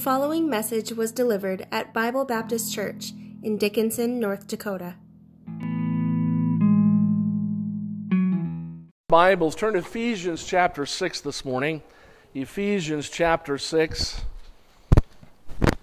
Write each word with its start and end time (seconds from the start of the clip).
following 0.00 0.48
message 0.48 0.92
was 0.92 1.12
delivered 1.12 1.66
at 1.70 1.92
Bible 1.92 2.24
Baptist 2.24 2.72
Church 2.72 3.12
in 3.42 3.58
Dickinson, 3.58 4.18
North 4.18 4.46
Dakota. 4.46 4.94
Bibles, 9.08 9.54
turn 9.54 9.74
to 9.74 9.80
Ephesians 9.80 10.46
chapter 10.46 10.86
6 10.86 11.20
this 11.20 11.44
morning. 11.44 11.82
Ephesians 12.32 13.10
chapter 13.10 13.58
6. 13.58 14.22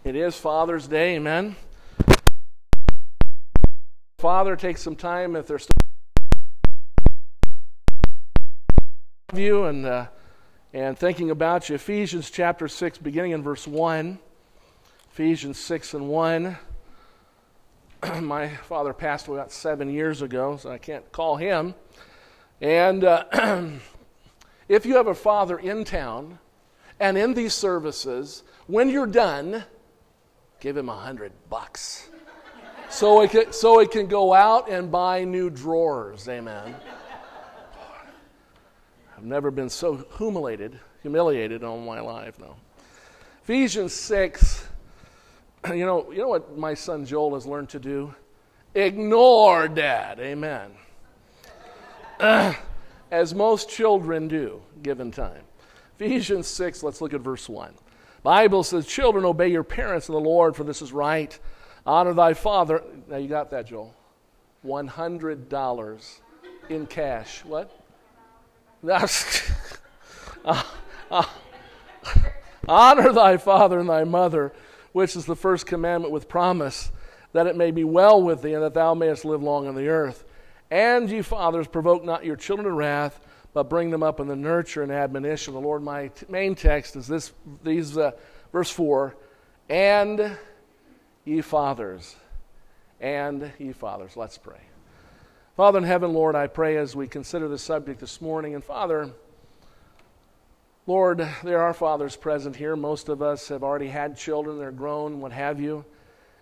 It 0.04 0.16
is 0.16 0.36
Father's 0.36 0.88
Day, 0.88 1.18
amen. 1.18 1.56
Father, 4.18 4.56
take 4.56 4.80
some 4.80 4.96
time 4.96 5.36
if 5.36 5.46
there's 5.46 5.64
still 5.64 5.78
you 9.36 9.66
and 9.66 9.86
uh, 9.86 10.08
and 10.74 10.98
thinking 10.98 11.32
about 11.32 11.70
you. 11.70 11.76
Ephesians 11.76 12.30
chapter 12.30 12.68
6, 12.68 12.98
beginning 13.00 13.32
in 13.32 13.44
verse 13.44 13.68
1. 13.68 14.20
Ephesians 15.12 15.58
6 15.60 15.94
and 15.94 16.08
1. 16.10 16.58
My 18.22 18.50
father 18.50 18.94
passed 18.94 19.28
away 19.28 19.40
about 19.40 19.52
seven 19.52 19.90
years 19.90 20.22
ago, 20.22 20.58
so 20.58 20.70
I 20.70 20.78
can't 20.78 21.12
call 21.12 21.38
him. 21.38 21.74
And 22.62 23.04
uh, 23.04 23.24
if 24.68 24.86
you 24.86 24.96
have 24.98 25.08
a 25.08 25.16
father 25.16 25.58
in 25.58 25.84
town 25.84 26.40
and 27.00 27.18
in 27.18 27.34
these 27.34 27.54
services, 27.54 28.44
when 28.68 28.90
you're 28.90 29.08
done, 29.08 29.64
give 30.60 30.76
him 30.76 30.90
a 30.90 30.96
hundred 30.96 31.32
bucks. 31.50 32.10
So 32.90 33.22
it, 33.22 33.32
can, 33.32 33.52
so 33.52 33.80
it 33.80 33.92
can 33.92 34.08
go 34.08 34.34
out 34.34 34.70
and 34.70 34.92
buy 34.92 35.24
new 35.24 35.50
drawers. 35.50 36.28
Amen. 36.28 36.76
I've 39.18 39.24
never 39.24 39.50
been 39.50 39.70
so 39.70 40.06
humiliated, 40.18 40.80
humiliated 41.02 41.64
all 41.64 41.80
my 41.80 42.00
life. 42.00 42.40
No. 42.40 42.56
Ephesians 43.44 43.94
6, 43.94 44.68
you 45.70 45.86
know, 45.86 46.12
you 46.12 46.20
know 46.20 46.28
what 46.28 46.56
my 46.56 46.76
son 46.76 47.04
Joel 47.04 47.34
has 47.34 47.48
learned 47.48 47.70
to 47.70 47.80
do? 47.80 48.14
Ignore 48.76 49.70
dad. 49.70 50.20
Amen. 50.20 50.72
as 53.12 53.34
most 53.34 53.70
children 53.70 54.28
do, 54.28 54.62
given 54.84 55.10
time. 55.12 55.42
Ephesians 56.00 56.46
6, 56.46 56.84
let's 56.84 57.02
look 57.02 57.16
at 57.16 57.22
verse 57.22 57.50
1. 57.50 57.74
Bible 58.22 58.64
says, 58.64 58.86
Children, 58.86 59.26
obey 59.26 59.48
your 59.48 59.64
parents 59.64 60.10
in 60.10 60.14
the 60.14 60.22
Lord, 60.22 60.56
for 60.56 60.64
this 60.64 60.82
is 60.84 60.92
right. 60.92 61.38
Honor 61.88 62.14
thy 62.14 62.36
father. 62.36 62.84
Now 63.08 63.18
you 63.18 63.28
got 63.28 63.50
that, 63.50 63.66
Joel. 63.66 63.96
$100 64.64 66.20
in 66.70 66.86
cash. 66.86 67.44
What? 67.46 67.87
That's 68.88 69.52
uh, 70.46 70.64
uh, 71.12 71.26
honor 72.70 73.12
thy 73.12 73.36
father 73.36 73.80
and 73.80 73.90
thy 73.90 74.06
mother, 74.06 74.54
which 74.94 75.18
is 75.18 75.26
the 75.26 75.36
first 75.36 75.66
commandment 75.66 76.14
with 76.14 76.30
promise, 76.30 76.90
that 77.34 77.48
it 77.48 77.58
may 77.58 77.72
be 77.72 77.84
well 77.84 78.22
with 78.22 78.42
thee 78.42 78.54
and 78.54 78.64
that 78.64 78.74
thou 78.74 78.94
mayest 78.94 79.26
live 79.26 79.44
long 79.44 79.68
on 79.68 79.76
the 79.76 79.90
earth. 79.90 80.24
And 80.72 81.10
ye 81.10 81.22
fathers, 81.22 81.68
provoke 81.68 82.06
not 82.06 82.24
your 82.24 82.38
children 82.38 82.66
to 82.66 82.72
wrath, 82.72 83.20
but 83.54 83.70
bring 83.70 83.90
them 83.90 84.04
up 84.04 84.22
in 84.22 84.28
the 84.28 84.38
nurture 84.38 84.84
and 84.84 84.92
admonition. 84.92 85.54
The 85.54 85.60
Lord, 85.60 85.84
my 85.84 86.08
t- 86.08 86.26
main 86.30 86.56
text 86.56 86.96
is 86.96 87.08
this, 87.08 87.34
these, 87.64 87.98
uh, 87.98 88.12
verse 88.54 88.70
4, 88.70 89.18
and 89.68 90.38
ye 91.26 91.42
fathers, 91.42 92.16
and 93.02 93.52
ye 93.60 93.74
fathers. 93.74 94.16
Let's 94.16 94.38
pray. 94.38 94.67
Father 95.58 95.80
in 95.80 95.86
heaven, 95.86 96.14
Lord, 96.14 96.36
I 96.36 96.46
pray 96.46 96.78
as 96.78 96.96
we 96.96 97.08
consider 97.08 97.48
the 97.48 97.58
subject 97.58 98.00
this 98.00 98.22
morning. 98.22 98.54
And 98.54 98.64
Father, 98.64 99.10
Lord, 100.86 101.28
there 101.44 101.64
are 101.64 101.74
fathers 101.74 102.16
present 102.16 102.56
here. 102.56 102.76
Most 102.76 103.10
of 103.10 103.24
us 103.24 103.48
have 103.48 103.64
already 103.64 103.88
had 103.88 104.16
children, 104.16 104.60
they're 104.60 104.70
grown, 104.72 105.20
what 105.20 105.32
have 105.32 105.60
you. 105.60 105.84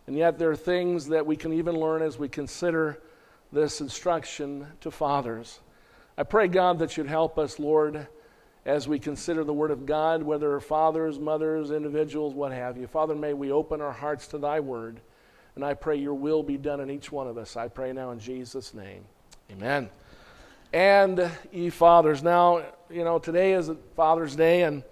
And 0.05 0.17
yet 0.17 0.37
there 0.37 0.51
are 0.51 0.55
things 0.57 1.07
that 1.07 1.25
we 1.25 1.37
can 1.37 1.53
even 1.53 1.79
learn 1.79 2.01
as 2.01 2.19
we 2.19 2.27
consider 2.27 3.01
this 3.53 3.79
instruction 3.79 4.67
to 4.81 4.91
fathers. 4.91 5.61
I 6.17 6.23
pray, 6.23 6.49
God, 6.49 6.79
that 6.79 6.97
you'd 6.97 7.07
help 7.07 7.39
us, 7.39 7.57
Lord, 7.57 8.09
as 8.65 8.85
we 8.85 8.99
consider 8.99 9.45
the 9.45 9.53
Word 9.53 9.71
of 9.71 9.85
God, 9.85 10.23
whether 10.23 10.59
fathers, 10.59 11.19
mothers, 11.19 11.71
individuals, 11.71 12.33
what 12.33 12.51
have 12.51 12.75
you. 12.75 12.85
Father, 12.85 13.15
may 13.15 13.33
we 13.33 13.49
open 13.49 13.79
our 13.79 13.93
hearts 13.93 14.27
to 14.27 14.37
Thy 14.37 14.59
Word. 14.59 14.99
And 15.55 15.63
I 15.63 15.73
pray 15.73 15.95
your 15.95 16.13
will 16.13 16.43
be 16.43 16.57
done 16.57 16.81
in 16.81 16.89
each 16.89 17.11
one 17.11 17.27
of 17.27 17.37
us. 17.37 17.55
I 17.55 17.69
pray 17.69 17.93
now 17.93 18.11
in 18.11 18.19
Jesus' 18.19 18.73
name. 18.73 19.05
Amen. 19.51 19.89
And 20.73 21.31
ye 21.53 21.69
fathers. 21.69 22.21
Now, 22.21 22.63
you 22.89 23.05
know, 23.05 23.19
today 23.19 23.53
is 23.53 23.71
Father's 23.95 24.35
Day, 24.35 24.63
and 24.63 24.83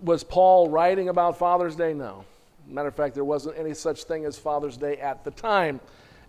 was 0.00 0.24
Paul 0.24 0.68
writing 0.68 1.08
about 1.08 1.38
Father's 1.38 1.76
Day? 1.76 1.94
No. 1.94 2.24
Matter 2.66 2.88
of 2.88 2.96
fact, 2.96 3.14
there 3.14 3.24
wasn't 3.24 3.56
any 3.56 3.74
such 3.74 4.04
thing 4.04 4.24
as 4.24 4.36
Father's 4.36 4.76
Day 4.76 4.96
at 4.96 5.22
the 5.22 5.30
time. 5.30 5.80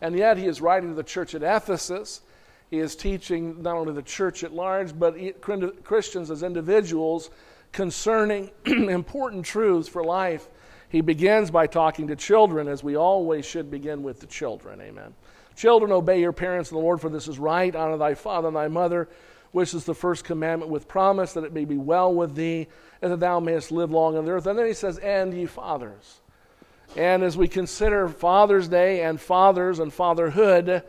And 0.01 0.15
yet, 0.15 0.37
he 0.37 0.45
is 0.45 0.61
writing 0.61 0.89
to 0.89 0.95
the 0.95 1.03
church 1.03 1.33
at 1.33 1.41
Ephesus. 1.41 2.21
He 2.69 2.77
is 2.77 2.95
teaching 2.95 3.63
not 3.63 3.77
only 3.77 3.93
the 3.93 4.03
church 4.03 4.43
at 4.43 4.53
large, 4.53 4.97
but 4.97 5.15
Christians 5.41 6.29
as 6.29 6.43
individuals 6.43 7.31
concerning 7.71 8.51
important 8.65 9.45
truths 9.45 9.87
for 9.87 10.03
life 10.03 10.47
he 10.89 11.01
begins 11.01 11.51
by 11.51 11.67
talking 11.67 12.07
to 12.07 12.15
children, 12.15 12.67
as 12.67 12.83
we 12.83 12.95
always 12.95 13.45
should 13.45 13.69
begin 13.71 14.03
with 14.03 14.19
the 14.19 14.27
children. 14.27 14.81
Amen. 14.81 15.13
Children, 15.55 15.91
obey 15.91 16.19
your 16.19 16.33
parents 16.33 16.71
in 16.71 16.77
the 16.77 16.83
Lord, 16.83 17.01
for 17.01 17.09
this 17.09 17.27
is 17.27 17.39
right. 17.39 17.75
Honor 17.75 17.97
thy 17.97 18.13
father 18.13 18.47
and 18.49 18.57
thy 18.57 18.67
mother, 18.67 19.07
which 19.51 19.73
is 19.73 19.85
the 19.85 19.95
first 19.95 20.25
commandment 20.25 20.69
with 20.69 20.87
promise, 20.87 21.33
that 21.33 21.45
it 21.45 21.53
may 21.53 21.65
be 21.65 21.77
well 21.77 22.13
with 22.13 22.35
thee, 22.35 22.67
and 23.01 23.11
that 23.11 23.19
thou 23.19 23.39
mayest 23.39 23.71
live 23.71 23.91
long 23.91 24.17
on 24.17 24.25
the 24.25 24.31
earth. 24.31 24.47
And 24.47 24.59
then 24.59 24.65
he 24.65 24.73
says, 24.73 24.97
And 24.97 25.33
ye 25.33 25.45
fathers. 25.45 26.21
And 26.95 27.23
as 27.23 27.37
we 27.37 27.47
consider 27.47 28.07
Father's 28.07 28.67
Day 28.67 29.03
and 29.03 29.19
fathers 29.19 29.79
and 29.79 29.91
fatherhood, 29.91 30.83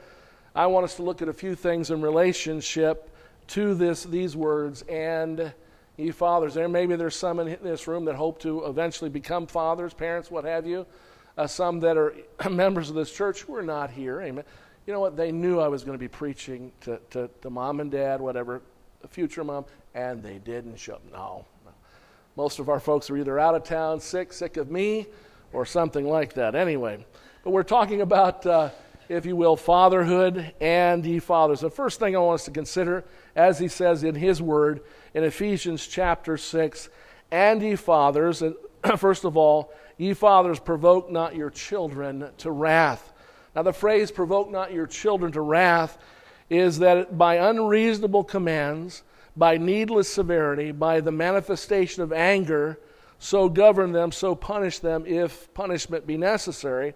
I 0.54 0.66
want 0.66 0.84
us 0.84 0.96
to 0.96 1.02
look 1.02 1.22
at 1.22 1.28
a 1.28 1.32
few 1.32 1.54
things 1.54 1.90
in 1.90 2.00
relationship 2.00 3.10
to 3.48 3.74
this, 3.74 4.04
these 4.04 4.36
words, 4.36 4.82
and 4.82 5.52
you 5.96 6.12
fathers 6.12 6.54
there. 6.54 6.68
Maybe 6.68 6.96
there's 6.96 7.16
some 7.16 7.40
in 7.40 7.56
this 7.62 7.86
room 7.86 8.04
that 8.04 8.14
hope 8.14 8.38
to 8.40 8.64
eventually 8.64 9.10
become 9.10 9.46
fathers, 9.46 9.94
parents, 9.94 10.30
what 10.30 10.44
have 10.44 10.66
you. 10.66 10.86
Uh, 11.38 11.46
some 11.46 11.80
that 11.80 11.96
are 11.96 12.14
members 12.50 12.88
of 12.88 12.96
this 12.96 13.12
church 13.12 13.42
who 13.42 13.54
are 13.54 13.62
not 13.62 13.90
here. 13.90 14.20
Amen. 14.20 14.44
You 14.86 14.92
know 14.92 15.00
what? 15.00 15.16
They 15.16 15.32
knew 15.32 15.58
I 15.58 15.68
was 15.68 15.82
going 15.82 15.94
to 15.94 16.02
be 16.02 16.08
preaching 16.08 16.70
to, 16.82 17.00
to, 17.10 17.28
to 17.42 17.50
mom 17.50 17.80
and 17.80 17.90
dad, 17.90 18.20
whatever, 18.20 18.62
future 19.08 19.42
mom, 19.42 19.64
and 19.94 20.22
they 20.22 20.38
didn't 20.38 20.76
show 20.78 20.94
up. 20.94 21.02
No, 21.12 21.44
no. 21.64 21.72
Most 22.36 22.58
of 22.58 22.68
our 22.68 22.80
folks 22.80 23.10
are 23.10 23.16
either 23.16 23.38
out 23.38 23.54
of 23.54 23.64
town, 23.64 24.00
sick, 24.00 24.32
sick 24.32 24.56
of 24.56 24.70
me, 24.70 25.06
or 25.52 25.66
something 25.66 26.06
like 26.06 26.34
that. 26.34 26.54
Anyway, 26.54 27.04
but 27.42 27.50
we're 27.50 27.62
talking 27.62 28.00
about, 28.00 28.46
uh, 28.46 28.70
if 29.08 29.26
you 29.26 29.36
will, 29.36 29.56
fatherhood 29.56 30.54
and 30.60 31.04
ye 31.04 31.18
fathers. 31.18 31.60
The 31.60 31.70
first 31.70 31.98
thing 31.98 32.14
I 32.14 32.18
want 32.18 32.40
us 32.40 32.44
to 32.44 32.50
consider, 32.50 33.04
as 33.36 33.58
he 33.58 33.68
says 33.68 34.02
in 34.02 34.14
his 34.14 34.42
word, 34.42 34.80
in 35.14 35.22
Ephesians 35.22 35.86
chapter 35.86 36.36
6. 36.36 36.88
And 37.30 37.62
ye 37.62 37.76
fathers, 37.76 38.42
and 38.42 38.56
first 38.96 39.24
of 39.24 39.36
all, 39.36 39.72
ye 39.98 40.14
fathers, 40.14 40.58
provoke 40.58 41.10
not 41.10 41.36
your 41.36 41.50
children 41.50 42.30
to 42.38 42.50
wrath. 42.50 43.12
Now, 43.54 43.62
the 43.62 43.72
phrase 43.72 44.10
provoke 44.10 44.50
not 44.50 44.72
your 44.72 44.86
children 44.86 45.32
to 45.32 45.40
wrath 45.40 45.98
is 46.48 46.78
that 46.78 47.16
by 47.18 47.36
unreasonable 47.36 48.24
commands, 48.24 49.02
by 49.36 49.58
needless 49.58 50.08
severity, 50.08 50.72
by 50.72 51.00
the 51.00 51.12
manifestation 51.12 52.02
of 52.02 52.12
anger, 52.12 52.78
so 53.18 53.48
govern 53.48 53.92
them, 53.92 54.12
so 54.12 54.34
punish 54.34 54.78
them, 54.78 55.04
if 55.06 55.52
punishment 55.54 56.06
be 56.06 56.16
necessary, 56.16 56.94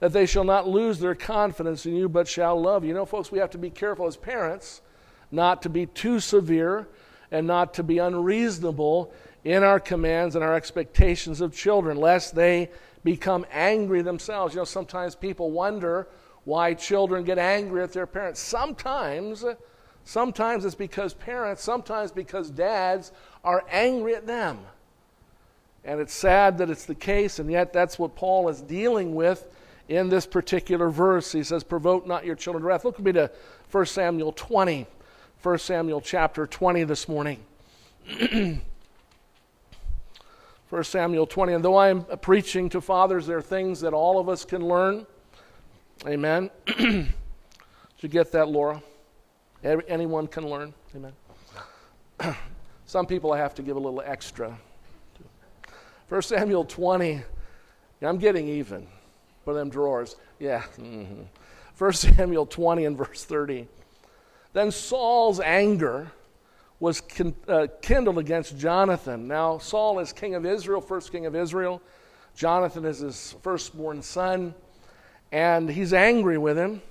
that 0.00 0.12
they 0.12 0.26
shall 0.26 0.44
not 0.44 0.68
lose 0.68 0.98
their 0.98 1.14
confidence 1.14 1.86
in 1.86 1.96
you, 1.96 2.08
but 2.08 2.28
shall 2.28 2.60
love 2.60 2.84
you. 2.84 2.88
You 2.88 2.94
know, 2.94 3.06
folks, 3.06 3.32
we 3.32 3.38
have 3.38 3.50
to 3.50 3.58
be 3.58 3.70
careful 3.70 4.06
as 4.06 4.16
parents 4.16 4.82
not 5.32 5.62
to 5.62 5.68
be 5.68 5.86
too 5.86 6.20
severe, 6.20 6.86
and 7.32 7.46
not 7.46 7.74
to 7.74 7.82
be 7.82 7.98
unreasonable 7.98 9.12
in 9.42 9.64
our 9.64 9.80
commands 9.80 10.36
and 10.36 10.44
our 10.44 10.54
expectations 10.54 11.40
of 11.40 11.54
children, 11.54 11.96
lest 11.96 12.34
they 12.34 12.70
become 13.02 13.44
angry 13.50 14.02
themselves. 14.02 14.54
You 14.54 14.60
know, 14.60 14.64
sometimes 14.64 15.16
people 15.16 15.50
wonder 15.50 16.06
why 16.44 16.74
children 16.74 17.24
get 17.24 17.38
angry 17.38 17.82
at 17.82 17.92
their 17.92 18.06
parents. 18.06 18.38
Sometimes, 18.38 19.44
sometimes 20.04 20.64
it's 20.64 20.74
because 20.74 21.14
parents, 21.14 21.62
sometimes 21.62 22.12
because 22.12 22.50
dads 22.50 23.10
are 23.42 23.64
angry 23.70 24.14
at 24.14 24.26
them. 24.26 24.58
And 25.84 26.00
it's 26.00 26.14
sad 26.14 26.58
that 26.58 26.70
it's 26.70 26.84
the 26.84 26.94
case, 26.94 27.40
and 27.40 27.50
yet 27.50 27.72
that's 27.72 27.98
what 27.98 28.14
Paul 28.14 28.48
is 28.48 28.60
dealing 28.60 29.14
with 29.14 29.48
in 29.88 30.08
this 30.08 30.26
particular 30.26 30.90
verse. 30.90 31.32
He 31.32 31.42
says, 31.42 31.64
Provoke 31.64 32.06
not 32.06 32.24
your 32.24 32.36
children 32.36 32.62
to 32.62 32.68
wrath. 32.68 32.84
Look 32.84 32.98
with 32.98 33.06
me 33.06 33.12
to 33.12 33.30
1 33.70 33.86
Samuel 33.86 34.32
20. 34.32 34.86
1 35.42 35.58
Samuel 35.58 36.00
chapter 36.00 36.46
20 36.46 36.84
this 36.84 37.08
morning. 37.08 37.42
1 38.30 38.60
Samuel 40.84 41.26
20. 41.26 41.54
And 41.54 41.64
though 41.64 41.78
I'm 41.78 42.04
preaching 42.04 42.68
to 42.68 42.80
fathers, 42.80 43.26
there 43.26 43.38
are 43.38 43.42
things 43.42 43.80
that 43.80 43.92
all 43.92 44.20
of 44.20 44.28
us 44.28 44.44
can 44.44 44.64
learn. 44.64 45.04
Amen. 46.06 46.48
Did 46.66 47.12
you 47.98 48.08
get 48.08 48.30
that, 48.32 48.48
Laura? 48.48 48.80
Anyone 49.64 50.28
can 50.28 50.48
learn. 50.48 50.72
Amen. 50.94 51.12
Some 52.86 53.06
people 53.06 53.32
I 53.32 53.38
have 53.38 53.54
to 53.56 53.62
give 53.62 53.76
a 53.76 53.80
little 53.80 54.02
extra. 54.04 54.56
1 56.08 56.22
Samuel 56.22 56.64
20, 56.64 57.20
Yeah, 58.00 58.08
I'm 58.08 58.18
getting 58.18 58.46
even 58.46 58.86
for 59.44 59.54
them 59.54 59.70
drawers. 59.70 60.14
Yeah. 60.38 60.62
Mm-hmm. 60.78 61.22
1 61.76 61.92
Samuel 61.94 62.46
20 62.46 62.84
and 62.84 62.96
verse 62.96 63.24
30. 63.24 63.66
Then 64.52 64.70
Saul's 64.70 65.40
anger 65.40 66.12
was 66.78 67.02
uh, 67.48 67.68
kindled 67.80 68.18
against 68.18 68.58
Jonathan. 68.58 69.28
Now, 69.28 69.58
Saul 69.58 70.00
is 70.00 70.12
king 70.12 70.34
of 70.34 70.44
Israel, 70.44 70.80
first 70.80 71.12
king 71.12 71.26
of 71.26 71.36
Israel. 71.36 71.80
Jonathan 72.34 72.84
is 72.84 72.98
his 72.98 73.36
firstborn 73.42 74.02
son, 74.02 74.54
and 75.30 75.70
he's 75.70 75.92
angry 75.92 76.38
with 76.38 76.58
him 76.58 76.82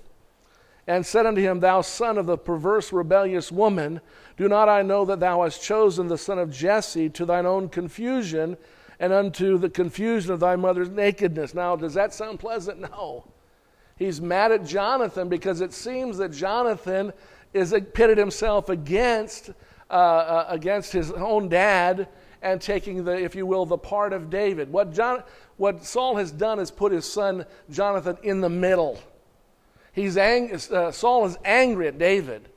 and 0.88 1.06
said 1.06 1.26
unto 1.26 1.42
him, 1.42 1.60
Thou 1.60 1.82
son 1.82 2.18
of 2.18 2.26
the 2.26 2.38
perverse, 2.38 2.92
rebellious 2.92 3.52
woman, 3.52 4.02
do 4.38 4.48
not 4.48 4.70
I 4.70 4.82
know 4.82 5.06
that 5.06 5.20
thou 5.20 5.44
hast 5.44 5.64
chosen 5.64 6.08
the 6.08 6.18
son 6.18 6.40
of 6.40 6.52
Jesse 6.52 7.10
to 7.10 7.26
thine 7.26 7.46
own 7.46 7.70
confusion 7.70 8.58
and 9.00 9.14
unto 9.14 9.58
the 9.58 9.70
confusion 9.70 10.32
of 10.32 10.40
thy 10.40 10.56
mother's 10.56 10.90
nakedness? 10.90 11.54
Now, 11.54 11.76
does 11.76 11.94
that 11.94 12.14
sound 12.14 12.40
pleasant? 12.40 12.80
No. 12.92 13.26
He's 13.98 14.20
mad 14.20 14.52
at 14.52 14.66
Jonathan 14.66 15.30
because 15.30 15.62
it 15.62 15.74
seems 15.74 16.18
that 16.18 16.32
Jonathan 16.32 17.14
is 17.54 17.76
pitted 17.94 18.18
himself 18.18 18.70
against, 18.70 19.50
uh, 19.90 19.94
uh, 19.94 20.46
against 20.50 20.94
his 20.94 21.12
own 21.12 21.50
dad 21.50 22.08
and 22.42 22.62
taking 22.62 23.04
the, 23.04 23.12
if 23.12 23.36
you 23.36 23.46
will, 23.46 23.66
the 23.66 23.78
part 23.78 24.14
of 24.14 24.30
David. 24.30 24.72
What, 24.72 24.94
John, 24.94 25.24
what 25.58 25.84
Saul 25.84 26.16
has 26.16 26.32
done 26.32 26.60
is 26.60 26.72
put 26.72 26.92
his 26.92 27.12
son 27.12 27.46
Jonathan 27.70 28.18
in 28.24 28.42
the 28.42 28.50
middle. 28.50 29.00
He's 29.94 30.18
ang- 30.18 30.54
uh, 30.72 30.92
Saul 30.92 31.26
is 31.26 31.38
angry 31.44 31.88
at 31.88 31.98
David, 31.98 32.50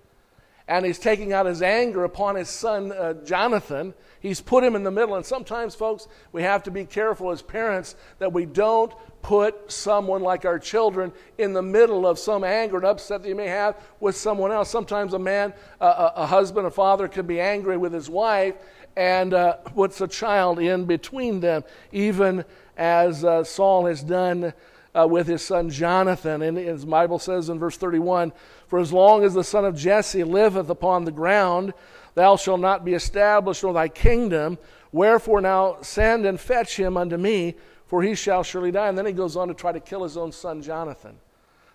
and 0.66 0.86
he's 0.86 0.98
taking 0.98 1.32
out 1.32 1.46
his 1.46 1.60
anger 1.60 2.04
upon 2.04 2.36
his 2.36 2.48
son 2.48 2.90
uh, 2.92 3.14
Jonathan. 3.24 3.92
He's 4.20 4.40
put 4.40 4.64
him 4.64 4.74
in 4.74 4.82
the 4.82 4.90
middle. 4.90 5.14
And 5.14 5.26
sometimes, 5.26 5.74
folks, 5.74 6.08
we 6.32 6.42
have 6.42 6.62
to 6.62 6.70
be 6.70 6.86
careful 6.86 7.30
as 7.30 7.42
parents 7.42 7.94
that 8.18 8.32
we 8.32 8.46
don't 8.46 8.92
put 9.20 9.70
someone 9.70 10.22
like 10.22 10.46
our 10.46 10.58
children 10.58 11.12
in 11.36 11.52
the 11.52 11.62
middle 11.62 12.06
of 12.06 12.18
some 12.18 12.44
anger 12.44 12.76
and 12.76 12.86
upset 12.86 13.22
that 13.22 13.28
you 13.28 13.34
may 13.34 13.48
have 13.48 13.76
with 14.00 14.16
someone 14.16 14.50
else. 14.52 14.70
Sometimes 14.70 15.12
a 15.12 15.18
man, 15.18 15.52
uh, 15.80 16.10
a 16.16 16.26
husband, 16.26 16.66
a 16.66 16.70
father 16.70 17.08
could 17.08 17.26
be 17.26 17.40
angry 17.40 17.76
with 17.76 17.92
his 17.92 18.08
wife 18.08 18.54
and 18.96 19.34
uh, 19.34 19.54
puts 19.54 20.00
a 20.00 20.08
child 20.08 20.58
in 20.58 20.86
between 20.86 21.40
them, 21.40 21.64
even 21.92 22.44
as 22.76 23.24
uh, 23.24 23.44
Saul 23.44 23.86
has 23.86 24.02
done 24.02 24.54
uh, 24.94 25.06
with 25.06 25.26
his 25.26 25.42
son 25.42 25.70
Jonathan. 25.70 26.42
And 26.42 26.56
his 26.56 26.84
Bible 26.84 27.18
says 27.18 27.48
in 27.48 27.58
verse 27.58 27.76
31 27.76 28.32
For 28.74 28.80
as 28.80 28.92
long 28.92 29.22
as 29.22 29.34
the 29.34 29.44
son 29.44 29.64
of 29.64 29.76
Jesse 29.76 30.24
liveth 30.24 30.68
upon 30.68 31.04
the 31.04 31.12
ground, 31.12 31.74
thou 32.16 32.34
shalt 32.34 32.58
not 32.58 32.84
be 32.84 32.94
established 32.94 33.62
nor 33.62 33.72
thy 33.72 33.86
kingdom. 33.86 34.58
Wherefore 34.90 35.40
now 35.40 35.76
send 35.82 36.26
and 36.26 36.40
fetch 36.40 36.76
him 36.76 36.96
unto 36.96 37.16
me, 37.16 37.54
for 37.86 38.02
he 38.02 38.16
shall 38.16 38.42
surely 38.42 38.72
die. 38.72 38.88
And 38.88 38.98
then 38.98 39.06
he 39.06 39.12
goes 39.12 39.36
on 39.36 39.46
to 39.46 39.54
try 39.54 39.70
to 39.70 39.78
kill 39.78 40.02
his 40.02 40.16
own 40.16 40.32
son 40.32 40.60
Jonathan. 40.60 41.14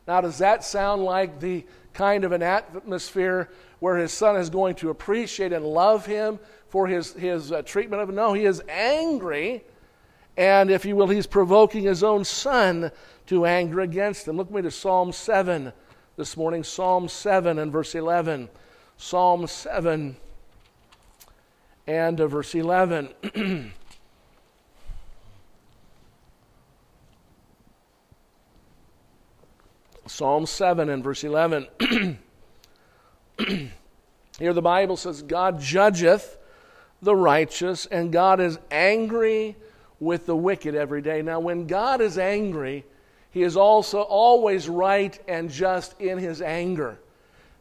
Now, 0.10 0.20
does 0.20 0.40
that 0.40 0.62
sound 0.66 1.06
like 1.06 1.40
the 1.40 1.66
kind 1.94 2.26
of 2.26 2.34
an 2.34 2.44
atmosphere 2.44 3.50
where 3.80 3.96
his 3.96 4.12
son 4.12 4.36
is 4.36 4.50
going 4.50 4.76
to 4.76 4.90
appreciate 4.90 5.54
and 5.54 5.64
love 5.64 6.06
him 6.06 6.38
for 6.68 6.86
his, 6.86 7.14
his 7.14 7.54
uh, 7.54 7.62
treatment 7.62 8.02
of 8.02 8.10
him? 8.10 8.16
No, 8.16 8.34
he 8.34 8.44
is 8.44 8.62
angry 8.68 9.64
and 10.36 10.70
if 10.72 10.86
you 10.86 10.96
will, 10.96 11.08
he's 11.08 11.28
provoking 11.28 11.84
his 11.84 12.02
own 12.04 12.24
son 12.24 12.92
to 13.28 13.46
anger 13.46 13.82
against 13.82 14.26
him. 14.26 14.38
Look 14.38 14.50
with 14.50 14.64
me 14.64 14.70
to 14.70 14.72
Psalm 14.72 15.12
7 15.12 15.74
this 16.20 16.36
morning. 16.36 16.64
Psalm 16.66 17.08
7 17.08 17.58
and 17.60 17.72
verse 17.72 17.96
11. 17.96 18.50
Psalm 18.98 19.48
7 19.48 20.18
and 21.88 22.20
uh, 22.20 22.28
verse 22.28 22.54
11. 22.54 23.08
Psalm 30.08 30.46
7 30.46 30.90
and 30.90 31.02
verse 31.02 31.24
11. 31.24 31.68
Here 33.38 34.54
the 34.54 34.62
Bible 34.62 34.98
says, 34.98 35.22
God 35.22 35.62
judgeth 35.62 36.38
the 37.02 37.16
righteous, 37.16 37.86
and 37.86 38.12
God 38.12 38.42
is 38.42 38.60
angry 38.70 39.56
with 40.02 40.26
the 40.26 40.36
wicked 40.36 40.76
every 40.76 41.02
day. 41.02 41.22
Now, 41.22 41.40
when 41.40 41.66
God 41.66 42.02
is 42.02 42.18
angry, 42.18 42.84
he 43.32 43.44
is 43.44 43.56
also 43.56 44.02
always 44.02 44.68
right 44.68 45.18
and 45.28 45.50
just 45.50 46.00
in 46.00 46.18
his 46.18 46.42
anger. 46.42 46.98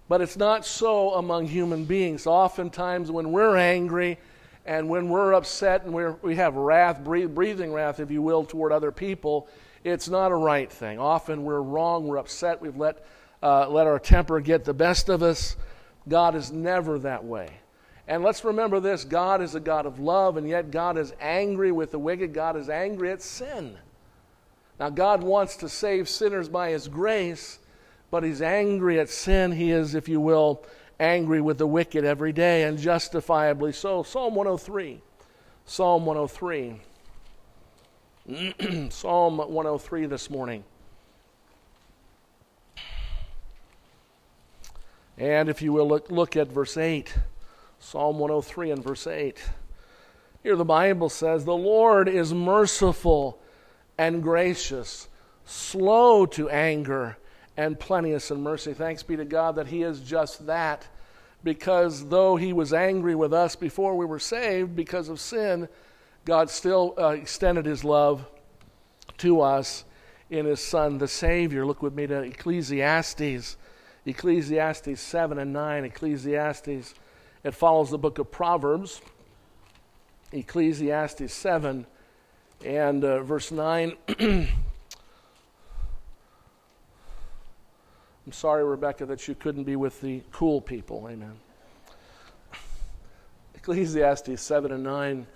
But 0.09 0.23
it's 0.23 0.37
not 0.37 0.65
so 0.65 1.15
among 1.15 1.47
human 1.47 1.85
beings. 1.85 2.27
Oftentimes, 2.27 3.11
when 3.11 3.31
we're 3.31 3.57
angry 3.57 4.19
and 4.65 4.89
when 4.89 5.11
we're 5.11 5.35
upset 5.35 5.85
and 5.85 5.93
we're, 5.93 6.13
we 6.23 6.37
have 6.37 6.57
wrath, 6.57 7.05
breathing 7.05 7.73
wrath, 7.73 8.01
if 8.01 8.11
you 8.11 8.23
will, 8.23 8.45
toward 8.45 8.73
other 8.73 8.91
people, 8.91 9.49
it's 9.85 10.09
not 10.09 10.33
a 10.33 10.35
right 10.35 10.71
thing. 10.71 10.99
Often 10.99 11.45
we're 11.45 11.61
wrong, 11.61 12.07
we're 12.07 12.17
upset, 12.17 12.61
we've 12.61 12.77
let, 12.77 13.05
uh, 13.43 13.69
let 13.69 13.87
our 13.87 13.99
temper 13.99 14.41
get 14.41 14.65
the 14.65 14.75
best 14.75 15.11
of 15.11 15.23
us. 15.23 15.57
God 16.09 16.35
is 16.35 16.51
never 16.51 16.99
that 17.01 17.25
way. 17.25 17.51
And 18.07 18.23
let's 18.23 18.43
remember 18.43 18.81
this 18.81 19.05
God 19.05 19.43
is 19.43 19.55
a 19.55 19.61
God 19.61 19.85
of 19.85 20.01
love, 20.01 20.39
and 20.39 20.49
yet 20.49 20.71
God 20.71 20.97
is 20.97 21.13
angry 21.21 21.71
with 21.71 21.91
the 21.91 21.99
wicked. 21.99 22.33
God 22.33 22.57
is 22.57 22.71
angry 22.71 23.11
at 23.11 23.21
sin. 23.21 23.77
Now, 24.79 24.91
God 24.91 25.23
wants 25.23 25.57
to 25.57 25.69
save 25.69 26.09
sinners 26.09 26.49
by 26.49 26.71
His 26.71 26.89
grace, 26.89 27.59
but 28.11 28.23
He's 28.23 28.41
angry 28.41 29.01
at 29.01 29.09
sin. 29.09 29.53
He 29.53 29.71
is, 29.71 29.95
if 29.95 30.09
you 30.09 30.21
will, 30.21 30.65
angry 31.01 31.41
with 31.41 31.59
the 31.59 31.67
wicked 31.67 32.05
every 32.05 32.33
day, 32.33 32.63
and 32.65 32.79
justifiably 32.79 33.73
so. 33.73 34.03
Psalm 34.03 34.35
103. 34.35 35.01
Psalm 35.67 36.07
103. 36.07 36.81
Psalm 38.91 39.39
103 39.39 40.07
this 40.07 40.31
morning. 40.31 40.65
And 45.17 45.49
if 45.49 45.61
you 45.61 45.73
will 45.73 45.89
look, 45.89 46.11
look 46.11 46.37
at 46.37 46.49
verse 46.49 46.77
8. 46.77 47.13
Psalm 47.81 48.19
103 48.19 48.71
and 48.71 48.85
verse 48.85 49.07
8. 49.07 49.43
Here 50.43 50.57
the 50.57 50.65
Bible 50.65 51.09
says, 51.09 51.45
The 51.45 51.57
Lord 51.57 52.09
is 52.09 52.33
merciful 52.33 53.41
and 53.99 54.23
gracious, 54.23 55.09
slow 55.45 56.25
to 56.27 56.49
anger, 56.49 57.19
and 57.57 57.79
plenteous 57.79 58.31
in 58.31 58.41
mercy. 58.41 58.73
Thanks 58.73 59.03
be 59.03 59.17
to 59.17 59.25
God 59.25 59.57
that 59.57 59.67
He 59.67 59.83
is 59.83 60.01
just 60.01 60.47
that, 60.47 60.87
because 61.43 62.09
though 62.09 62.37
He 62.37 62.53
was 62.53 62.73
angry 62.73 63.15
with 63.15 63.35
us 63.35 63.57
before 63.57 63.97
we 63.97 64.07
were 64.07 64.21
saved 64.21 64.77
because 64.77 65.09
of 65.09 65.21
sin, 65.21 65.69
God 66.25 66.49
still 66.49 66.95
uh, 66.97 67.09
extended 67.09 67.67
His 67.67 67.85
love 67.85 68.25
to 69.19 69.41
us 69.41 69.85
in 70.31 70.47
His 70.47 70.61
Son, 70.61 70.99
the 70.99 71.09
Savior. 71.09 71.67
Look 71.67 71.83
with 71.83 71.95
me 71.95 72.07
to 72.07 72.23
Ecclesiastes, 72.23 73.57
Ecclesiastes 74.07 75.01
7 75.01 75.39
and 75.39 75.53
9, 75.53 75.85
Ecclesiastes 75.85 76.95
it 77.45 77.55
follows 77.55 77.91
the 77.91 77.99
book 77.99 78.19
of 78.19 78.31
Proverbs, 78.31 79.01
Ecclesiastes 80.33 81.33
7 81.33 81.87
and 82.65 83.05
uh, 83.05 83.23
verse 83.23 83.51
9. 83.51 83.95
I'm 84.19 84.49
sorry, 88.33 88.65
Rebecca, 88.65 89.07
that 89.07 89.27
you 89.27 89.35
couldn't 89.35 89.65
be 89.65 89.77
with 89.77 90.01
the 90.01 90.23
cool 90.33 90.61
people. 90.61 91.09
Amen. 91.11 91.35
Ecclesiastes 93.55 94.41
7 94.41 94.73
and 94.73 94.85
9. 94.85 95.27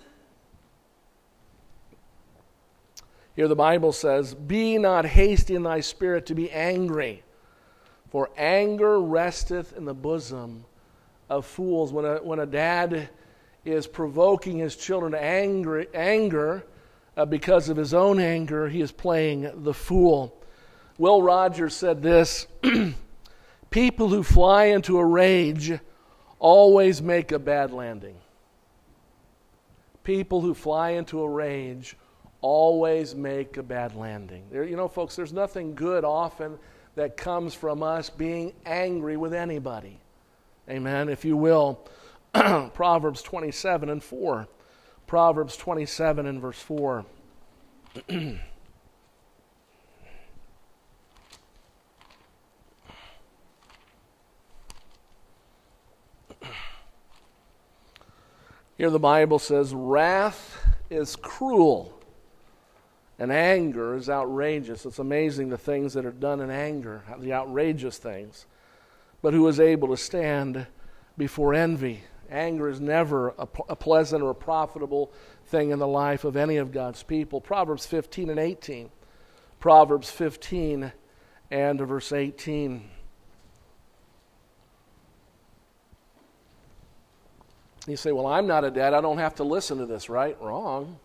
Here 3.35 3.47
the 3.47 3.55
Bible 3.55 3.91
says, 3.91 4.35
Be 4.35 4.77
not 4.77 5.05
hasty 5.05 5.55
in 5.55 5.63
thy 5.63 5.79
spirit 5.79 6.27
to 6.27 6.35
be 6.35 6.51
angry, 6.51 7.23
for 8.11 8.29
anger 8.37 9.01
resteth 9.01 9.75
in 9.75 9.85
the 9.85 9.95
bosom 9.95 10.65
of 11.29 11.45
fools. 11.45 11.91
When 11.91 12.05
a, 12.05 12.17
when 12.17 12.39
a 12.39 12.45
dad 12.45 13.09
is 13.65 13.87
provoking 13.87 14.59
his 14.59 14.75
children 14.75 15.13
to 15.13 15.23
anger, 15.23 15.87
anger 15.95 16.63
uh, 17.15 17.25
because 17.25 17.69
of 17.69 17.77
his 17.77 17.93
own 17.93 18.19
anger, 18.19 18.69
he 18.69 18.81
is 18.81 18.91
playing 18.91 19.63
the 19.63 19.73
fool. 19.73 20.35
Will 20.97 21.21
Rogers 21.21 21.75
said 21.75 22.01
this 22.01 22.47
People 23.69 24.09
who 24.09 24.23
fly 24.23 24.65
into 24.65 24.97
a 24.97 25.05
rage 25.05 25.73
always 26.39 27.01
make 27.01 27.31
a 27.31 27.39
bad 27.39 27.71
landing. 27.71 28.15
People 30.03 30.41
who 30.41 30.53
fly 30.53 30.91
into 30.91 31.21
a 31.21 31.29
rage 31.29 31.95
always 32.41 33.15
make 33.15 33.57
a 33.57 33.63
bad 33.63 33.95
landing. 33.95 34.43
There, 34.51 34.63
you 34.63 34.75
know, 34.75 34.87
folks, 34.87 35.15
there's 35.15 35.33
nothing 35.33 35.73
good 35.73 36.03
often 36.03 36.59
that 36.95 37.17
comes 37.17 37.53
from 37.53 37.81
us 37.81 38.09
being 38.09 38.53
angry 38.65 39.17
with 39.17 39.33
anybody. 39.33 39.99
Amen. 40.69 41.09
If 41.09 41.25
you 41.25 41.37
will, 41.37 41.87
Proverbs 42.73 43.21
27 43.21 43.89
and 43.89 44.03
4. 44.03 44.47
Proverbs 45.07 45.57
27 45.57 46.25
and 46.25 46.41
verse 46.41 46.59
4. 46.59 47.05
Here 58.77 58.89
the 58.89 58.99
Bible 58.99 59.39
says, 59.39 59.73
Wrath 59.73 60.59
is 60.89 61.15
cruel, 61.15 61.97
And 63.19 63.31
anger 63.31 63.95
is 63.95 64.09
outrageous. 64.09 64.85
It's 64.85 64.99
amazing 64.99 65.49
the 65.49 65.57
things 65.57 65.93
that 65.93 66.05
are 66.05 66.11
done 66.11 66.41
in 66.41 66.49
anger, 66.49 67.03
the 67.19 67.33
outrageous 67.33 67.97
things. 67.97 68.45
But 69.21 69.33
who 69.33 69.47
is 69.47 69.59
able 69.59 69.87
to 69.89 69.97
stand 69.97 70.67
before 71.17 71.53
envy? 71.53 72.03
Anger 72.29 72.69
is 72.69 72.79
never 72.79 73.29
a, 73.37 73.47
a 73.69 73.75
pleasant 73.75 74.23
or 74.23 74.31
a 74.31 74.35
profitable 74.35 75.11
thing 75.47 75.71
in 75.71 75.79
the 75.79 75.87
life 75.87 76.23
of 76.23 76.35
any 76.35 76.57
of 76.57 76.71
God's 76.71 77.03
people. 77.03 77.41
Proverbs 77.41 77.85
15 77.85 78.29
and 78.29 78.39
18. 78.39 78.89
Proverbs 79.59 80.09
15 80.09 80.91
and 81.51 81.79
verse 81.79 82.11
18. 82.11 82.89
You 87.87 87.97
say, 87.97 88.11
Well, 88.11 88.27
I'm 88.27 88.47
not 88.47 88.63
a 88.63 88.71
dad. 88.71 88.93
I 88.93 89.01
don't 89.01 89.17
have 89.17 89.35
to 89.35 89.43
listen 89.43 89.77
to 89.79 89.85
this, 89.85 90.09
right? 90.09 90.39
Wrong. 90.41 90.97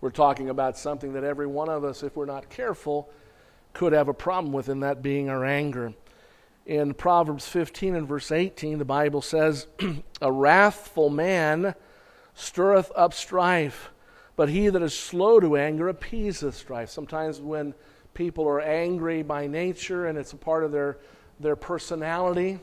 We're 0.00 0.10
talking 0.10 0.48
about 0.48 0.78
something 0.78 1.12
that 1.12 1.24
every 1.24 1.46
one 1.46 1.68
of 1.68 1.84
us, 1.84 2.02
if 2.02 2.16
we're 2.16 2.26
not 2.26 2.48
careful, 2.48 3.10
could 3.72 3.92
have 3.92 4.08
a 4.08 4.14
problem 4.14 4.52
with, 4.52 4.68
and 4.68 4.82
that 4.82 5.02
being 5.02 5.28
our 5.28 5.44
anger. 5.44 5.92
In 6.70 6.94
Proverbs 6.94 7.48
15 7.48 7.96
and 7.96 8.06
verse 8.06 8.30
18, 8.30 8.78
the 8.78 8.84
Bible 8.84 9.22
says, 9.22 9.66
A 10.22 10.30
wrathful 10.30 11.10
man 11.10 11.74
stirreth 12.34 12.92
up 12.94 13.12
strife, 13.12 13.90
but 14.36 14.48
he 14.48 14.68
that 14.68 14.80
is 14.80 14.96
slow 14.96 15.40
to 15.40 15.56
anger 15.56 15.88
appeaseth 15.88 16.54
strife. 16.54 16.88
Sometimes 16.88 17.40
when 17.40 17.74
people 18.14 18.46
are 18.46 18.60
angry 18.60 19.24
by 19.24 19.48
nature 19.48 20.06
and 20.06 20.16
it's 20.16 20.32
a 20.32 20.36
part 20.36 20.62
of 20.62 20.70
their, 20.70 20.98
their 21.40 21.56
personality, 21.56 22.60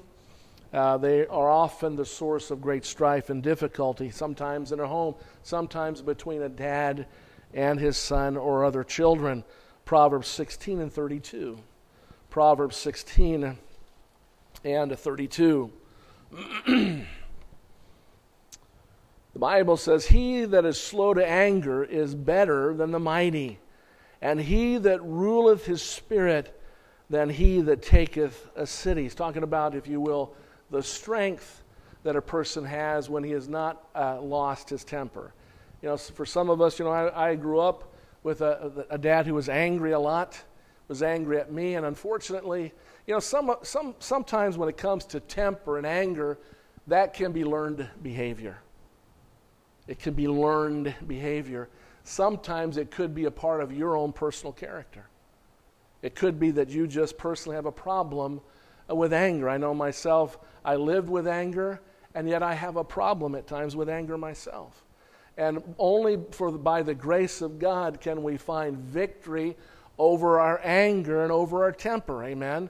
uh, 0.71 0.97
they 0.97 1.27
are 1.27 1.49
often 1.49 1.97
the 1.97 2.05
source 2.05 2.49
of 2.49 2.61
great 2.61 2.85
strife 2.85 3.29
and 3.29 3.43
difficulty, 3.43 4.09
sometimes 4.09 4.71
in 4.71 4.79
a 4.79 4.87
home, 4.87 5.15
sometimes 5.43 6.01
between 6.01 6.43
a 6.43 6.49
dad 6.49 7.07
and 7.53 7.77
his 7.77 7.97
son 7.97 8.37
or 8.37 8.63
other 8.63 8.85
children. 8.85 9.43
Proverbs 9.83 10.29
16 10.29 10.79
and 10.79 10.93
32. 10.93 11.59
Proverbs 12.29 12.77
16 12.77 13.57
and 14.63 14.97
32. 14.97 15.71
the 16.67 17.05
Bible 19.35 19.77
says, 19.77 20.07
He 20.07 20.45
that 20.45 20.65
is 20.65 20.79
slow 20.79 21.13
to 21.13 21.25
anger 21.25 21.83
is 21.83 22.15
better 22.15 22.73
than 22.73 22.91
the 22.91 22.99
mighty, 22.99 23.59
and 24.21 24.39
he 24.39 24.77
that 24.77 25.01
ruleth 25.03 25.65
his 25.65 25.81
spirit 25.81 26.59
than 27.09 27.29
he 27.29 27.61
that 27.61 27.81
taketh 27.81 28.49
a 28.55 28.67
city. 28.67 29.03
He's 29.03 29.15
talking 29.15 29.43
about, 29.43 29.75
if 29.75 29.87
you 29.87 30.01
will, 30.01 30.33
the 30.69 30.83
strength 30.83 31.63
that 32.03 32.15
a 32.15 32.21
person 32.21 32.65
has 32.65 33.09
when 33.09 33.23
he 33.23 33.31
has 33.31 33.47
not 33.47 33.87
uh, 33.95 34.21
lost 34.21 34.69
his 34.69 34.83
temper. 34.83 35.33
You 35.81 35.89
know, 35.89 35.97
for 35.97 36.25
some 36.25 36.49
of 36.49 36.61
us, 36.61 36.79
you 36.79 36.85
know, 36.85 36.91
I, 36.91 37.31
I 37.31 37.35
grew 37.35 37.59
up 37.59 37.93
with 38.23 38.41
a, 38.41 38.85
a, 38.89 38.97
dad 38.97 39.25
who 39.25 39.33
was 39.33 39.47
angry 39.47 39.91
a 39.91 39.99
lot, 39.99 40.41
was 40.87 41.03
angry 41.03 41.37
at 41.39 41.51
me, 41.51 41.75
and 41.75 41.85
unfortunately, 41.85 42.73
you 43.07 43.13
know, 43.13 43.19
some, 43.21 43.55
some, 43.63 43.95
sometimes 43.99 44.57
when 44.57 44.67
it 44.67 44.75
comes 44.75 45.05
to 45.05 45.21
temper 45.21 45.77
and 45.77 45.87
anger, 45.87 46.37
that 46.87 47.13
can 47.13 47.31
be 47.31 47.45
learned 47.45 47.87
behavior. 48.03 48.57
It 49.87 49.99
can 49.99 50.13
be 50.13 50.27
learned 50.27 50.93
behavior. 51.07 51.69
Sometimes 52.03 52.75
it 52.75 52.91
could 52.91 53.15
be 53.15 53.25
a 53.25 53.31
part 53.31 53.61
of 53.61 53.71
your 53.71 53.95
own 53.95 54.11
personal 54.11 54.51
character. 54.51 55.07
It 56.01 56.15
could 56.15 56.37
be 56.37 56.51
that 56.51 56.69
you 56.69 56.85
just 56.85 57.17
personally 57.17 57.55
have 57.55 57.65
a 57.65 57.71
problem 57.71 58.41
with 58.89 59.13
anger. 59.13 59.49
I 59.49 59.57
know 59.57 59.73
myself, 59.73 60.37
I 60.63 60.75
lived 60.75 61.09
with 61.09 61.27
anger, 61.27 61.81
and 62.13 62.27
yet 62.27 62.43
I 62.43 62.53
have 62.53 62.75
a 62.75 62.83
problem 62.83 63.35
at 63.35 63.47
times 63.47 63.75
with 63.75 63.89
anger 63.89 64.17
myself. 64.17 64.83
And 65.37 65.63
only 65.79 66.17
for, 66.31 66.51
by 66.51 66.81
the 66.81 66.95
grace 66.95 67.41
of 67.41 67.57
God 67.57 68.01
can 68.01 68.21
we 68.21 68.37
find 68.37 68.77
victory 68.77 69.55
over 69.97 70.39
our 70.39 70.59
anger 70.63 71.23
and 71.23 71.31
over 71.31 71.63
our 71.63 71.71
temper. 71.71 72.23
Amen. 72.23 72.69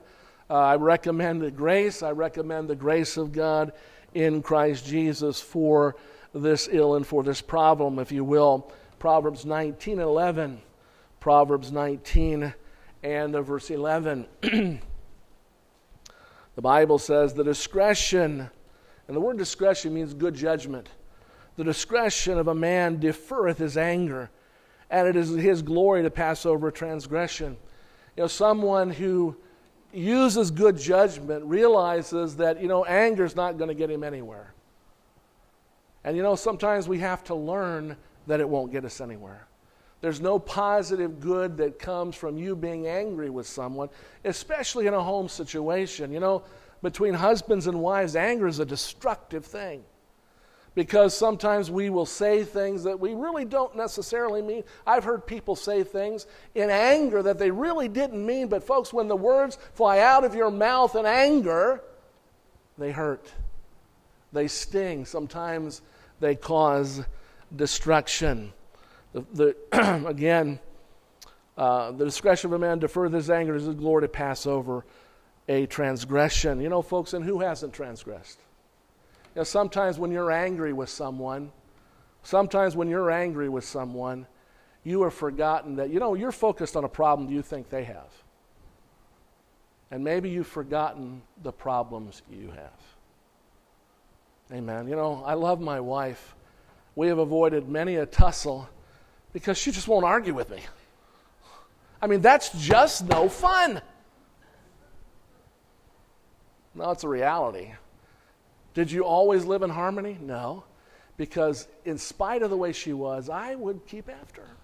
Uh, 0.50 0.54
I 0.54 0.76
recommend 0.76 1.42
the 1.42 1.50
grace. 1.50 2.02
I 2.02 2.12
recommend 2.12 2.68
the 2.68 2.76
grace 2.76 3.16
of 3.16 3.32
God 3.32 3.72
in 4.14 4.42
Christ 4.42 4.86
Jesus 4.86 5.40
for 5.40 5.96
this 6.34 6.68
ill 6.70 6.94
and 6.94 7.06
for 7.06 7.22
this 7.22 7.40
problem, 7.40 7.98
if 7.98 8.10
you 8.12 8.24
will. 8.24 8.72
Proverbs 8.98 9.44
19 9.44 9.98
11. 9.98 10.60
Proverbs 11.20 11.72
19 11.72 12.54
and 13.02 13.32
verse 13.34 13.70
11. 13.70 14.80
The 16.58 16.62
Bible 16.62 16.98
says 16.98 17.34
the 17.34 17.44
discretion, 17.44 18.50
and 19.06 19.16
the 19.16 19.20
word 19.20 19.38
discretion 19.38 19.94
means 19.94 20.12
good 20.12 20.34
judgment. 20.34 20.88
The 21.54 21.62
discretion 21.62 22.36
of 22.36 22.48
a 22.48 22.54
man 22.54 22.98
deferreth 22.98 23.58
his 23.58 23.76
anger, 23.76 24.28
and 24.90 25.06
it 25.06 25.14
is 25.14 25.28
his 25.28 25.62
glory 25.62 26.02
to 26.02 26.10
pass 26.10 26.44
over 26.44 26.72
transgression. 26.72 27.56
You 28.16 28.24
know, 28.24 28.26
someone 28.26 28.90
who 28.90 29.36
uses 29.92 30.50
good 30.50 30.78
judgment 30.78 31.44
realizes 31.44 32.36
that, 32.36 32.60
you 32.60 32.68
know, 32.68 32.84
anger 32.84 33.24
is 33.24 33.34
not 33.34 33.58
going 33.58 33.68
to 33.68 33.74
get 33.74 33.90
him 33.90 34.04
anywhere. 34.04 34.52
And, 36.04 36.16
you 36.16 36.22
know, 36.22 36.34
sometimes 36.34 36.88
we 36.88 36.98
have 37.00 37.24
to 37.24 37.34
learn 37.34 37.96
that 38.26 38.40
it 38.40 38.48
won't 38.48 38.70
get 38.72 38.84
us 38.84 39.00
anywhere. 39.00 39.46
There's 40.00 40.20
no 40.20 40.38
positive 40.38 41.20
good 41.20 41.56
that 41.56 41.78
comes 41.78 42.14
from 42.14 42.38
you 42.38 42.54
being 42.54 42.86
angry 42.86 43.30
with 43.30 43.46
someone, 43.46 43.88
especially 44.24 44.86
in 44.86 44.94
a 44.94 45.02
home 45.02 45.28
situation. 45.28 46.12
You 46.12 46.20
know, 46.20 46.44
between 46.82 47.14
husbands 47.14 47.66
and 47.66 47.80
wives, 47.80 48.14
anger 48.14 48.46
is 48.46 48.60
a 48.60 48.64
destructive 48.64 49.44
thing. 49.44 49.82
Because 50.74 51.16
sometimes 51.16 51.70
we 51.70 51.90
will 51.90 52.06
say 52.06 52.44
things 52.44 52.84
that 52.84 53.00
we 53.00 53.14
really 53.14 53.44
don't 53.44 53.74
necessarily 53.76 54.42
mean. 54.42 54.62
I've 54.86 55.04
heard 55.04 55.26
people 55.26 55.56
say 55.56 55.82
things 55.82 56.26
in 56.54 56.70
anger 56.70 57.22
that 57.22 57.38
they 57.38 57.50
really 57.50 57.88
didn't 57.88 58.24
mean, 58.24 58.48
but 58.48 58.62
folks, 58.62 58.92
when 58.92 59.08
the 59.08 59.16
words 59.16 59.58
fly 59.74 59.98
out 59.98 60.24
of 60.24 60.34
your 60.34 60.50
mouth 60.50 60.94
in 60.94 61.04
anger, 61.04 61.82
they 62.76 62.92
hurt. 62.92 63.32
They 64.32 64.46
sting. 64.46 65.04
Sometimes 65.04 65.82
they 66.20 66.36
cause 66.36 67.02
destruction. 67.54 68.52
The, 69.12 69.24
the 69.72 70.06
again, 70.06 70.60
uh, 71.56 71.90
the 71.92 72.04
discretion 72.04 72.50
of 72.50 72.52
a 72.52 72.58
man 72.58 72.78
deferred 72.78 73.12
his 73.12 73.30
anger 73.30 73.56
is 73.56 73.64
his 73.64 73.74
glory 73.74 74.02
to 74.02 74.08
pass 74.08 74.46
over 74.46 74.84
a 75.48 75.66
transgression. 75.66 76.60
You 76.60 76.68
know, 76.68 76.82
folks, 76.82 77.14
and 77.14 77.24
who 77.24 77.40
hasn't 77.40 77.72
transgressed? 77.72 78.38
You 79.38 79.42
know, 79.42 79.44
sometimes 79.44 80.00
when 80.00 80.10
you're 80.10 80.32
angry 80.32 80.72
with 80.72 80.88
someone, 80.88 81.52
sometimes 82.24 82.74
when 82.74 82.88
you're 82.88 83.08
angry 83.08 83.48
with 83.48 83.62
someone, 83.64 84.26
you 84.82 85.04
have 85.04 85.14
forgotten 85.14 85.76
that, 85.76 85.90
you 85.90 86.00
know, 86.00 86.14
you're 86.14 86.32
focused 86.32 86.76
on 86.76 86.82
a 86.82 86.88
problem 86.88 87.30
you 87.30 87.40
think 87.40 87.70
they 87.70 87.84
have. 87.84 88.12
And 89.92 90.02
maybe 90.02 90.28
you've 90.28 90.48
forgotten 90.48 91.22
the 91.40 91.52
problems 91.52 92.22
you 92.28 92.50
have. 92.50 92.80
Amen. 94.52 94.88
You 94.88 94.96
know, 94.96 95.22
I 95.24 95.34
love 95.34 95.60
my 95.60 95.78
wife. 95.78 96.34
We 96.96 97.06
have 97.06 97.18
avoided 97.18 97.68
many 97.68 97.94
a 97.94 98.06
tussle 98.06 98.68
because 99.32 99.56
she 99.56 99.70
just 99.70 99.86
won't 99.86 100.04
argue 100.04 100.34
with 100.34 100.50
me. 100.50 100.62
I 102.02 102.08
mean, 102.08 102.22
that's 102.22 102.50
just 102.58 103.04
no 103.04 103.28
fun. 103.28 103.82
No, 106.74 106.90
it's 106.90 107.04
a 107.04 107.08
reality. 107.08 107.70
Did 108.78 108.92
you 108.92 109.02
always 109.02 109.44
live 109.44 109.62
in 109.62 109.70
harmony? 109.70 110.16
No. 110.20 110.62
Because 111.16 111.66
in 111.84 111.98
spite 111.98 112.42
of 112.42 112.50
the 112.50 112.56
way 112.56 112.72
she 112.72 112.92
was, 112.92 113.28
I 113.28 113.56
would 113.56 113.84
keep 113.88 114.08
after 114.08 114.42
her. 114.42 114.56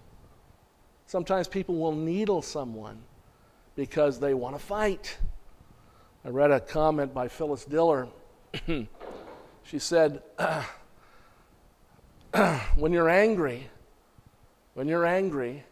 Sometimes 1.05 1.49
people 1.49 1.75
will 1.75 1.91
needle 1.91 2.41
someone 2.41 2.99
because 3.75 4.17
they 4.21 4.33
want 4.33 4.55
to 4.55 4.63
fight. 4.63 5.17
I 6.23 6.29
read 6.29 6.49
a 6.49 6.61
comment 6.61 7.13
by 7.13 7.27
Phyllis 7.27 7.65
Diller. 7.65 8.07
she 9.63 9.79
said, 9.79 10.23
When 12.77 12.93
you're 12.93 13.09
angry, 13.09 13.69
when 14.75 14.87
you're 14.87 15.05
angry, 15.05 15.65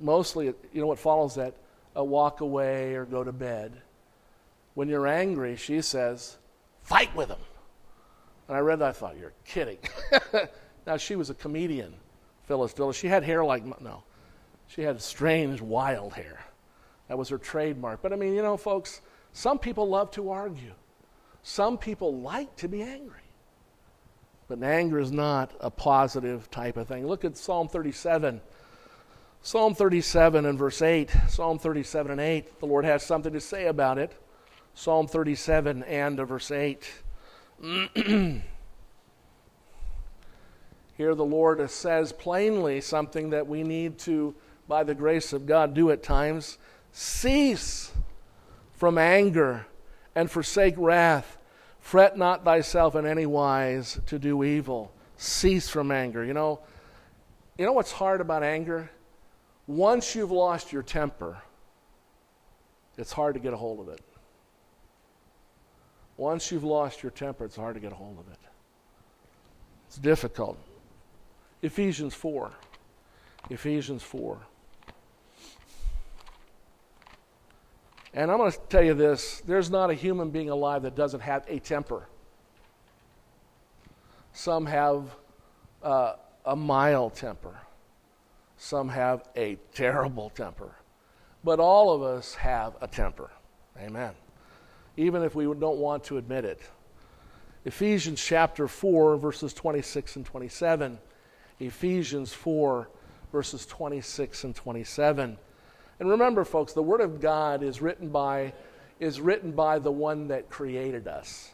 mostly, 0.00 0.52
you 0.74 0.82
know 0.82 0.86
what 0.86 0.98
follows 0.98 1.36
that? 1.36 1.54
A 1.96 2.04
walk 2.04 2.42
away 2.42 2.92
or 2.92 3.06
go 3.06 3.24
to 3.24 3.32
bed. 3.32 3.80
When 4.74 4.90
you're 4.90 5.06
angry, 5.06 5.56
she 5.56 5.80
says, 5.80 6.36
fight 6.88 7.14
with 7.14 7.28
him. 7.28 7.38
And 8.48 8.56
I 8.56 8.60
read 8.60 8.78
that, 8.78 8.88
I 8.88 8.92
thought, 8.92 9.18
you're 9.18 9.34
kidding. 9.44 9.78
now, 10.86 10.96
she 10.96 11.16
was 11.16 11.28
a 11.28 11.34
comedian, 11.34 11.92
Phyllis 12.44 12.72
Diller. 12.72 12.94
She 12.94 13.08
had 13.08 13.22
hair 13.22 13.44
like, 13.44 13.62
no, 13.82 14.02
she 14.68 14.82
had 14.82 15.00
strange, 15.02 15.60
wild 15.60 16.14
hair. 16.14 16.42
That 17.08 17.18
was 17.18 17.28
her 17.28 17.38
trademark. 17.38 18.00
But 18.00 18.12
I 18.12 18.16
mean, 18.16 18.34
you 18.34 18.42
know, 18.42 18.56
folks, 18.56 19.02
some 19.32 19.58
people 19.58 19.88
love 19.88 20.10
to 20.12 20.30
argue, 20.30 20.72
some 21.42 21.76
people 21.76 22.20
like 22.20 22.56
to 22.56 22.68
be 22.68 22.82
angry. 22.82 23.20
But 24.48 24.62
anger 24.62 24.98
is 24.98 25.12
not 25.12 25.52
a 25.60 25.70
positive 25.70 26.50
type 26.50 26.78
of 26.78 26.88
thing. 26.88 27.06
Look 27.06 27.26
at 27.26 27.36
Psalm 27.36 27.68
37. 27.68 28.40
Psalm 29.42 29.74
37 29.74 30.46
and 30.46 30.58
verse 30.58 30.80
8. 30.80 31.10
Psalm 31.28 31.58
37 31.58 32.12
and 32.12 32.20
8. 32.20 32.58
The 32.58 32.66
Lord 32.66 32.86
has 32.86 33.02
something 33.02 33.34
to 33.34 33.40
say 33.40 33.66
about 33.66 33.98
it. 33.98 34.12
Psalm 34.78 35.08
37 35.08 35.82
and 35.82 36.16
verse 36.18 36.52
8. 36.52 36.88
Here 38.06 38.42
the 41.16 41.24
Lord 41.24 41.68
says 41.68 42.12
plainly 42.12 42.80
something 42.80 43.30
that 43.30 43.48
we 43.48 43.64
need 43.64 43.98
to 43.98 44.36
by 44.68 44.84
the 44.84 44.94
grace 44.94 45.32
of 45.32 45.46
God, 45.46 45.74
do 45.74 45.90
at 45.90 46.04
times. 46.04 46.58
Cease 46.92 47.90
from 48.72 48.98
anger 48.98 49.66
and 50.14 50.30
forsake 50.30 50.74
wrath. 50.76 51.38
Fret 51.80 52.16
not 52.16 52.44
thyself 52.44 52.94
in 52.94 53.04
any 53.04 53.26
wise 53.26 53.98
to 54.06 54.16
do 54.16 54.44
evil. 54.44 54.92
Cease 55.16 55.68
from 55.68 55.90
anger. 55.90 56.24
You 56.24 56.34
know, 56.34 56.60
you 57.58 57.66
know 57.66 57.72
what's 57.72 57.90
hard 57.90 58.20
about 58.20 58.44
anger? 58.44 58.92
Once 59.66 60.14
you've 60.14 60.30
lost 60.30 60.72
your 60.72 60.84
temper, 60.84 61.36
it's 62.96 63.10
hard 63.10 63.34
to 63.34 63.40
get 63.40 63.52
a 63.52 63.56
hold 63.56 63.80
of 63.80 63.88
it. 63.88 64.00
Once 66.18 66.50
you've 66.50 66.64
lost 66.64 67.02
your 67.02 67.12
temper, 67.12 67.44
it's 67.44 67.56
hard 67.56 67.74
to 67.74 67.80
get 67.80 67.92
a 67.92 67.94
hold 67.94 68.18
of 68.18 68.30
it. 68.30 68.38
It's 69.86 69.96
difficult. 69.96 70.58
Ephesians 71.62 72.12
4. 72.12 72.52
Ephesians 73.50 74.02
4. 74.02 74.38
And 78.14 78.32
I'm 78.32 78.38
going 78.38 78.50
to 78.50 78.58
tell 78.68 78.82
you 78.82 78.94
this 78.94 79.42
there's 79.46 79.70
not 79.70 79.90
a 79.90 79.94
human 79.94 80.30
being 80.30 80.50
alive 80.50 80.82
that 80.82 80.96
doesn't 80.96 81.20
have 81.20 81.44
a 81.46 81.60
temper. 81.60 82.08
Some 84.32 84.66
have 84.66 85.04
uh, 85.82 86.14
a 86.44 86.56
mild 86.56 87.14
temper, 87.14 87.56
some 88.56 88.88
have 88.88 89.22
a 89.36 89.56
terrible 89.72 90.30
temper. 90.30 90.74
But 91.44 91.60
all 91.60 91.92
of 91.92 92.02
us 92.02 92.34
have 92.34 92.74
a 92.80 92.88
temper. 92.88 93.30
Amen. 93.80 94.12
Even 94.98 95.22
if 95.22 95.36
we 95.36 95.44
don't 95.44 95.78
want 95.78 96.02
to 96.04 96.18
admit 96.18 96.44
it. 96.44 96.60
Ephesians 97.64 98.20
chapter 98.22 98.66
4, 98.66 99.16
verses 99.16 99.54
26 99.54 100.16
and 100.16 100.26
27. 100.26 100.98
Ephesians 101.60 102.32
4, 102.32 102.88
verses 103.30 103.64
26 103.64 104.42
and 104.42 104.56
27. 104.56 105.38
And 106.00 106.08
remember, 106.08 106.44
folks, 106.44 106.72
the 106.72 106.82
Word 106.82 107.00
of 107.00 107.20
God 107.20 107.62
is 107.62 107.80
written 107.80 108.08
by, 108.08 108.52
is 108.98 109.20
written 109.20 109.52
by 109.52 109.78
the 109.78 109.92
one 109.92 110.26
that 110.28 110.50
created 110.50 111.06
us. 111.06 111.52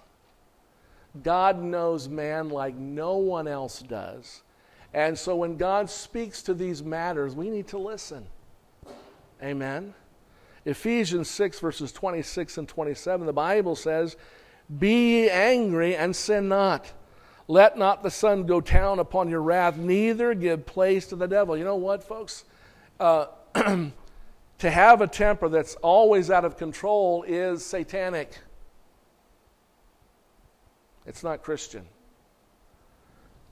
God 1.23 1.63
knows 1.63 2.09
man 2.09 2.49
like 2.49 2.75
no 2.75 3.17
one 3.17 3.47
else 3.47 3.81
does. 3.81 4.43
And 4.95 5.19
so 5.19 5.37
when 5.37 5.59
God 5.59 5.91
speaks 5.91 6.43
to 6.45 6.55
these 6.55 6.83
matters, 6.83 7.35
we 7.35 7.51
need 7.51 7.69
to 7.69 7.79
listen. 7.79 8.27
Amen. 9.43 9.93
Ephesians 10.65 11.29
6, 11.31 11.61
verses 11.61 11.93
26 11.93 12.59
and 12.59 12.69
27, 12.69 13.27
the 13.27 13.33
Bible 13.33 13.77
says, 13.77 14.17
Be 14.79 15.23
ye 15.23 15.31
angry 15.31 15.95
and 15.95 16.15
sin 16.17 16.49
not. 16.49 16.93
Let 17.47 17.77
not 17.77 18.03
the 18.03 18.11
sun 18.11 18.47
go 18.47 18.61
down 18.61 18.99
upon 18.99 19.29
your 19.29 19.43
wrath, 19.43 19.77
neither 19.77 20.35
give 20.35 20.65
place 20.65 21.07
to 21.09 21.17
the 21.17 21.29
devil. 21.29 21.57
You 21.57 21.65
know 21.65 21.77
what, 21.77 22.03
folks? 22.03 22.45
Uh, 22.99 23.27
to 23.55 24.71
have 24.71 25.03
a 25.03 25.07
temper 25.07 25.49
that's 25.51 25.75
always 25.77 26.31
out 26.31 26.45
of 26.45 26.57
control 26.57 27.23
is 27.25 27.65
satanic. 27.65 28.39
It's 31.07 31.23
not 31.23 31.43
Christian. 31.43 31.87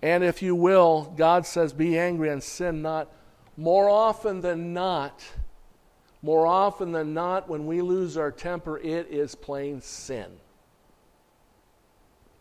And 0.01 0.25
if 0.25 0.43
you 0.43 0.55
will, 0.55 1.13
God 1.17 1.47
says, 1.47 1.73
be 1.73 1.99
angry 1.99 2.31
and 2.31 2.43
sin 2.43 2.83
not. 2.83 3.13
More 3.57 3.89
often 3.91 4.41
than 4.41 4.73
not, 4.73 5.23
more 6.23 6.47
often 6.47 6.93
than 6.93 7.15
not, 7.15 7.49
when 7.49 7.67
we 7.67 7.83
lose 7.83 8.17
our 8.17 8.31
temper, 8.31 8.79
it 8.79 9.09
is 9.11 9.35
plain 9.35 9.81
sin. 9.81 10.27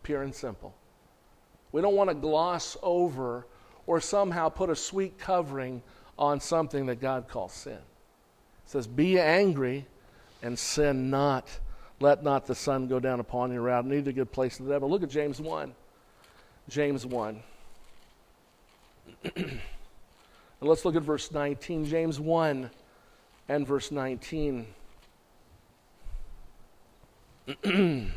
Pure 0.04 0.22
and 0.22 0.34
simple. 0.34 0.72
We 1.72 1.82
don't 1.82 1.96
want 1.96 2.10
to 2.10 2.14
gloss 2.14 2.76
over 2.82 3.46
or 3.86 4.00
somehow 4.00 4.48
put 4.50 4.70
a 4.70 4.76
sweet 4.76 5.18
covering 5.18 5.82
on 6.18 6.40
something 6.40 6.86
that 6.86 7.00
God 7.00 7.26
calls 7.28 7.52
sin 7.52 7.72
It 7.72 7.80
says, 8.66 8.86
Be 8.86 9.18
angry 9.18 9.86
and 10.42 10.56
sin 10.56 11.10
not. 11.10 11.48
Let 11.98 12.22
not 12.22 12.46
the 12.46 12.54
sun 12.54 12.86
go 12.86 13.00
down 13.00 13.20
upon 13.20 13.52
your 13.52 13.62
wrath, 13.62 13.84
neither 13.84 14.12
give 14.12 14.30
place 14.30 14.56
to 14.58 14.62
the 14.62 14.70
devil. 14.70 14.88
Look 14.90 15.02
at 15.02 15.10
James 15.10 15.40
1. 15.40 15.74
James 16.68 17.06
1. 17.06 17.42
and 19.34 19.60
let's 20.60 20.84
look 20.84 20.94
at 20.94 21.02
verse 21.02 21.32
19. 21.32 21.86
James 21.86 22.20
1 22.20 22.70
and 23.48 23.66
verse 23.66 23.90
19. 23.90 24.66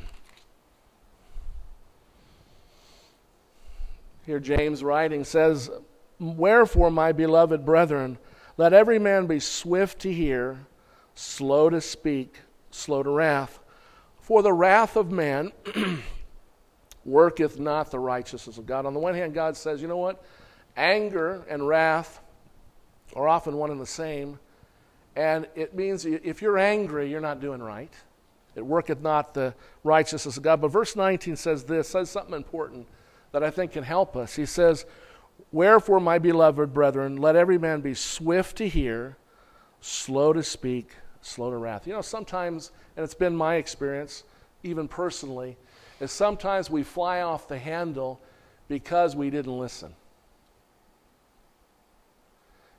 Here, 4.25 4.39
James 4.39 4.83
writing 4.83 5.23
says, 5.23 5.69
Wherefore, 6.19 6.89
my 6.89 7.11
beloved 7.11 7.65
brethren, 7.65 8.17
let 8.57 8.73
every 8.73 8.99
man 8.99 9.27
be 9.27 9.39
swift 9.39 9.99
to 9.99 10.11
hear, 10.11 10.57
slow 11.13 11.69
to 11.69 11.81
speak, 11.81 12.39
slow 12.71 13.03
to 13.03 13.09
wrath. 13.09 13.59
For 14.19 14.41
the 14.41 14.53
wrath 14.53 14.95
of 14.95 15.11
man 15.11 15.51
worketh 17.05 17.59
not 17.59 17.91
the 17.91 17.99
righteousness 17.99 18.57
of 18.57 18.65
God. 18.65 18.85
On 18.85 18.93
the 18.93 18.99
one 18.99 19.13
hand, 19.13 19.33
God 19.33 19.55
says, 19.55 19.81
you 19.81 19.87
know 19.87 19.97
what? 19.97 20.23
Anger 20.77 21.43
and 21.47 21.67
wrath 21.67 22.21
are 23.15 23.27
often 23.27 23.57
one 23.57 23.71
and 23.71 23.79
the 23.79 23.85
same. 23.85 24.39
And 25.15 25.47
it 25.55 25.75
means 25.75 26.05
if 26.05 26.41
you're 26.41 26.57
angry, 26.57 27.09
you're 27.09 27.21
not 27.21 27.39
doing 27.39 27.61
right. 27.61 27.93
It 28.55 28.65
worketh 28.65 29.01
not 29.01 29.33
the 29.33 29.53
righteousness 29.83 30.37
of 30.37 30.43
God. 30.43 30.61
But 30.61 30.69
verse 30.69 30.95
19 30.95 31.35
says 31.35 31.63
this, 31.63 31.89
says 31.89 32.09
something 32.09 32.35
important 32.35 32.87
that 33.31 33.43
I 33.43 33.49
think 33.49 33.73
can 33.73 33.83
help 33.83 34.15
us. 34.15 34.35
He 34.35 34.45
says, 34.45 34.85
Wherefore, 35.51 35.99
my 35.99 36.19
beloved 36.19 36.73
brethren, 36.73 37.17
let 37.17 37.35
every 37.35 37.57
man 37.57 37.81
be 37.81 37.93
swift 37.93 38.57
to 38.57 38.67
hear, 38.67 39.17
slow 39.81 40.33
to 40.33 40.43
speak, 40.43 40.91
slow 41.21 41.49
to 41.49 41.57
wrath. 41.57 41.85
You 41.87 41.93
know, 41.93 42.01
sometimes, 42.01 42.71
and 42.95 43.03
it's 43.03 43.13
been 43.13 43.35
my 43.35 43.55
experience, 43.55 44.23
even 44.63 44.87
personally, 44.87 45.57
is 45.99 46.11
sometimes 46.11 46.69
we 46.69 46.83
fly 46.83 47.21
off 47.21 47.47
the 47.47 47.57
handle 47.57 48.21
because 48.67 49.15
we 49.15 49.29
didn't 49.29 49.57
listen. 49.57 49.93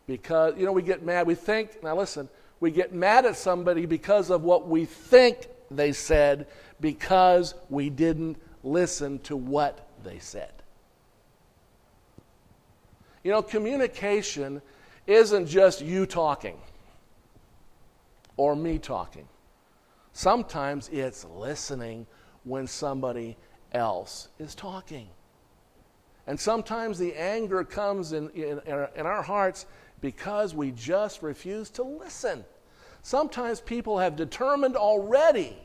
Because, 0.07 0.55
you 0.57 0.64
know, 0.64 0.73
we 0.73 0.83
get 0.83 1.05
mad. 1.05 1.27
We 1.27 1.35
think, 1.35 1.83
now 1.83 1.97
listen, 1.97 2.29
we 2.61 2.71
get 2.71 2.95
mad 2.95 3.27
at 3.27 3.37
somebody 3.37 3.87
because 3.87 4.31
of 4.31 4.42
what 4.42 4.69
we 4.69 4.85
think 4.85 5.49
they 5.71 5.92
said 5.92 6.47
because 6.81 7.55
we 7.69 7.90
didn't 7.90 8.37
listen 8.62 9.19
to 9.21 9.37
what 9.37 9.88
they 10.05 10.19
said. 10.19 10.53
You 13.25 13.33
know, 13.33 13.42
communication 13.42 14.62
isn't 15.07 15.47
just 15.47 15.81
you 15.81 16.07
talking 16.07 16.57
or 18.37 18.55
me 18.55 18.79
talking. 18.79 19.27
Sometimes 20.12 20.88
it's 20.90 21.25
listening 21.25 22.07
when 22.45 22.66
somebody 22.66 23.37
else 23.73 24.29
is 24.38 24.55
talking. 24.55 25.09
And 26.27 26.38
sometimes 26.38 26.99
the 26.99 27.14
anger 27.14 27.64
comes 27.64 28.12
in, 28.12 28.31
in, 28.31 28.61
in, 28.66 29.07
our 29.07 29.23
hearts 29.23 29.66
because 30.00 30.54
we 30.54 30.70
just 30.72 31.22
refuse 31.22 31.70
to 31.70 31.82
listen. 31.82 32.44
Sometimes 33.02 33.61
people 33.61 33.98
have 33.98 34.16
determined 34.16 34.76
already 34.76 35.56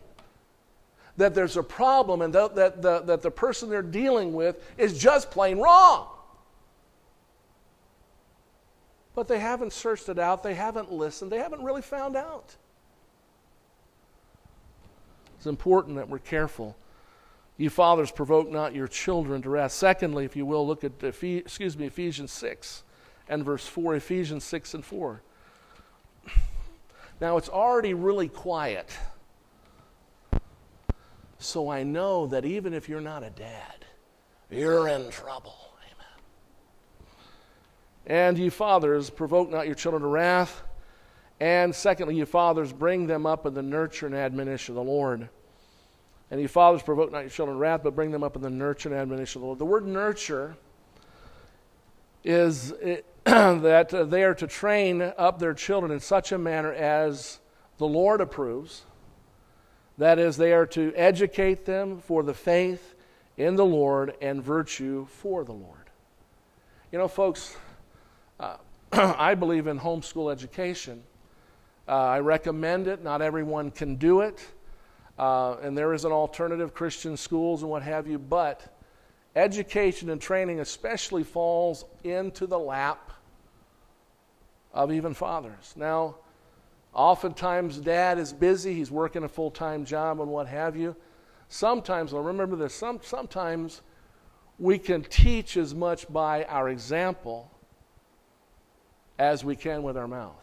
that 1.17 1.33
there's 1.35 1.57
a 1.57 1.63
problem 1.63 2.21
and 2.21 2.33
that, 2.33 2.55
that, 2.55 2.81
that, 2.81 3.07
that 3.07 3.21
the 3.21 3.31
person 3.31 3.69
they're 3.69 3.81
dealing 3.81 4.33
with 4.33 4.63
is 4.77 4.97
just 4.97 5.31
plain 5.31 5.57
wrong. 5.57 6.07
But 9.13 9.27
they 9.27 9.39
haven't 9.39 9.73
searched 9.73 10.07
it 10.07 10.19
out, 10.19 10.41
they 10.41 10.53
haven't 10.53 10.91
listened, 10.91 11.31
they 11.31 11.39
haven't 11.39 11.63
really 11.63 11.81
found 11.81 12.15
out. 12.15 12.55
It's 15.37 15.47
important 15.47 15.97
that 15.97 16.07
we're 16.07 16.19
careful. 16.19 16.77
You 17.57 17.69
fathers 17.69 18.11
provoke 18.11 18.49
not 18.49 18.73
your 18.73 18.87
children 18.87 19.41
to 19.41 19.49
wrath. 19.49 19.71
Secondly, 19.71 20.23
if 20.23 20.35
you 20.35 20.45
will, 20.45 20.65
look 20.65 20.83
at 20.83 20.93
excuse 21.03 21.77
me, 21.77 21.87
Ephesians 21.87 22.31
6 22.31 22.83
and 23.31 23.45
verse 23.45 23.65
4. 23.65 23.95
Ephesians 23.95 24.43
6 24.43 24.75
and 24.75 24.85
4. 24.85 25.23
Now 27.21 27.37
it's 27.37 27.49
already 27.49 27.93
really 27.93 28.27
quiet. 28.27 28.95
So 31.39 31.69
I 31.69 31.83
know 31.83 32.27
that 32.27 32.45
even 32.45 32.73
if 32.73 32.89
you're 32.89 33.01
not 33.01 33.23
a 33.23 33.29
dad, 33.29 33.85
you're 34.51 34.87
in 34.89 35.09
trouble. 35.09 35.55
Amen. 35.85 37.15
And 38.05 38.37
you 38.37 38.51
fathers, 38.51 39.09
provoke 39.09 39.49
not 39.49 39.65
your 39.65 39.75
children 39.75 40.03
to 40.03 40.09
wrath. 40.09 40.61
And 41.39 41.73
secondly, 41.73 42.15
you 42.15 42.25
fathers, 42.25 42.73
bring 42.73 43.07
them 43.07 43.25
up 43.25 43.45
in 43.45 43.53
the 43.53 43.63
nurture 43.63 44.05
and 44.05 44.13
admonition 44.13 44.73
of 44.73 44.85
the 44.85 44.91
Lord. 44.91 45.29
And 46.29 46.41
you 46.41 46.47
fathers, 46.47 46.83
provoke 46.83 47.11
not 47.11 47.21
your 47.21 47.29
children 47.29 47.55
to 47.55 47.61
wrath, 47.61 47.81
but 47.83 47.95
bring 47.95 48.11
them 48.11 48.23
up 48.23 48.35
in 48.35 48.41
the 48.41 48.49
nurture 48.49 48.89
and 48.89 48.97
admonition 48.97 49.39
of 49.39 49.41
the 49.41 49.47
Lord. 49.47 49.59
The 49.59 49.65
word 49.65 49.87
nurture 49.87 50.57
is 52.23 52.71
it, 52.71 53.05
that 53.25 54.09
they 54.09 54.23
are 54.23 54.33
to 54.33 54.47
train 54.47 55.13
up 55.17 55.37
their 55.37 55.53
children 55.53 55.91
in 55.91 55.99
such 55.99 56.31
a 56.31 56.37
manner 56.37 56.73
as 56.73 57.39
the 57.77 57.87
Lord 57.87 58.19
approves. 58.19 58.83
That 59.99 60.17
is, 60.17 60.37
they 60.37 60.53
are 60.53 60.65
to 60.67 60.91
educate 60.95 61.65
them 61.65 61.99
for 61.99 62.23
the 62.23 62.33
faith 62.33 62.95
in 63.37 63.55
the 63.55 63.65
Lord 63.65 64.15
and 64.21 64.41
virtue 64.41 65.05
for 65.05 65.43
the 65.43 65.51
Lord. 65.51 65.91
You 66.91 66.97
know, 66.97 67.07
folks, 67.07 67.55
uh, 68.39 68.57
I 68.91 69.35
believe 69.35 69.67
in 69.67 69.79
homeschool 69.79 70.31
education. 70.31 71.03
Uh, 71.87 71.91
I 71.91 72.19
recommend 72.21 72.87
it. 72.87 73.03
Not 73.03 73.21
everyone 73.21 73.69
can 73.69 73.97
do 73.97 74.21
it. 74.21 74.43
Uh, 75.19 75.57
and 75.61 75.77
there 75.77 75.93
is 75.93 76.05
an 76.05 76.11
alternative 76.11 76.73
Christian 76.73 77.15
schools 77.15 77.61
and 77.61 77.69
what 77.69 77.83
have 77.83 78.07
you, 78.07 78.17
but 78.17 78.75
education 79.35 80.09
and 80.09 80.19
training 80.19 80.59
especially 80.59 81.23
falls 81.23 81.85
into 82.03 82.47
the 82.47 82.57
lap 82.57 83.10
of 84.73 84.91
even 84.91 85.13
fathers. 85.13 85.73
Now, 85.75 86.15
oftentimes 86.93 87.77
dad 87.77 88.17
is 88.17 88.33
busy, 88.33 88.73
he's 88.73 88.91
working 88.91 89.23
a 89.23 89.29
full 89.29 89.51
time 89.51 89.85
job 89.85 90.19
and 90.21 90.29
what 90.29 90.47
have 90.47 90.75
you. 90.75 90.95
Sometimes, 91.47 92.13
well, 92.13 92.23
remember 92.23 92.55
this, 92.55 92.73
some, 92.73 92.99
sometimes 93.03 93.81
we 94.57 94.77
can 94.77 95.03
teach 95.03 95.57
as 95.57 95.75
much 95.75 96.11
by 96.11 96.45
our 96.45 96.69
example 96.69 97.51
as 99.19 99.43
we 99.43 99.55
can 99.55 99.83
with 99.83 99.97
our 99.97 100.07
mouth. 100.07 100.35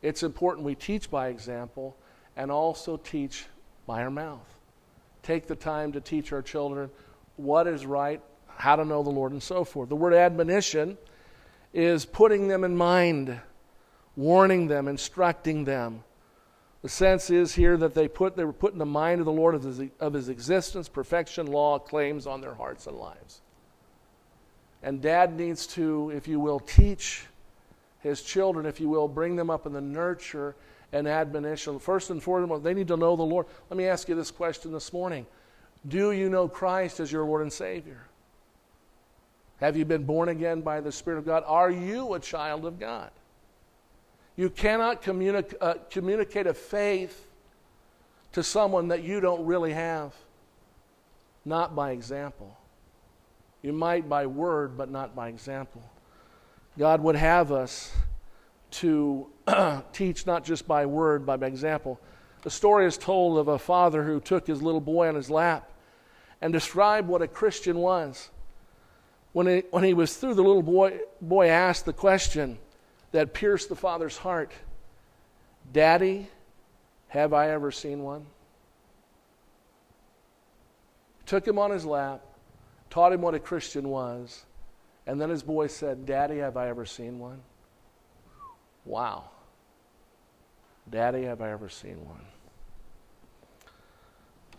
It's 0.00 0.22
important 0.22 0.64
we 0.64 0.74
teach 0.74 1.10
by 1.10 1.28
example 1.28 1.96
and 2.36 2.50
also 2.50 2.96
teach 2.96 3.46
by 3.86 4.02
our 4.02 4.10
mouth. 4.10 4.48
Take 5.22 5.46
the 5.46 5.56
time 5.56 5.92
to 5.92 6.00
teach 6.00 6.32
our 6.32 6.40
children 6.40 6.88
what 7.36 7.66
is 7.66 7.84
right, 7.84 8.20
how 8.46 8.76
to 8.76 8.84
know 8.84 9.02
the 9.02 9.10
Lord, 9.10 9.32
and 9.32 9.42
so 9.42 9.64
forth. 9.64 9.88
The 9.88 9.96
word 9.96 10.14
admonition 10.14 10.96
is 11.72 12.04
putting 12.04 12.48
them 12.48 12.64
in 12.64 12.76
mind, 12.76 13.40
warning 14.16 14.68
them, 14.68 14.88
instructing 14.88 15.64
them. 15.64 16.02
The 16.82 16.88
sense 16.88 17.30
is 17.30 17.54
here 17.54 17.76
that 17.76 17.94
they, 17.94 18.08
put, 18.08 18.36
they 18.36 18.44
were 18.44 18.52
put 18.52 18.72
in 18.72 18.78
the 18.78 18.86
mind 18.86 19.20
of 19.20 19.26
the 19.26 19.32
Lord 19.32 19.54
of 19.54 19.64
his, 19.64 19.80
of 19.98 20.12
his 20.12 20.28
existence, 20.28 20.88
perfection, 20.88 21.46
law, 21.46 21.78
claims 21.78 22.26
on 22.26 22.40
their 22.40 22.54
hearts 22.54 22.86
and 22.86 22.96
lives. 22.96 23.40
And 24.82 25.02
dad 25.02 25.36
needs 25.36 25.66
to, 25.68 26.12
if 26.14 26.28
you 26.28 26.38
will, 26.38 26.60
teach 26.60 27.24
his 28.00 28.22
children, 28.22 28.64
if 28.64 28.80
you 28.80 28.88
will, 28.88 29.08
bring 29.08 29.34
them 29.34 29.50
up 29.50 29.66
in 29.66 29.72
the 29.72 29.80
nurture 29.80 30.54
and 30.92 31.08
admonition. 31.08 31.78
First 31.78 32.10
and 32.10 32.22
foremost, 32.22 32.62
they 32.62 32.74
need 32.74 32.88
to 32.88 32.96
know 32.96 33.16
the 33.16 33.22
Lord. 33.22 33.46
Let 33.70 33.76
me 33.76 33.86
ask 33.86 34.08
you 34.08 34.14
this 34.14 34.30
question 34.30 34.72
this 34.72 34.92
morning 34.92 35.26
Do 35.86 36.12
you 36.12 36.28
know 36.28 36.48
Christ 36.48 37.00
as 37.00 37.10
your 37.10 37.24
Lord 37.24 37.42
and 37.42 37.52
Savior? 37.52 38.07
Have 39.58 39.76
you 39.76 39.84
been 39.84 40.04
born 40.04 40.28
again 40.28 40.60
by 40.60 40.80
the 40.80 40.92
Spirit 40.92 41.18
of 41.18 41.26
God? 41.26 41.42
Are 41.46 41.70
you 41.70 42.14
a 42.14 42.20
child 42.20 42.64
of 42.64 42.78
God? 42.78 43.10
You 44.36 44.50
cannot 44.50 45.02
communic- 45.02 45.54
uh, 45.60 45.74
communicate 45.90 46.46
a 46.46 46.54
faith 46.54 47.26
to 48.32 48.42
someone 48.42 48.88
that 48.88 49.02
you 49.02 49.20
don't 49.20 49.44
really 49.44 49.72
have, 49.72 50.14
not 51.44 51.74
by 51.74 51.90
example. 51.90 52.56
You 53.62 53.72
might 53.72 54.08
by 54.08 54.26
word, 54.26 54.76
but 54.76 54.90
not 54.90 55.16
by 55.16 55.28
example. 55.28 55.82
God 56.78 57.02
would 57.02 57.16
have 57.16 57.50
us 57.50 57.92
to 58.70 59.26
teach 59.92 60.24
not 60.24 60.44
just 60.44 60.68
by 60.68 60.86
word, 60.86 61.26
but 61.26 61.40
by 61.40 61.48
example. 61.48 61.98
The 62.42 62.50
story 62.50 62.86
is 62.86 62.96
told 62.96 63.38
of 63.38 63.48
a 63.48 63.58
father 63.58 64.04
who 64.04 64.20
took 64.20 64.46
his 64.46 64.62
little 64.62 64.80
boy 64.80 65.08
on 65.08 65.16
his 65.16 65.28
lap 65.28 65.68
and 66.40 66.52
described 66.52 67.08
what 67.08 67.22
a 67.22 67.26
Christian 67.26 67.78
was. 67.78 68.30
When 69.32 69.46
he, 69.46 69.62
when 69.70 69.84
he 69.84 69.94
was 69.94 70.16
through, 70.16 70.34
the 70.34 70.42
little 70.42 70.62
boy, 70.62 70.98
boy 71.20 71.48
asked 71.48 71.84
the 71.84 71.92
question 71.92 72.58
that 73.12 73.34
pierced 73.34 73.68
the 73.68 73.76
father's 73.76 74.16
heart 74.16 74.52
Daddy, 75.72 76.28
have 77.08 77.32
I 77.32 77.50
ever 77.50 77.70
seen 77.70 78.02
one? 78.02 78.26
Took 81.26 81.46
him 81.46 81.58
on 81.58 81.70
his 81.70 81.84
lap, 81.84 82.22
taught 82.88 83.12
him 83.12 83.20
what 83.20 83.34
a 83.34 83.38
Christian 83.38 83.88
was, 83.88 84.46
and 85.06 85.20
then 85.20 85.28
his 85.28 85.42
boy 85.42 85.66
said, 85.66 86.06
Daddy, 86.06 86.38
have 86.38 86.56
I 86.56 86.68
ever 86.68 86.86
seen 86.86 87.18
one? 87.18 87.40
Wow. 88.86 89.30
Daddy, 90.88 91.24
have 91.24 91.42
I 91.42 91.50
ever 91.50 91.68
seen 91.68 91.96
one? 92.06 92.24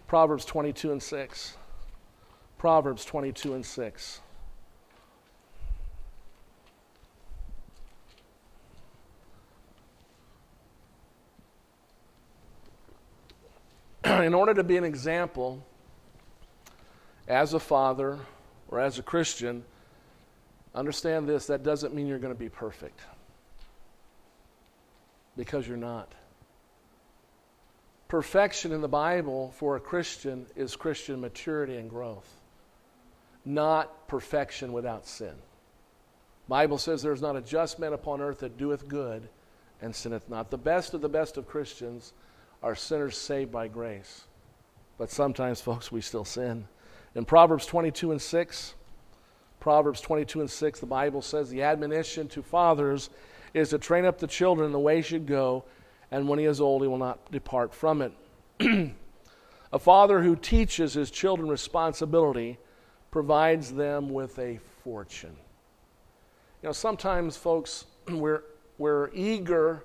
Proverbs 0.07 0.45
22 0.45 0.91
and 0.91 1.01
6. 1.01 1.57
Proverbs 2.59 3.05
22 3.05 3.55
and 3.55 3.65
6. 3.65 4.21
in 14.25 14.33
order 14.33 14.53
to 14.53 14.63
be 14.63 14.77
an 14.77 14.83
example 14.83 15.65
as 17.27 17.53
a 17.53 17.59
father 17.59 18.19
or 18.69 18.79
as 18.79 18.99
a 18.99 19.03
Christian, 19.03 19.63
understand 20.73 21.27
this 21.27 21.47
that 21.47 21.63
doesn't 21.63 21.93
mean 21.93 22.07
you're 22.07 22.19
going 22.19 22.33
to 22.33 22.39
be 22.39 22.49
perfect. 22.49 22.99
Because 25.37 25.67
you're 25.67 25.77
not. 25.77 26.13
Perfection 28.07 28.71
in 28.71 28.81
the 28.81 28.87
Bible 28.87 29.53
for 29.57 29.75
a 29.75 29.79
Christian 29.79 30.47
is 30.55 30.75
Christian 30.75 31.21
maturity 31.21 31.77
and 31.77 31.89
growth, 31.89 32.27
not 33.45 34.07
perfection 34.07 34.73
without 34.73 35.05
sin. 35.05 35.35
Bible 36.47 36.79
says 36.79 37.03
there's 37.03 37.21
not 37.21 37.35
a 37.35 37.41
just 37.41 37.77
man 37.77 37.93
upon 37.93 38.19
earth 38.19 38.39
that 38.39 38.57
doeth 38.57 38.87
good 38.87 39.29
and 39.79 39.95
sinneth 39.95 40.27
not. 40.27 40.49
The 40.49 40.57
best 40.57 40.95
of 40.95 41.01
the 41.01 41.07
best 41.07 41.37
of 41.37 41.47
Christians 41.47 42.11
are 42.61 42.75
sinners 42.75 43.17
saved 43.17 43.51
by 43.51 43.67
grace. 43.67 44.25
But 44.97 45.09
sometimes, 45.09 45.61
folks, 45.61 45.91
we 45.91 46.01
still 46.01 46.25
sin. 46.25 46.67
In 47.15 47.25
Proverbs 47.25 47.65
22 47.65 48.11
and 48.11 48.21
6, 48.21 48.75
Proverbs 49.59 50.01
22 50.01 50.41
and 50.41 50.49
6, 50.49 50.79
the 50.79 50.85
Bible 50.85 51.21
says 51.21 51.49
the 51.49 51.63
admonition 51.63 52.27
to 52.29 52.41
fathers 52.41 53.09
is 53.53 53.69
to 53.69 53.77
train 53.77 54.05
up 54.05 54.19
the 54.19 54.27
children 54.27 54.65
in 54.67 54.71
the 54.71 54.79
way 54.79 54.97
he 54.97 55.01
should 55.01 55.25
go, 55.25 55.63
and 56.11 56.27
when 56.27 56.39
he 56.39 56.45
is 56.45 56.61
old, 56.61 56.81
he 56.81 56.87
will 56.87 56.97
not 56.97 57.31
depart 57.31 57.73
from 57.73 58.01
it. 58.01 58.13
a 59.73 59.79
father 59.79 60.21
who 60.21 60.35
teaches 60.35 60.93
his 60.93 61.11
children 61.11 61.49
responsibility 61.49 62.57
provides 63.11 63.73
them 63.73 64.09
with 64.09 64.37
a 64.39 64.59
fortune. 64.83 65.35
You 66.61 66.69
know, 66.69 66.73
sometimes, 66.73 67.37
folks, 67.37 67.85
we're, 68.09 68.43
we're 68.77 69.09
eager 69.13 69.83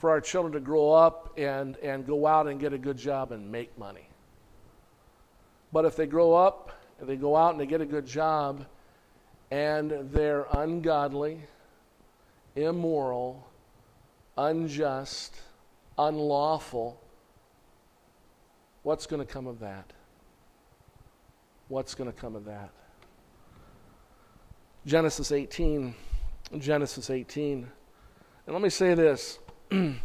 for 0.00 0.08
our 0.08 0.20
children 0.20 0.54
to 0.54 0.60
grow 0.60 0.92
up 0.92 1.38
and, 1.38 1.76
and 1.76 2.06
go 2.06 2.26
out 2.26 2.48
and 2.48 2.58
get 2.58 2.72
a 2.72 2.78
good 2.78 2.96
job 2.96 3.32
and 3.32 3.52
make 3.52 3.76
money. 3.78 4.08
But 5.74 5.84
if 5.84 5.94
they 5.94 6.06
grow 6.06 6.32
up 6.32 6.72
and 6.98 7.06
they 7.06 7.16
go 7.16 7.36
out 7.36 7.50
and 7.50 7.60
they 7.60 7.66
get 7.66 7.82
a 7.82 7.86
good 7.86 8.06
job 8.06 8.64
and 9.50 9.92
they're 10.10 10.46
ungodly, 10.52 11.42
immoral, 12.56 13.46
unjust, 14.38 15.36
unlawful, 15.98 16.98
what's 18.82 19.06
going 19.06 19.20
to 19.24 19.30
come 19.30 19.46
of 19.46 19.60
that? 19.60 19.92
What's 21.68 21.94
going 21.94 22.10
to 22.10 22.18
come 22.18 22.36
of 22.36 22.46
that? 22.46 22.70
Genesis 24.86 25.30
18. 25.30 25.94
Genesis 26.58 27.10
18. 27.10 27.68
And 28.46 28.54
let 28.54 28.62
me 28.62 28.70
say 28.70 28.94
this 28.94 29.38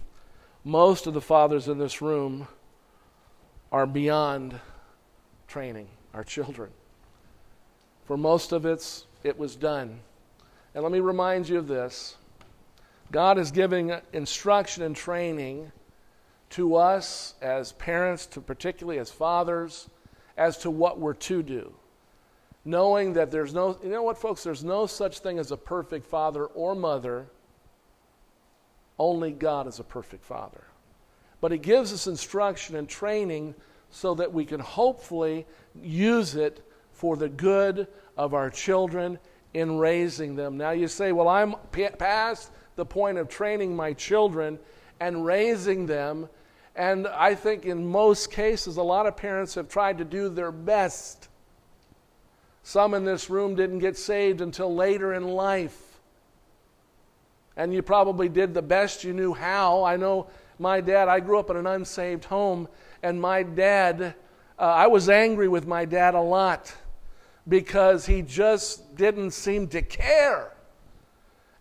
most 0.64 1.08
of 1.08 1.14
the 1.14 1.22
fathers 1.22 1.68
in 1.68 1.78
this 1.78 2.02
room 2.02 2.48
are 3.72 3.86
beyond 3.86 4.60
training 5.48 5.88
our 6.14 6.24
children. 6.24 6.72
For 8.06 8.18
most 8.18 8.52
of 8.52 8.66
it, 8.66 9.06
it 9.24 9.38
was 9.38 9.56
done. 9.56 10.00
And 10.74 10.84
let 10.84 10.92
me 10.92 11.00
remind 11.00 11.50
you 11.50 11.58
of 11.58 11.68
this 11.68 12.18
God 13.12 13.38
is 13.38 13.52
giving 13.52 13.94
instruction 14.14 14.84
and 14.84 14.96
training 14.96 15.72
to 16.52 16.76
us 16.76 17.34
as 17.42 17.72
parents, 17.74 18.26
to 18.28 18.42
particularly 18.42 19.00
as 19.00 19.10
fathers, 19.12 19.90
as 20.38 20.58
to 20.60 20.70
what 20.70 21.00
we're 21.00 21.14
to 21.14 21.42
do. 21.42 21.74
Knowing 22.64 23.14
that 23.14 23.32
there's 23.32 23.54
no, 23.54 23.78
you 23.84 23.90
know 23.90 24.04
what, 24.04 24.18
folks, 24.18 24.44
there's 24.44 24.64
no 24.64 24.86
such 24.86 25.20
thing 25.20 25.40
as 25.40 25.52
a 25.52 25.58
perfect 25.58 26.06
father 26.06 26.46
or 26.46 26.76
mother 26.76 27.28
only 28.98 29.32
God 29.32 29.68
is 29.68 29.80
a 29.80 29.84
perfect 29.84 30.24
father. 30.24 30.64
But 31.42 31.52
He 31.52 31.58
gives 31.58 31.94
us 31.94 32.08
instruction 32.08 32.76
and 32.76 32.88
training 32.88 33.56
so 33.92 34.16
that 34.16 34.34
we 34.34 34.46
can 34.46 34.60
hopefully 34.60 35.46
use 35.82 36.36
it 36.36 36.66
for 36.92 37.16
the 37.18 37.30
good 37.30 37.88
of 38.18 38.34
our 38.34 38.50
children 38.50 39.20
in 39.54 39.78
raising 39.78 40.36
them. 40.36 40.58
Now 40.58 40.72
you 40.72 40.88
say, 40.88 41.12
well, 41.12 41.28
I'm 41.28 41.56
past 41.72 42.52
the 42.76 42.86
point 42.86 43.18
of 43.18 43.30
training 43.30 43.76
my 43.76 43.94
children 43.94 44.60
and 45.00 45.26
raising 45.26 45.86
them. 45.86 46.28
And 46.76 47.08
I 47.08 47.36
think 47.36 47.66
in 47.66 47.86
most 47.86 48.32
cases, 48.32 48.78
a 48.78 48.84
lot 48.84 49.06
of 49.06 49.16
parents 49.16 49.56
have 49.56 49.70
tried 49.70 49.98
to 50.00 50.06
do 50.06 50.28
their 50.28 50.52
best. 50.52 51.30
Some 52.64 52.94
in 52.94 53.06
this 53.06 53.30
room 53.30 53.56
didn't 53.56 53.80
get 53.80 53.98
saved 53.98 54.42
until 54.42 54.74
later 54.74 55.14
in 55.14 55.28
life 55.28 55.95
and 57.58 57.74
you 57.74 57.82
probably 57.82 58.30
did 58.30 58.54
the 58.54 58.62
best 58.62 59.04
you 59.04 59.14
knew 59.14 59.34
how. 59.34 59.84
I 59.84 59.98
know 59.98 60.28
my 60.60 60.82
dad, 60.82 61.08
I 61.08 61.20
grew 61.20 61.40
up 61.40 61.50
in 61.50 61.58
an 61.58 61.68
unsaved 61.68 62.26
home, 62.26 62.68
and 63.04 63.20
my 63.20 63.44
dad, 63.44 64.16
uh, 64.58 64.62
I 64.62 64.88
was 64.88 65.10
angry 65.10 65.48
with 65.48 65.68
my 65.68 65.86
dad 65.86 66.16
a 66.16 66.22
lot 66.22 66.74
because 67.48 68.06
he 68.06 68.22
just 68.22 68.96
didn't 68.96 69.32
seem 69.32 69.68
to 69.70 69.82
care. 69.82 70.52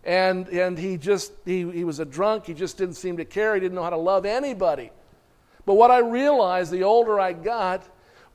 And, 0.03 0.47
and 0.49 0.77
he 0.77 0.97
just, 0.97 1.33
he, 1.45 1.69
he 1.71 1.83
was 1.83 1.99
a 1.99 2.05
drunk. 2.05 2.45
He 2.45 2.53
just 2.53 2.77
didn't 2.77 2.95
seem 2.95 3.17
to 3.17 3.25
care. 3.25 3.55
He 3.55 3.59
didn't 3.59 3.75
know 3.75 3.83
how 3.83 3.89
to 3.89 3.97
love 3.97 4.25
anybody. 4.25 4.91
But 5.65 5.75
what 5.75 5.89
I 5.89 5.99
realized 5.99 6.71
the 6.71 6.83
older 6.83 7.19
I 7.19 7.33
got 7.33 7.83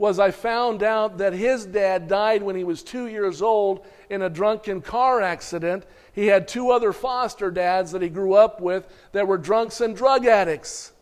was 0.01 0.19
I 0.19 0.31
found 0.31 0.83
out 0.83 1.19
that 1.19 1.35
his 1.35 1.67
dad 1.67 2.09
died 2.09 2.43
when 2.43 2.57
he 2.57 2.65
was 2.65 2.83
two 2.83 3.07
years 3.07 3.43
old 3.43 3.85
in 4.09 4.23
a 4.23 4.31
drunken 4.31 4.81
car 4.81 5.21
accident. 5.21 5.85
He 6.15 6.29
had 6.29 6.49
two 6.49 6.71
other 6.71 6.95
foster 6.95 7.51
dads 7.51 7.93
that 7.93 8.01
he 8.01 8.09
grew 8.09 8.33
up 8.33 8.63
with 8.63 8.89
that 9.13 9.29
were 9.29 9.37
drunks 9.37 9.83
and 9.83 9.95
drug 9.95 10.25
addicts. 10.25 10.93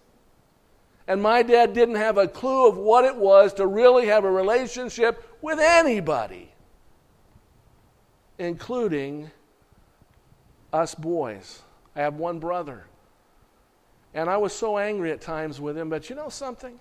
And 1.07 1.23
my 1.23 1.45
dad 1.45 1.75
didn't 1.75 1.95
have 1.95 2.19
a 2.19 2.27
clue 2.27 2.67
of 2.67 2.77
what 2.77 3.05
it 3.05 3.15
was 3.15 3.55
to 3.55 3.69
really 3.69 4.09
have 4.09 4.25
a 4.25 4.31
relationship 4.33 5.23
with 5.41 5.61
anybody, 5.61 6.51
including 8.37 9.31
us 10.73 10.97
boys. 10.97 11.63
I 11.95 12.01
have 12.01 12.15
one 12.15 12.41
brother. 12.41 12.85
And 14.13 14.29
I 14.29 14.39
was 14.39 14.53
so 14.53 14.77
angry 14.77 15.13
at 15.13 15.21
times 15.21 15.61
with 15.61 15.79
him, 15.79 15.89
but 15.89 16.11
you 16.11 16.17
know 16.17 16.31
something? 16.31 16.81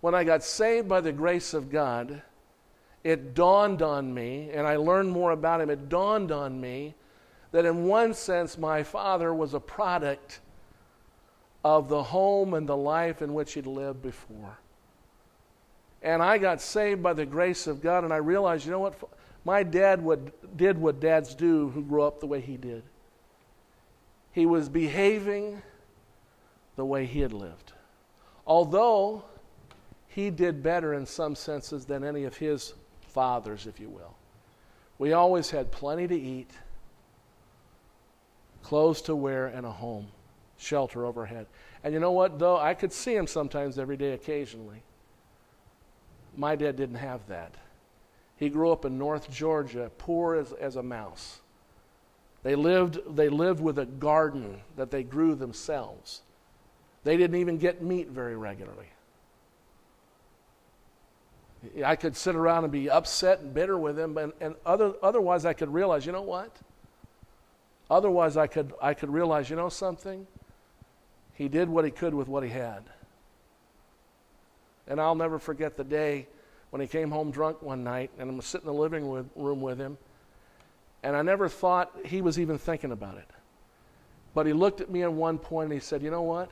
When 0.00 0.14
I 0.14 0.24
got 0.24 0.42
saved 0.42 0.88
by 0.88 1.00
the 1.00 1.12
grace 1.12 1.52
of 1.52 1.70
God, 1.70 2.22
it 3.04 3.34
dawned 3.34 3.82
on 3.82 4.12
me, 4.12 4.50
and 4.52 4.66
I 4.66 4.76
learned 4.76 5.10
more 5.10 5.32
about 5.32 5.60
him, 5.60 5.70
it 5.70 5.88
dawned 5.88 6.32
on 6.32 6.60
me 6.60 6.94
that 7.52 7.64
in 7.64 7.84
one 7.84 8.14
sense 8.14 8.56
my 8.56 8.82
father 8.82 9.34
was 9.34 9.54
a 9.54 9.60
product 9.60 10.40
of 11.64 11.88
the 11.88 12.02
home 12.02 12.54
and 12.54 12.68
the 12.68 12.76
life 12.76 13.22
in 13.22 13.34
which 13.34 13.54
he'd 13.54 13.66
lived 13.66 14.02
before. 14.02 14.58
And 16.02 16.22
I 16.22 16.38
got 16.38 16.62
saved 16.62 17.02
by 17.02 17.12
the 17.12 17.26
grace 17.26 17.66
of 17.66 17.82
God, 17.82 18.04
and 18.04 18.12
I 18.12 18.16
realized, 18.16 18.64
you 18.64 18.72
know 18.72 18.78
what? 18.78 18.94
My 19.44 19.62
dad 19.62 20.02
would, 20.02 20.32
did 20.56 20.78
what 20.78 21.00
dads 21.00 21.34
do 21.34 21.68
who 21.70 21.82
grew 21.82 22.02
up 22.02 22.20
the 22.20 22.26
way 22.26 22.40
he 22.40 22.56
did. 22.56 22.82
He 24.32 24.46
was 24.46 24.68
behaving 24.68 25.62
the 26.76 26.84
way 26.84 27.04
he 27.04 27.20
had 27.20 27.32
lived. 27.32 27.72
Although 28.46 29.24
he 30.10 30.28
did 30.28 30.60
better 30.60 30.94
in 30.94 31.06
some 31.06 31.36
senses 31.36 31.86
than 31.86 32.02
any 32.02 32.24
of 32.24 32.36
his 32.36 32.74
fathers, 33.00 33.68
if 33.68 33.78
you 33.78 33.88
will. 33.88 34.16
We 34.98 35.12
always 35.12 35.50
had 35.50 35.70
plenty 35.70 36.08
to 36.08 36.20
eat, 36.20 36.50
clothes 38.64 39.02
to 39.02 39.14
wear, 39.14 39.46
and 39.46 39.64
a 39.64 39.70
home 39.70 40.08
shelter 40.58 41.06
overhead. 41.06 41.46
And 41.84 41.94
you 41.94 42.00
know 42.00 42.10
what, 42.10 42.40
though? 42.40 42.58
I 42.58 42.74
could 42.74 42.92
see 42.92 43.14
him 43.14 43.28
sometimes 43.28 43.78
every 43.78 43.96
day, 43.96 44.12
occasionally. 44.12 44.82
My 46.36 46.56
dad 46.56 46.74
didn't 46.74 46.96
have 46.96 47.24
that. 47.28 47.54
He 48.36 48.48
grew 48.48 48.72
up 48.72 48.84
in 48.84 48.98
North 48.98 49.30
Georgia, 49.30 49.92
poor 49.96 50.34
as, 50.34 50.52
as 50.54 50.74
a 50.74 50.82
mouse. 50.82 51.38
They 52.42 52.56
lived, 52.56 52.98
they 53.14 53.28
lived 53.28 53.60
with 53.60 53.78
a 53.78 53.86
garden 53.86 54.60
that 54.76 54.90
they 54.90 55.04
grew 55.04 55.36
themselves. 55.36 56.22
They 57.04 57.16
didn't 57.16 57.36
even 57.36 57.58
get 57.58 57.80
meat 57.80 58.08
very 58.08 58.36
regularly. 58.36 58.88
I 61.84 61.96
could 61.96 62.16
sit 62.16 62.34
around 62.34 62.64
and 62.64 62.72
be 62.72 62.88
upset 62.88 63.40
and 63.40 63.52
bitter 63.52 63.76
with 63.76 63.98
him, 63.98 64.16
and, 64.16 64.32
and 64.40 64.54
other, 64.64 64.94
otherwise 65.02 65.44
I 65.44 65.52
could 65.52 65.72
realize, 65.72 66.06
you 66.06 66.12
know 66.12 66.22
what? 66.22 66.56
Otherwise 67.90 68.36
I 68.36 68.46
could, 68.46 68.72
I 68.80 68.94
could 68.94 69.10
realize, 69.10 69.50
you 69.50 69.56
know 69.56 69.68
something? 69.68 70.26
He 71.34 71.48
did 71.48 71.68
what 71.68 71.84
he 71.84 71.90
could 71.90 72.14
with 72.14 72.28
what 72.28 72.42
he 72.42 72.50
had. 72.50 72.84
And 74.86 75.00
I'll 75.00 75.14
never 75.14 75.38
forget 75.38 75.76
the 75.76 75.84
day 75.84 76.26
when 76.70 76.80
he 76.80 76.88
came 76.88 77.10
home 77.10 77.30
drunk 77.30 77.62
one 77.62 77.84
night 77.84 78.10
and 78.18 78.30
I'm 78.30 78.40
sitting 78.40 78.68
in 78.68 78.74
the 78.74 78.80
living 78.80 79.28
room 79.36 79.60
with 79.60 79.78
him. 79.78 79.98
And 81.02 81.16
I 81.16 81.22
never 81.22 81.48
thought 81.48 81.92
he 82.04 82.20
was 82.20 82.38
even 82.38 82.58
thinking 82.58 82.92
about 82.92 83.16
it. 83.16 83.28
But 84.34 84.46
he 84.46 84.52
looked 84.52 84.80
at 84.80 84.90
me 84.90 85.02
at 85.02 85.12
one 85.12 85.38
point 85.38 85.66
and 85.66 85.72
he 85.72 85.80
said, 85.80 86.02
You 86.02 86.10
know 86.10 86.22
what? 86.22 86.50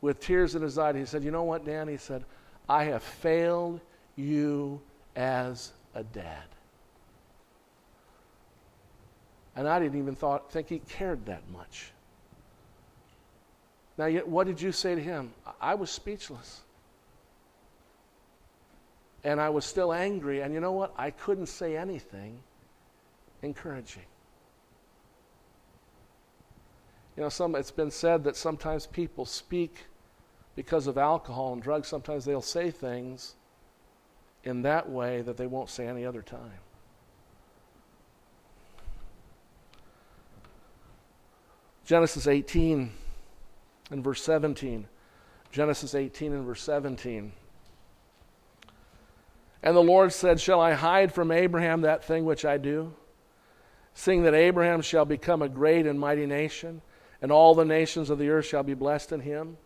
With 0.00 0.20
tears 0.20 0.54
in 0.54 0.62
his 0.62 0.78
eyes, 0.78 0.94
he 0.94 1.04
said, 1.04 1.24
You 1.24 1.30
know 1.30 1.42
what, 1.42 1.64
Dan? 1.64 1.88
He 1.88 1.96
said, 1.96 2.24
I 2.68 2.84
have 2.84 3.02
failed 3.02 3.80
you 4.16 4.80
as 5.16 5.72
a 5.94 6.02
dad. 6.02 6.44
And 9.56 9.68
I 9.68 9.78
didn't 9.78 9.98
even 9.98 10.14
thought, 10.14 10.50
think 10.50 10.68
he 10.68 10.78
cared 10.78 11.26
that 11.26 11.42
much. 11.50 11.92
Now, 13.98 14.06
yet, 14.06 14.26
what 14.26 14.46
did 14.46 14.62
you 14.62 14.72
say 14.72 14.94
to 14.94 15.00
him? 15.00 15.32
I 15.60 15.74
was 15.74 15.90
speechless. 15.90 16.60
And 19.24 19.40
I 19.40 19.50
was 19.50 19.66
still 19.66 19.92
angry. 19.92 20.40
And 20.40 20.54
you 20.54 20.60
know 20.60 20.72
what? 20.72 20.94
I 20.96 21.10
couldn't 21.10 21.46
say 21.46 21.76
anything 21.76 22.38
encouraging. 23.42 24.04
You 27.16 27.24
know, 27.24 27.28
some, 27.28 27.54
it's 27.54 27.70
been 27.70 27.90
said 27.90 28.24
that 28.24 28.36
sometimes 28.36 28.86
people 28.86 29.26
speak 29.26 29.84
because 30.54 30.86
of 30.86 30.96
alcohol 30.96 31.52
and 31.52 31.62
drugs. 31.62 31.88
Sometimes 31.88 32.24
they'll 32.24 32.40
say 32.40 32.70
things 32.70 33.34
in 34.44 34.62
that 34.62 34.88
way 34.88 35.22
that 35.22 35.36
they 35.36 35.46
won't 35.46 35.68
say 35.68 35.86
any 35.86 36.04
other 36.04 36.22
time. 36.22 36.60
Genesis 41.84 42.26
18 42.26 42.92
and 43.90 44.04
verse 44.04 44.22
17. 44.22 44.86
Genesis 45.50 45.94
18 45.94 46.32
and 46.32 46.46
verse 46.46 46.62
17. 46.62 47.32
And 49.62 49.76
the 49.76 49.80
Lord 49.80 50.12
said, 50.12 50.40
Shall 50.40 50.60
I 50.60 50.72
hide 50.72 51.12
from 51.12 51.30
Abraham 51.30 51.82
that 51.82 52.04
thing 52.04 52.24
which 52.24 52.44
I 52.44 52.56
do? 52.56 52.94
Seeing 53.92 54.22
that 54.22 54.34
Abraham 54.34 54.80
shall 54.80 55.04
become 55.04 55.42
a 55.42 55.48
great 55.48 55.86
and 55.86 55.98
mighty 55.98 56.26
nation, 56.26 56.80
and 57.20 57.30
all 57.30 57.54
the 57.54 57.64
nations 57.64 58.08
of 58.08 58.18
the 58.18 58.30
earth 58.30 58.46
shall 58.46 58.62
be 58.62 58.74
blessed 58.74 59.12
in 59.12 59.20
him. 59.20 59.58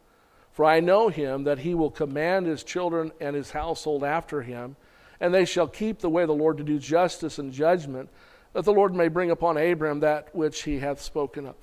For 0.54 0.64
I 0.64 0.78
know 0.78 1.08
him 1.08 1.42
that 1.44 1.58
he 1.58 1.74
will 1.74 1.90
command 1.90 2.46
his 2.46 2.62
children 2.62 3.10
and 3.20 3.34
his 3.34 3.50
household 3.50 4.04
after 4.04 4.40
him, 4.40 4.76
and 5.18 5.34
they 5.34 5.44
shall 5.44 5.66
keep 5.66 5.98
the 5.98 6.08
way 6.08 6.22
of 6.22 6.28
the 6.28 6.34
Lord 6.34 6.58
to 6.58 6.62
do 6.62 6.78
justice 6.78 7.40
and 7.40 7.52
judgment, 7.52 8.08
that 8.52 8.64
the 8.64 8.72
Lord 8.72 8.94
may 8.94 9.08
bring 9.08 9.32
upon 9.32 9.58
Abram 9.58 9.98
that 10.00 10.32
which 10.32 10.62
he 10.62 10.78
hath 10.78 11.02
spoken 11.02 11.46
of. 11.46 11.56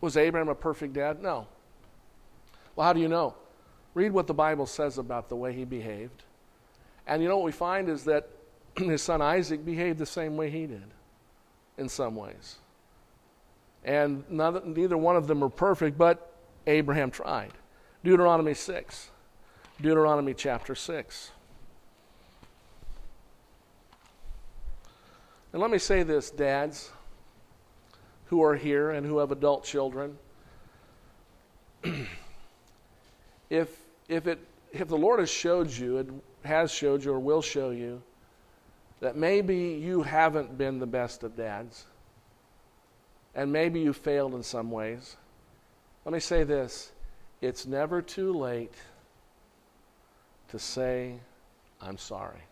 Was 0.00 0.16
Abraham 0.16 0.48
a 0.48 0.54
perfect 0.54 0.92
dad? 0.92 1.20
No. 1.20 1.48
Well, 2.76 2.86
how 2.86 2.92
do 2.92 3.00
you 3.00 3.08
know? 3.08 3.34
Read 3.94 4.12
what 4.12 4.28
the 4.28 4.34
Bible 4.34 4.66
says 4.66 4.98
about 4.98 5.28
the 5.28 5.34
way 5.34 5.52
he 5.52 5.64
behaved. 5.64 6.22
And 7.08 7.20
you 7.20 7.28
know 7.28 7.38
what 7.38 7.46
we 7.46 7.52
find 7.52 7.88
is 7.88 8.04
that 8.04 8.28
his 8.76 9.02
son 9.02 9.22
Isaac 9.22 9.64
behaved 9.64 9.98
the 9.98 10.06
same 10.06 10.36
way 10.36 10.50
he 10.50 10.66
did 10.66 10.86
in 11.78 11.88
some 11.88 12.14
ways. 12.14 12.58
And 13.84 14.22
neither 14.30 14.96
one 14.96 15.16
of 15.16 15.26
them 15.26 15.40
were 15.40 15.50
perfect, 15.50 15.98
but 15.98 16.32
Abraham 16.68 17.10
tried. 17.10 17.52
Deuteronomy 18.04 18.52
6. 18.52 19.10
Deuteronomy 19.80 20.34
chapter 20.34 20.74
6. 20.74 21.30
And 25.54 25.62
let 25.62 25.70
me 25.70 25.78
say 25.78 26.02
this, 26.02 26.30
dads 26.30 26.90
who 28.26 28.42
are 28.42 28.56
here 28.56 28.90
and 28.90 29.06
who 29.06 29.18
have 29.18 29.32
adult 29.32 29.64
children. 29.64 30.18
if, 33.48 33.74
if, 34.10 34.26
it, 34.26 34.38
if 34.70 34.88
the 34.88 34.98
Lord 34.98 35.18
has 35.20 35.30
showed 35.30 35.70
you, 35.70 35.96
it 35.96 36.08
has 36.44 36.70
showed 36.70 37.02
you, 37.04 37.12
or 37.14 37.18
will 37.18 37.40
show 37.40 37.70
you, 37.70 38.02
that 39.00 39.16
maybe 39.16 39.56
you 39.56 40.02
haven't 40.02 40.58
been 40.58 40.78
the 40.78 40.86
best 40.86 41.22
of 41.22 41.38
dads, 41.38 41.86
and 43.34 43.50
maybe 43.50 43.80
you 43.80 43.94
failed 43.94 44.34
in 44.34 44.42
some 44.42 44.70
ways, 44.70 45.16
let 46.04 46.12
me 46.12 46.20
say 46.20 46.44
this 46.44 46.92
it's 47.44 47.66
never 47.66 48.00
too 48.00 48.32
late 48.32 48.72
to 50.48 50.58
say, 50.58 51.14
I'm 51.80 51.98
sorry. 51.98 52.42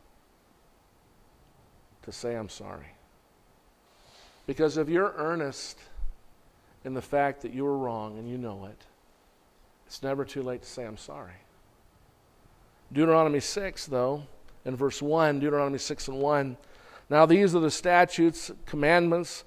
To 2.03 2.13
say, 2.13 2.35
I'm 2.35 2.49
sorry. 2.49 2.89
Because 4.47 4.77
if 4.77 4.89
you're 4.89 5.15
earnest 5.17 5.79
in 6.85 6.95
the 6.95 7.03
fact 7.03 7.43
that 7.43 7.55
you 7.55 7.65
were 7.65 7.79
wrong 7.79 8.19
and 8.19 8.29
you 8.29 8.37
know 8.37 8.67
it, 8.67 8.85
it's 9.87 10.03
never 10.03 10.25
too 10.25 10.43
late 10.43 10.63
to 10.63 10.69
say, 10.69 10.85
I'm 10.85 10.99
sorry. 10.99 11.33
Deuteronomy 12.93 13.41
6, 13.41 13.87
though, 13.87 14.25
in 14.65 14.77
verse 14.77 15.01
1, 15.01 15.41
Deuteronomy 15.41 15.79
6 15.79 16.09
and 16.09 16.19
1. 16.19 16.57
Now 17.09 17.25
these 17.25 17.55
are 17.55 17.61
the 17.61 17.71
statutes, 17.71 18.51
commandments, 18.67 19.45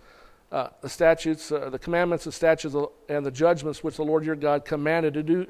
uh, 0.55 0.69
the 0.81 0.89
statutes, 0.89 1.51
uh, 1.51 1.69
the 1.69 1.77
commandments, 1.77 2.25
the 2.25 2.31
statutes, 2.31 2.75
and 3.09 3.25
the 3.25 3.31
judgments 3.31 3.83
which 3.83 3.97
the 3.97 4.03
Lord 4.03 4.25
your 4.25 4.35
God 4.35 4.65
commanded 4.65 5.13
to 5.15 5.23
do, 5.23 5.47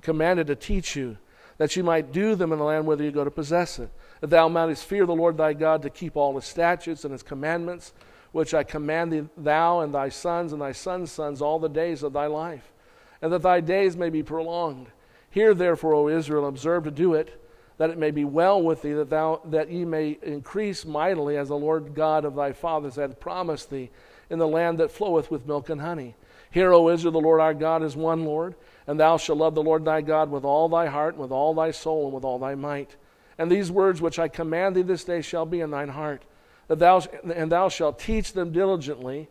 commanded 0.00 0.46
to 0.48 0.56
teach 0.56 0.96
you, 0.96 1.18
that 1.58 1.76
you 1.76 1.84
might 1.84 2.12
do 2.12 2.34
them 2.34 2.52
in 2.52 2.58
the 2.58 2.64
land 2.64 2.86
whither 2.86 3.04
you 3.04 3.12
go 3.12 3.24
to 3.24 3.30
possess 3.30 3.78
it. 3.78 3.90
That 4.20 4.30
thou 4.30 4.48
mightest 4.48 4.84
fear 4.84 5.06
the 5.06 5.14
Lord 5.14 5.36
thy 5.36 5.52
God 5.52 5.82
to 5.82 5.90
keep 5.90 6.16
all 6.16 6.34
his 6.34 6.44
statutes 6.44 7.04
and 7.04 7.12
his 7.12 7.22
commandments, 7.22 7.92
which 8.32 8.54
I 8.54 8.64
command 8.64 9.12
thee, 9.12 9.28
thou 9.36 9.80
and 9.80 9.94
thy 9.94 10.08
sons 10.08 10.52
and 10.52 10.60
thy 10.60 10.72
sons' 10.72 11.12
sons 11.12 11.40
all 11.40 11.58
the 11.58 11.68
days 11.68 12.02
of 12.02 12.12
thy 12.12 12.26
life 12.26 12.72
and 13.22 13.32
that 13.32 13.42
thy 13.42 13.60
days 13.60 13.96
may 13.96 14.10
be 14.10 14.22
prolonged. 14.22 14.88
Hear 15.30 15.54
therefore, 15.54 15.94
O 15.94 16.08
Israel, 16.08 16.46
observe 16.46 16.84
to 16.84 16.90
do 16.90 17.14
it, 17.14 17.42
that 17.78 17.90
it 17.90 17.98
may 17.98 18.10
be 18.10 18.24
well 18.24 18.62
with 18.62 18.82
thee, 18.82 18.94
that 18.94 19.10
thou 19.10 19.40
that 19.46 19.70
ye 19.70 19.84
may 19.84 20.18
increase 20.22 20.84
mightily, 20.84 21.36
as 21.36 21.48
the 21.48 21.56
Lord 21.56 21.94
God 21.94 22.24
of 22.24 22.34
thy 22.34 22.52
fathers 22.52 22.96
hath 22.96 23.20
promised 23.20 23.70
thee, 23.70 23.90
in 24.30 24.38
the 24.38 24.48
land 24.48 24.78
that 24.78 24.90
floweth 24.90 25.30
with 25.30 25.46
milk 25.46 25.70
and 25.70 25.80
honey. 25.80 26.14
Hear, 26.50 26.72
O 26.72 26.88
Israel, 26.88 27.12
the 27.12 27.20
Lord 27.20 27.40
our 27.40 27.54
God 27.54 27.82
is 27.82 27.96
one 27.96 28.24
Lord, 28.24 28.54
and 28.86 28.98
thou 28.98 29.16
shalt 29.16 29.38
love 29.38 29.54
the 29.54 29.62
Lord 29.62 29.84
thy 29.84 30.00
God 30.00 30.30
with 30.30 30.44
all 30.44 30.68
thy 30.68 30.86
heart, 30.86 31.14
and 31.14 31.22
with 31.22 31.32
all 31.32 31.54
thy 31.54 31.70
soul, 31.70 32.06
and 32.06 32.14
with 32.14 32.24
all 32.24 32.38
thy 32.38 32.54
might. 32.54 32.96
And 33.38 33.50
these 33.50 33.70
words 33.70 34.00
which 34.00 34.18
I 34.18 34.28
command 34.28 34.74
thee 34.74 34.82
this 34.82 35.04
day 35.04 35.20
shall 35.20 35.46
be 35.46 35.60
in 35.60 35.70
thine 35.70 35.90
heart, 35.90 36.22
that 36.68 36.78
thou 36.78 37.02
and 37.34 37.52
thou 37.52 37.68
shalt 37.68 37.98
teach 37.98 38.32
them 38.32 38.52
diligently 38.52 39.28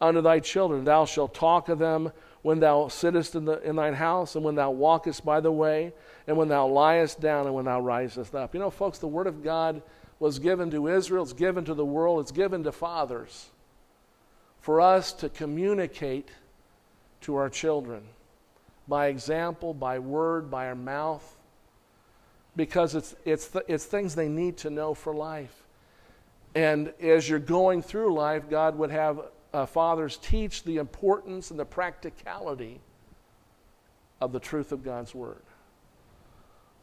unto 0.00 0.20
thy 0.20 0.40
children. 0.40 0.84
Thou 0.84 1.06
shalt 1.06 1.34
talk 1.34 1.68
of 1.68 1.78
them 1.78 2.12
when 2.42 2.60
thou 2.60 2.88
sittest 2.88 3.34
in, 3.34 3.44
the, 3.44 3.60
in 3.62 3.76
thine 3.76 3.94
house, 3.94 4.36
and 4.36 4.44
when 4.44 4.54
thou 4.54 4.70
walkest 4.70 5.24
by 5.24 5.40
the 5.40 5.50
way, 5.50 5.92
and 6.26 6.36
when 6.36 6.48
thou 6.48 6.66
liest 6.66 7.20
down, 7.20 7.46
and 7.46 7.54
when 7.54 7.64
thou 7.64 7.80
risest 7.80 8.34
up. 8.34 8.54
You 8.54 8.60
know, 8.60 8.70
folks, 8.70 8.98
the 8.98 9.08
Word 9.08 9.26
of 9.26 9.42
God 9.42 9.82
was 10.18 10.38
given 10.38 10.70
to 10.70 10.88
Israel, 10.88 11.22
it's 11.22 11.32
given 11.32 11.64
to 11.64 11.74
the 11.74 11.84
world, 11.84 12.20
it's 12.20 12.32
given 12.32 12.62
to 12.64 12.72
fathers 12.72 13.50
for 14.66 14.80
us 14.80 15.12
to 15.12 15.28
communicate 15.28 16.28
to 17.20 17.36
our 17.36 17.48
children 17.48 18.02
by 18.88 19.06
example, 19.06 19.72
by 19.72 19.96
word, 20.00 20.50
by 20.50 20.66
our 20.66 20.74
mouth, 20.74 21.36
because 22.56 22.96
it's, 22.96 23.14
it's, 23.24 23.46
th- 23.46 23.64
it's 23.68 23.84
things 23.84 24.16
they 24.16 24.28
need 24.28 24.56
to 24.56 24.68
know 24.68 24.92
for 24.92 25.14
life. 25.14 25.62
And 26.56 26.92
as 27.00 27.28
you're 27.28 27.38
going 27.38 27.80
through 27.80 28.12
life, 28.12 28.50
God 28.50 28.76
would 28.76 28.90
have 28.90 29.20
uh, 29.54 29.66
fathers 29.66 30.16
teach 30.16 30.64
the 30.64 30.78
importance 30.78 31.52
and 31.52 31.60
the 31.60 31.64
practicality 31.64 32.80
of 34.20 34.32
the 34.32 34.40
truth 34.40 34.72
of 34.72 34.82
God's 34.82 35.14
Word 35.14 35.44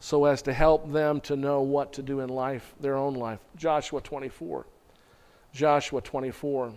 so 0.00 0.24
as 0.24 0.40
to 0.40 0.54
help 0.54 0.90
them 0.90 1.20
to 1.20 1.36
know 1.36 1.60
what 1.60 1.92
to 1.92 2.02
do 2.02 2.20
in 2.20 2.30
life, 2.30 2.74
their 2.80 2.96
own 2.96 3.12
life. 3.12 3.40
Joshua 3.56 4.00
24. 4.00 4.64
Joshua 5.52 6.00
24. 6.00 6.72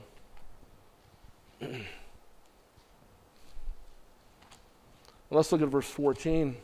Let's 5.30 5.52
look 5.52 5.62
at 5.62 5.67
verse 5.67 5.89
14. 5.89 6.56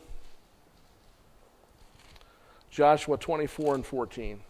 Joshua 2.70 3.16
24 3.16 3.74
and 3.76 3.86
14. 3.86 4.40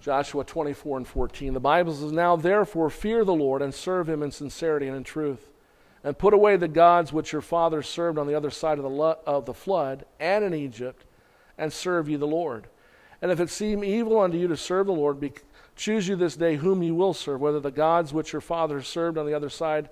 Joshua 0.00 0.44
24 0.44 0.98
and 0.98 1.06
14. 1.06 1.54
The 1.54 1.60
Bible 1.60 1.94
says, 1.94 2.10
Now 2.10 2.36
therefore 2.36 2.90
fear 2.90 3.24
the 3.24 3.34
Lord 3.34 3.60
and 3.62 3.74
serve 3.74 4.08
him 4.08 4.22
in 4.22 4.30
sincerity 4.30 4.88
and 4.88 4.96
in 4.96 5.04
truth, 5.04 5.50
and 6.02 6.16
put 6.16 6.32
away 6.32 6.56
the 6.56 6.68
gods 6.68 7.12
which 7.12 7.32
your 7.32 7.42
fathers 7.42 7.86
served 7.86 8.18
on 8.18 8.26
the 8.26 8.34
other 8.34 8.50
side 8.50 8.78
of 8.78 8.84
the, 8.84 8.90
of 8.90 9.44
the 9.44 9.54
flood 9.54 10.06
and 10.18 10.42
in 10.42 10.54
Egypt, 10.54 11.04
and 11.58 11.70
serve 11.72 12.08
ye 12.08 12.16
the 12.16 12.26
Lord. 12.26 12.66
And 13.22 13.30
if 13.30 13.40
it 13.40 13.50
seem 13.50 13.84
evil 13.84 14.20
unto 14.20 14.38
you 14.38 14.48
to 14.48 14.56
serve 14.56 14.86
the 14.86 14.92
Lord, 14.92 15.20
be, 15.20 15.32
choose 15.76 16.08
you 16.08 16.16
this 16.16 16.36
day 16.36 16.56
whom 16.56 16.82
you 16.82 16.94
will 16.94 17.14
serve, 17.14 17.40
whether 17.40 17.60
the 17.60 17.70
gods 17.70 18.12
which 18.12 18.32
your 18.32 18.40
fathers 18.40 18.88
served 18.88 19.18
on 19.18 19.26
the 19.26 19.34
other 19.34 19.50
side 19.50 19.90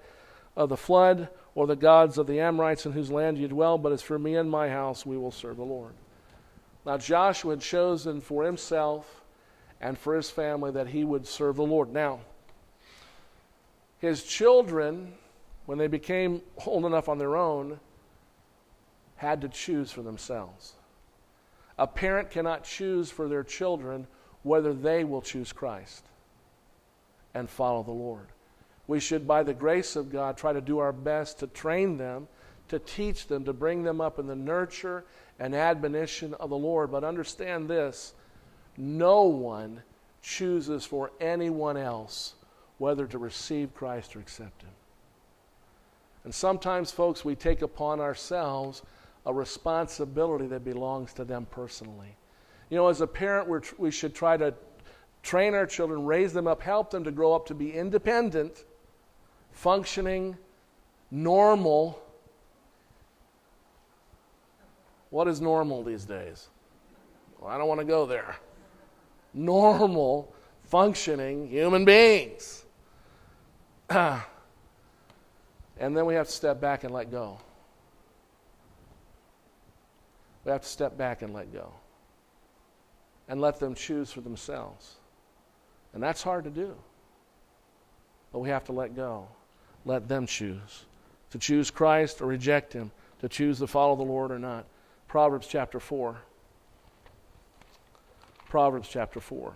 of 0.56 0.68
the 0.68 0.76
flood, 0.76 1.28
or 1.54 1.66
the 1.66 1.76
gods 1.76 2.18
of 2.18 2.26
the 2.26 2.40
Amorites 2.40 2.86
in 2.86 2.92
whose 2.92 3.10
land 3.10 3.36
you 3.36 3.48
dwell. 3.48 3.78
But 3.78 3.92
as 3.92 4.02
for 4.02 4.18
me 4.18 4.36
and 4.36 4.50
my 4.50 4.68
house, 4.68 5.04
we 5.04 5.18
will 5.18 5.32
serve 5.32 5.56
the 5.56 5.64
Lord. 5.64 5.92
Now 6.86 6.96
Joshua 6.96 7.52
had 7.52 7.60
chosen 7.60 8.20
for 8.20 8.44
himself 8.44 9.22
and 9.80 9.98
for 9.98 10.16
his 10.16 10.30
family 10.30 10.70
that 10.72 10.88
he 10.88 11.04
would 11.04 11.26
serve 11.26 11.56
the 11.56 11.62
Lord. 11.62 11.92
Now, 11.92 12.20
his 13.98 14.24
children, 14.24 15.14
when 15.66 15.78
they 15.78 15.86
became 15.86 16.42
old 16.66 16.84
enough 16.84 17.08
on 17.08 17.18
their 17.18 17.36
own, 17.36 17.78
had 19.16 19.40
to 19.40 19.48
choose 19.48 19.90
for 19.90 20.02
themselves. 20.02 20.74
A 21.78 21.86
parent 21.86 22.30
cannot 22.30 22.64
choose 22.64 23.10
for 23.10 23.28
their 23.28 23.44
children 23.44 24.06
whether 24.42 24.72
they 24.72 25.04
will 25.04 25.22
choose 25.22 25.52
Christ 25.52 26.04
and 27.34 27.48
follow 27.48 27.82
the 27.82 27.90
Lord. 27.90 28.26
We 28.86 29.00
should, 29.00 29.26
by 29.26 29.42
the 29.42 29.54
grace 29.54 29.96
of 29.96 30.10
God, 30.10 30.36
try 30.36 30.52
to 30.52 30.60
do 30.60 30.78
our 30.78 30.92
best 30.92 31.38
to 31.40 31.46
train 31.46 31.98
them, 31.98 32.26
to 32.68 32.78
teach 32.78 33.26
them, 33.26 33.44
to 33.44 33.52
bring 33.52 33.82
them 33.82 34.00
up 34.00 34.18
in 34.18 34.26
the 34.26 34.34
nurture 34.34 35.04
and 35.38 35.54
admonition 35.54 36.34
of 36.34 36.50
the 36.50 36.56
Lord. 36.56 36.90
But 36.90 37.04
understand 37.04 37.68
this 37.68 38.14
no 38.76 39.22
one 39.22 39.82
chooses 40.22 40.84
for 40.84 41.12
anyone 41.20 41.76
else 41.76 42.34
whether 42.78 43.06
to 43.06 43.18
receive 43.18 43.74
Christ 43.74 44.16
or 44.16 44.20
accept 44.20 44.62
Him. 44.62 44.70
And 46.24 46.34
sometimes, 46.34 46.90
folks, 46.90 47.24
we 47.24 47.34
take 47.34 47.62
upon 47.62 48.00
ourselves 48.00 48.82
a 49.26 49.32
responsibility 49.32 50.46
that 50.46 50.64
belongs 50.64 51.12
to 51.14 51.24
them 51.24 51.46
personally. 51.50 52.16
You 52.70 52.76
know, 52.76 52.88
as 52.88 53.00
a 53.00 53.06
parent, 53.06 53.48
we're, 53.48 53.62
we 53.78 53.90
should 53.90 54.14
try 54.14 54.36
to 54.36 54.54
train 55.22 55.54
our 55.54 55.66
children, 55.66 56.04
raise 56.04 56.32
them 56.32 56.46
up, 56.46 56.62
help 56.62 56.90
them 56.90 57.04
to 57.04 57.10
grow 57.10 57.34
up 57.34 57.46
to 57.46 57.54
be 57.54 57.72
independent, 57.72 58.64
functioning, 59.52 60.36
normal. 61.10 62.02
What 65.10 65.28
is 65.28 65.40
normal 65.40 65.82
these 65.82 66.04
days? 66.04 66.48
Well, 67.38 67.50
I 67.50 67.58
don't 67.58 67.68
want 67.68 67.80
to 67.80 67.86
go 67.86 68.06
there 68.06 68.36
normal, 69.34 70.34
functioning 70.64 71.48
human 71.48 71.84
beings. 71.84 72.64
and 73.90 74.20
then 75.78 76.04
we 76.06 76.14
have 76.14 76.26
to 76.26 76.32
step 76.32 76.60
back 76.60 76.84
and 76.84 76.92
let 76.92 77.10
go. 77.10 77.38
We 80.48 80.52
have 80.52 80.62
to 80.62 80.68
step 80.68 80.96
back 80.96 81.20
and 81.20 81.34
let 81.34 81.52
go. 81.52 81.74
And 83.28 83.38
let 83.38 83.60
them 83.60 83.74
choose 83.74 84.10
for 84.10 84.22
themselves. 84.22 84.94
And 85.92 86.02
that's 86.02 86.22
hard 86.22 86.44
to 86.44 86.50
do. 86.50 86.74
But 88.32 88.38
we 88.38 88.48
have 88.48 88.64
to 88.64 88.72
let 88.72 88.96
go. 88.96 89.28
Let 89.84 90.08
them 90.08 90.26
choose. 90.26 90.86
To 91.32 91.38
choose 91.38 91.70
Christ 91.70 92.22
or 92.22 92.26
reject 92.28 92.72
Him. 92.72 92.90
To 93.20 93.28
choose 93.28 93.58
to 93.58 93.66
follow 93.66 93.94
the 93.94 94.04
Lord 94.04 94.30
or 94.30 94.38
not. 94.38 94.64
Proverbs 95.06 95.46
chapter 95.46 95.78
4. 95.78 96.16
Proverbs 98.48 98.88
chapter 98.88 99.20
4. 99.20 99.52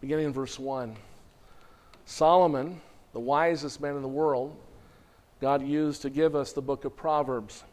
Beginning 0.00 0.26
in 0.26 0.32
verse 0.32 0.58
1. 0.58 0.96
Solomon, 2.04 2.80
the 3.12 3.20
wisest 3.20 3.80
man 3.80 3.96
in 3.96 4.02
the 4.02 4.08
world, 4.08 4.56
God 5.40 5.62
used 5.62 6.02
to 6.02 6.10
give 6.10 6.34
us 6.34 6.52
the 6.52 6.62
book 6.62 6.84
of 6.84 6.96
Proverbs. 6.96 7.64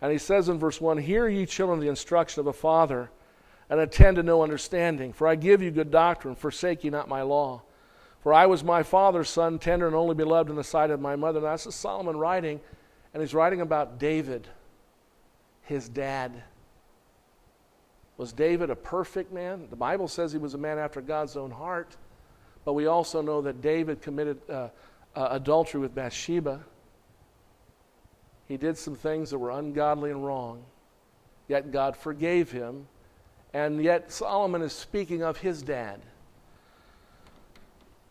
And 0.00 0.10
he 0.10 0.18
says 0.18 0.48
in 0.48 0.58
verse 0.58 0.80
1 0.80 0.98
Hear 0.98 1.28
ye 1.28 1.46
children 1.46 1.80
the 1.80 1.88
instruction 1.88 2.40
of 2.40 2.46
a 2.46 2.52
father 2.52 3.10
and 3.70 3.80
attend 3.80 4.16
to 4.16 4.22
know 4.22 4.42
understanding. 4.42 5.12
For 5.12 5.26
I 5.26 5.34
give 5.34 5.62
you 5.62 5.70
good 5.70 5.90
doctrine, 5.90 6.34
forsake 6.34 6.84
ye 6.84 6.90
not 6.90 7.08
my 7.08 7.22
law. 7.22 7.62
For 8.20 8.32
I 8.32 8.46
was 8.46 8.62
my 8.62 8.82
father's 8.82 9.28
son, 9.28 9.58
tender 9.58 9.86
and 9.86 9.96
only 9.96 10.14
beloved 10.14 10.50
in 10.50 10.56
the 10.56 10.62
sight 10.62 10.90
of 10.90 11.00
my 11.00 11.16
mother. 11.16 11.40
Now, 11.40 11.52
this 11.52 11.66
is 11.66 11.74
Solomon 11.74 12.16
writing, 12.16 12.60
and 13.12 13.20
he's 13.20 13.34
writing 13.34 13.60
about 13.60 13.98
David, 13.98 14.46
his 15.62 15.88
dad. 15.88 16.44
Was 18.16 18.32
David 18.32 18.70
a 18.70 18.76
perfect 18.76 19.32
man? 19.32 19.66
The 19.70 19.76
Bible 19.76 20.08
says 20.08 20.32
he 20.32 20.38
was 20.38 20.54
a 20.54 20.58
man 20.58 20.78
after 20.78 21.00
God's 21.00 21.36
own 21.36 21.50
heart, 21.50 21.96
but 22.64 22.74
we 22.74 22.86
also 22.86 23.22
know 23.22 23.40
that 23.42 23.60
David 23.60 24.02
committed 24.02 24.38
uh, 24.48 24.68
uh, 25.14 25.28
adultery 25.30 25.80
with 25.80 25.94
Bathsheba. 25.94 26.60
He 28.46 28.56
did 28.56 28.76
some 28.76 28.94
things 28.94 29.30
that 29.30 29.38
were 29.38 29.50
ungodly 29.50 30.10
and 30.10 30.24
wrong, 30.24 30.62
yet 31.48 31.72
God 31.72 31.96
forgave 31.96 32.52
him 32.52 32.86
and 33.54 33.82
yet, 33.82 34.10
Solomon 34.10 34.62
is 34.62 34.72
speaking 34.72 35.22
of 35.22 35.38
his 35.38 35.62
dad. 35.62 36.00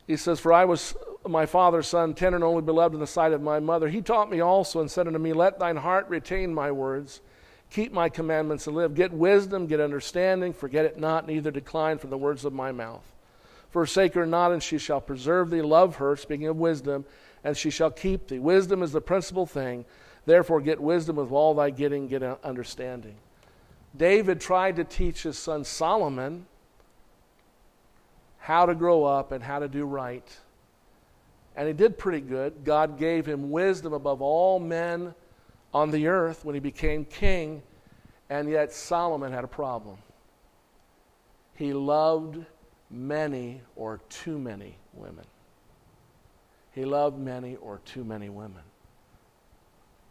He 0.06 0.18
says, 0.18 0.40
For 0.40 0.54
I 0.54 0.66
was 0.66 0.96
my 1.28 1.46
father's 1.46 1.88
son, 1.88 2.14
tender 2.14 2.36
and 2.36 2.44
only 2.44 2.62
beloved 2.62 2.94
in 2.94 3.00
the 3.00 3.08
sight 3.08 3.34
of 3.34 3.42
my 3.42 3.60
mother. 3.60 3.88
He 3.88 4.02
taught 4.02 4.30
me 4.30 4.40
also 4.40 4.82
and 4.82 4.92
said 4.92 5.08
unto 5.08 5.20
me, 5.20 5.34
Let 5.34 5.60
thine 5.60 5.78
heart 5.78 6.08
retain 6.10 6.54
my 6.54 6.72
words, 6.72 7.22
keep 7.72 7.92
my 7.92 8.10
commandments 8.10 8.68
and 8.68 8.76
live. 8.76 8.94
Get 8.94 9.12
wisdom, 9.12 9.66
get 9.66 9.80
understanding, 9.80 10.54
forget 10.54 10.86
it 10.86 11.00
not, 11.00 11.26
neither 11.26 11.52
decline 11.52 11.98
from 11.98 12.10
the 12.10 12.18
words 12.18 12.46
of 12.46 12.54
my 12.54 12.72
mouth. 12.72 13.04
Forsake 13.72 14.14
her 14.14 14.26
not, 14.26 14.52
and 14.52 14.62
she 14.62 14.78
shall 14.78 15.02
preserve 15.02 15.50
thee. 15.50 15.62
Love 15.62 15.96
her, 15.96 16.16
speaking 16.18 16.48
of 16.48 16.58
wisdom, 16.58 17.06
and 17.44 17.56
she 17.56 17.70
shall 17.70 17.90
keep 17.90 18.28
thee. 18.28 18.40
Wisdom 18.40 18.84
is 18.84 18.92
the 18.92 19.02
principal 19.02 19.46
thing. 19.46 19.86
Therefore, 20.26 20.62
get 20.62 20.80
wisdom 20.80 21.16
with 21.16 21.32
all 21.32 21.56
thy 21.56 21.70
getting, 21.70 22.08
get 22.08 22.22
understanding. 22.44 23.16
David 23.96 24.40
tried 24.40 24.76
to 24.76 24.84
teach 24.84 25.24
his 25.24 25.38
son 25.38 25.64
Solomon 25.64 26.46
how 28.38 28.66
to 28.66 28.76
grow 28.76 29.06
up 29.06 29.32
and 29.32 29.44
how 29.44 29.60
to 29.60 29.68
do 29.68 29.86
right. 29.86 30.28
And 31.56 31.68
he 31.68 31.74
did 31.74 31.98
pretty 31.98 32.22
good. 32.22 32.64
God 32.64 32.98
gave 32.98 33.26
him 33.26 33.52
wisdom 33.52 33.94
above 33.94 34.22
all 34.22 34.60
men 34.60 35.14
on 35.74 35.92
the 35.92 36.08
earth 36.08 36.44
when 36.44 36.56
he 36.56 36.60
became 36.60 37.06
king, 37.06 37.62
and 38.30 38.50
yet 38.50 38.72
Solomon 38.74 39.32
had 39.32 39.44
a 39.44 39.48
problem. 39.48 39.98
He 41.56 41.74
loved 41.74 42.44
many 42.90 43.62
or 43.76 44.00
too 44.10 44.38
many 44.38 44.78
women. 44.94 45.26
He 46.74 46.86
loved 46.86 47.18
many 47.18 47.56
or 47.58 47.80
too 47.86 48.04
many 48.04 48.30
women. 48.30 48.64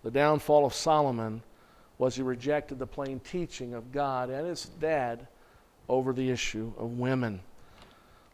The 0.02 0.11
downfall 0.11 0.66
of 0.66 0.74
Solomon 0.74 1.42
was 1.98 2.16
he 2.16 2.22
rejected 2.22 2.78
the 2.78 2.86
plain 2.86 3.20
teaching 3.20 3.74
of 3.74 3.92
God 3.92 4.30
and 4.30 4.46
his 4.46 4.64
dad 4.80 5.26
over 5.88 6.12
the 6.12 6.30
issue 6.30 6.72
of 6.78 6.98
women. 6.98 7.40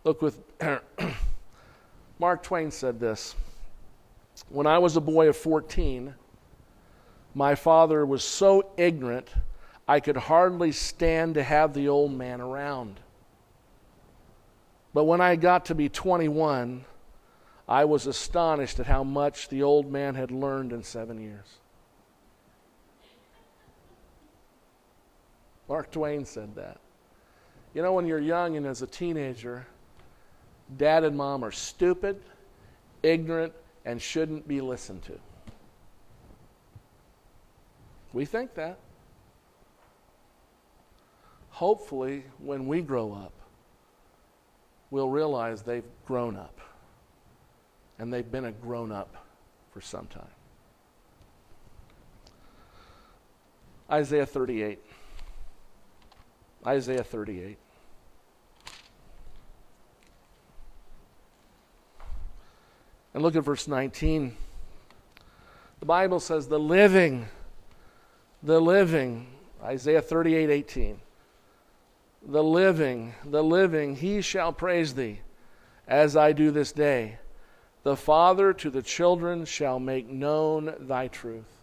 Look 0.05 0.23
with 0.23 0.39
Mark 2.19 2.43
Twain 2.43 2.71
said 2.71 3.01
this. 3.01 3.35
When 4.49 4.67
I 4.67 4.79
was 4.79 4.97
a 4.97 5.01
boy 5.01 5.29
of 5.29 5.37
14, 5.37 6.15
my 7.37 7.55
father 7.55 8.07
was 8.07 8.25
so 8.25 8.67
ignorant 8.79 9.29
I 9.87 10.01
could 10.01 10.17
hardly 10.17 10.73
stand 10.73 11.35
to 11.35 11.43
have 11.43 11.75
the 11.75 11.87
old 11.87 12.11
man 12.11 12.41
around. 12.41 12.99
But 14.95 15.05
when 15.05 15.21
I 15.21 15.37
got 15.37 15.67
to 15.67 15.75
be 15.75 15.91
21, 15.91 16.87
I 17.69 17.85
was 17.85 18.07
astonished 18.07 18.81
at 18.81 18.87
how 18.87 19.05
much 19.05 19.51
the 19.51 19.63
old 19.63 19.93
man 19.93 20.15
had 20.15 20.31
learned 20.31 20.73
in 20.73 20.83
seven 20.83 21.21
years. 21.21 21.59
Mark 25.69 25.91
Twain 25.91 26.25
said 26.25 26.55
that. 26.55 26.79
You 27.75 27.83
know, 27.83 27.93
when 27.93 28.07
you're 28.07 28.19
young 28.19 28.57
and 28.57 28.65
as 28.65 28.81
a 28.81 28.87
teenager, 28.87 29.67
dad 30.79 31.05
and 31.05 31.15
mom 31.15 31.45
are 31.45 31.53
stupid, 31.53 32.19
ignorant, 33.03 33.53
and 33.85 34.01
shouldn't 34.01 34.49
be 34.49 34.63
listened 34.63 35.03
to. 35.03 35.19
We 38.17 38.25
think 38.25 38.55
that. 38.55 38.79
Hopefully, 41.51 42.25
when 42.39 42.67
we 42.67 42.81
grow 42.81 43.13
up, 43.13 43.35
we'll 44.91 45.11
realize 45.11 45.61
they've 45.61 45.85
grown 46.07 46.35
up. 46.35 46.59
And 47.99 48.11
they've 48.11 48.33
been 48.33 48.47
a 48.47 48.53
grown 48.53 48.91
up 48.91 49.27
for 49.71 49.83
some 49.83 50.07
time. 50.07 50.25
Isaiah 53.91 54.25
38. 54.25 54.79
Isaiah 56.67 57.05
38. 57.05 57.59
And 63.13 63.23
look 63.23 63.37
at 63.37 63.45
verse 63.45 63.69
19. 63.69 64.35
The 65.81 65.87
Bible 65.87 66.19
says, 66.19 66.49
The 66.49 66.59
living, 66.59 67.29
the 68.47 68.61
living, 68.61 69.27
Isaiah 69.63 70.01
38 70.01 70.51
18. 70.51 71.01
The 72.29 72.43
living, 72.43 73.13
the 73.25 73.43
living, 73.43 73.97
he 73.97 74.21
shall 74.21 74.53
praise 74.53 74.95
thee, 74.95 75.21
as 75.89 76.17
I 76.17 76.33
do 76.33 76.53
this 76.53 76.71
day. 76.71 77.19
The 77.83 77.97
Father 77.97 78.53
to 78.53 78.71
the 78.71 78.83
children 78.83 79.45
shall 79.45 79.81
make 79.81 80.09
known 80.09 80.75
thy 80.79 81.09
truth. 81.09 81.59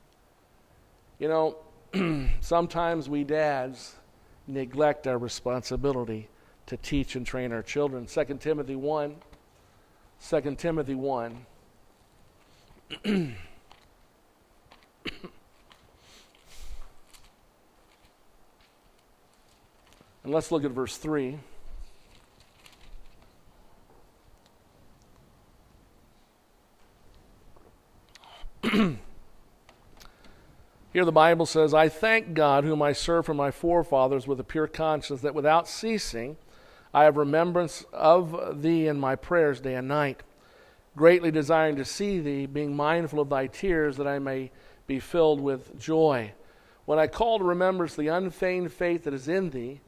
You 1.20 1.30
know, 1.30 2.30
sometimes 2.42 3.08
we 3.08 3.24
dads 3.24 3.96
neglect 4.46 5.08
our 5.08 5.18
responsibility 5.18 6.28
to 6.66 6.76
teach 6.76 7.16
and 7.16 7.26
train 7.26 7.54
our 7.54 7.64
children. 7.64 8.06
2 8.06 8.26
Timothy 8.42 8.76
1 8.76 9.16
2 10.30 10.56
Timothy 10.56 10.96
1. 10.96 11.46
and 20.24 20.34
let's 20.34 20.52
look 20.52 20.64
at 20.64 20.72
verse 20.72 20.98
3. 20.98 21.38
Here 30.94 31.06
the 31.06 31.12
Bible 31.12 31.46
says, 31.46 31.74
I 31.74 31.90
thank 31.90 32.34
God, 32.34 32.64
whom 32.64 32.82
I 32.82 32.94
serve 32.94 33.26
from 33.26 33.38
my 33.38 33.52
forefathers 33.52 34.28
with 34.28 34.40
a 34.40 34.44
pure 34.44 34.68
conscience, 34.68 35.22
that 35.22 35.36
without 35.36 35.68
ceasing 35.68 36.38
I 36.94 37.04
have 37.04 37.18
remembrance 37.18 37.84
of 37.92 38.62
thee 38.62 38.88
in 38.88 39.00
my 39.00 39.16
prayers 39.16 39.60
day 39.60 39.76
and 39.76 39.88
night, 39.88 40.22
greatly 40.96 41.32
desiring 41.32 41.76
to 41.78 41.86
see 41.86 42.20
thee, 42.20 42.46
being 42.46 42.76
mindful 42.76 43.20
of 43.20 43.30
thy 43.30 43.48
tears, 43.48 43.98
that 43.98 44.08
I 44.08 44.20
may 44.20 44.52
be 44.88 45.00
filled 45.00 45.42
with 45.42 45.78
joy. 45.80 46.34
When 46.86 47.00
I 47.00 47.08
call 47.08 47.40
to 47.40 47.44
remembrance 47.44 47.96
the 47.96 48.10
unfeigned 48.10 48.72
faith 48.72 49.06
that 49.06 49.14
is 49.14 49.28
in 49.28 49.50
thee, 49.50 49.82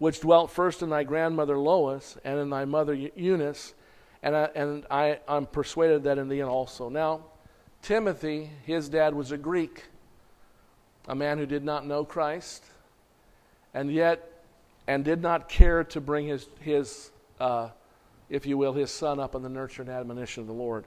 which 0.00 0.20
dwelt 0.20 0.50
first 0.50 0.82
in 0.82 0.88
thy 0.88 1.04
grandmother 1.04 1.58
Lois 1.58 2.16
and 2.24 2.38
in 2.38 2.48
thy 2.48 2.64
mother 2.64 2.94
Eunice, 2.94 3.74
and, 4.22 4.34
I, 4.34 4.44
and 4.54 4.86
I, 4.90 5.20
I'm 5.28 5.44
persuaded 5.44 6.04
that 6.04 6.16
in 6.16 6.26
thee 6.28 6.42
also. 6.42 6.88
Now, 6.88 7.20
Timothy, 7.82 8.50
his 8.64 8.88
dad 8.88 9.14
was 9.14 9.30
a 9.30 9.36
Greek, 9.36 9.84
a 11.06 11.14
man 11.14 11.36
who 11.36 11.44
did 11.44 11.62
not 11.62 11.86
know 11.86 12.02
Christ, 12.02 12.64
and 13.74 13.92
yet 13.92 14.26
and 14.86 15.04
did 15.04 15.20
not 15.20 15.50
care 15.50 15.84
to 15.84 16.00
bring 16.00 16.26
his, 16.26 16.48
his 16.60 17.10
uh, 17.38 17.68
if 18.30 18.46
you 18.46 18.56
will, 18.56 18.72
his 18.72 18.90
son 18.90 19.20
up 19.20 19.34
in 19.34 19.42
the 19.42 19.50
nurture 19.50 19.82
and 19.82 19.90
admonition 19.90 20.40
of 20.40 20.46
the 20.46 20.54
Lord. 20.54 20.86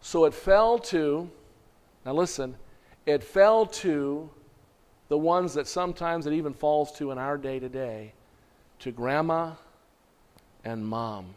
So 0.00 0.24
it 0.24 0.34
fell 0.34 0.78
to, 0.78 1.28
now 2.04 2.12
listen, 2.12 2.54
it 3.06 3.24
fell 3.24 3.66
to 3.66 4.30
the 5.08 5.18
ones 5.18 5.54
that 5.54 5.66
sometimes 5.66 6.26
it 6.26 6.32
even 6.32 6.54
falls 6.54 6.92
to 6.92 7.10
in 7.10 7.18
our 7.18 7.36
day 7.36 7.58
to 7.58 7.68
day, 7.68 8.12
to 8.80 8.92
grandma 8.92 9.52
and 10.64 10.86
mom, 10.86 11.34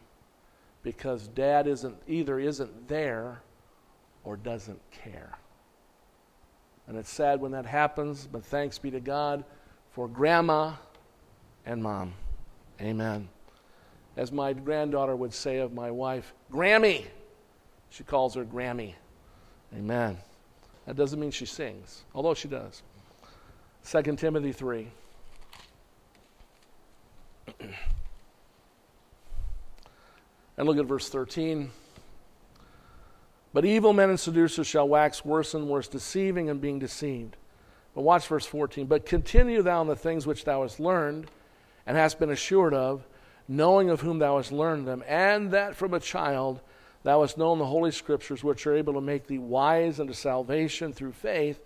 because 0.83 1.27
dad 1.29 1.67
isn't 1.67 1.95
either 2.07 2.39
isn't 2.39 2.87
there 2.87 3.41
or 4.23 4.37
doesn't 4.37 4.79
care. 4.91 5.37
And 6.87 6.97
it's 6.97 7.09
sad 7.09 7.39
when 7.39 7.51
that 7.51 7.65
happens, 7.65 8.27
but 8.31 8.43
thanks 8.43 8.79
be 8.79 8.89
to 8.91 8.99
God 8.99 9.43
for 9.91 10.07
grandma 10.07 10.73
and 11.65 11.83
mom. 11.83 12.13
Amen. 12.81 13.29
As 14.17 14.31
my 14.31 14.53
granddaughter 14.53 15.15
would 15.15 15.33
say 15.33 15.59
of 15.59 15.73
my 15.73 15.91
wife, 15.91 16.33
Grammy. 16.51 17.05
She 17.91 18.03
calls 18.03 18.35
her 18.35 18.43
Grammy. 18.43 18.93
Amen. 19.75 20.17
That 20.85 20.95
doesn't 20.95 21.19
mean 21.19 21.31
she 21.31 21.45
sings, 21.45 22.03
although 22.15 22.33
she 22.33 22.47
does. 22.47 22.81
2 23.85 24.01
Timothy 24.15 24.51
3. 24.51 24.87
And 27.59 27.73
look 30.67 30.77
at 30.77 30.85
verse 30.85 31.09
13. 31.09 31.71
But 33.53 33.65
evil 33.65 33.93
men 33.93 34.09
and 34.09 34.19
seducers 34.19 34.67
shall 34.67 34.87
wax 34.87 35.25
worse 35.25 35.53
and 35.53 35.67
worse, 35.67 35.87
deceiving 35.87 36.49
and 36.49 36.61
being 36.61 36.79
deceived. 36.79 37.35
But 37.95 38.01
watch 38.01 38.27
verse 38.27 38.45
14. 38.45 38.85
But 38.85 39.05
continue 39.05 39.61
thou 39.61 39.81
in 39.81 39.87
the 39.87 39.95
things 39.95 40.27
which 40.27 40.45
thou 40.45 40.61
hast 40.61 40.79
learned 40.79 41.29
and 41.87 41.97
hast 41.97 42.19
been 42.19 42.29
assured 42.29 42.73
of, 42.73 43.05
knowing 43.47 43.89
of 43.89 44.01
whom 44.01 44.19
thou 44.19 44.37
hast 44.37 44.51
learned 44.51 44.87
them, 44.87 45.03
and 45.07 45.51
that 45.51 45.75
from 45.75 45.93
a 45.93 45.99
child 45.99 46.61
thou 47.01 47.21
hast 47.21 47.37
known 47.37 47.57
the 47.57 47.65
Holy 47.65 47.89
Scriptures, 47.89 48.43
which 48.43 48.67
are 48.67 48.75
able 48.75 48.93
to 48.93 49.01
make 49.01 49.25
thee 49.25 49.39
wise 49.39 49.99
unto 49.99 50.13
salvation 50.13 50.93
through 50.93 51.13
faith, 51.13 51.59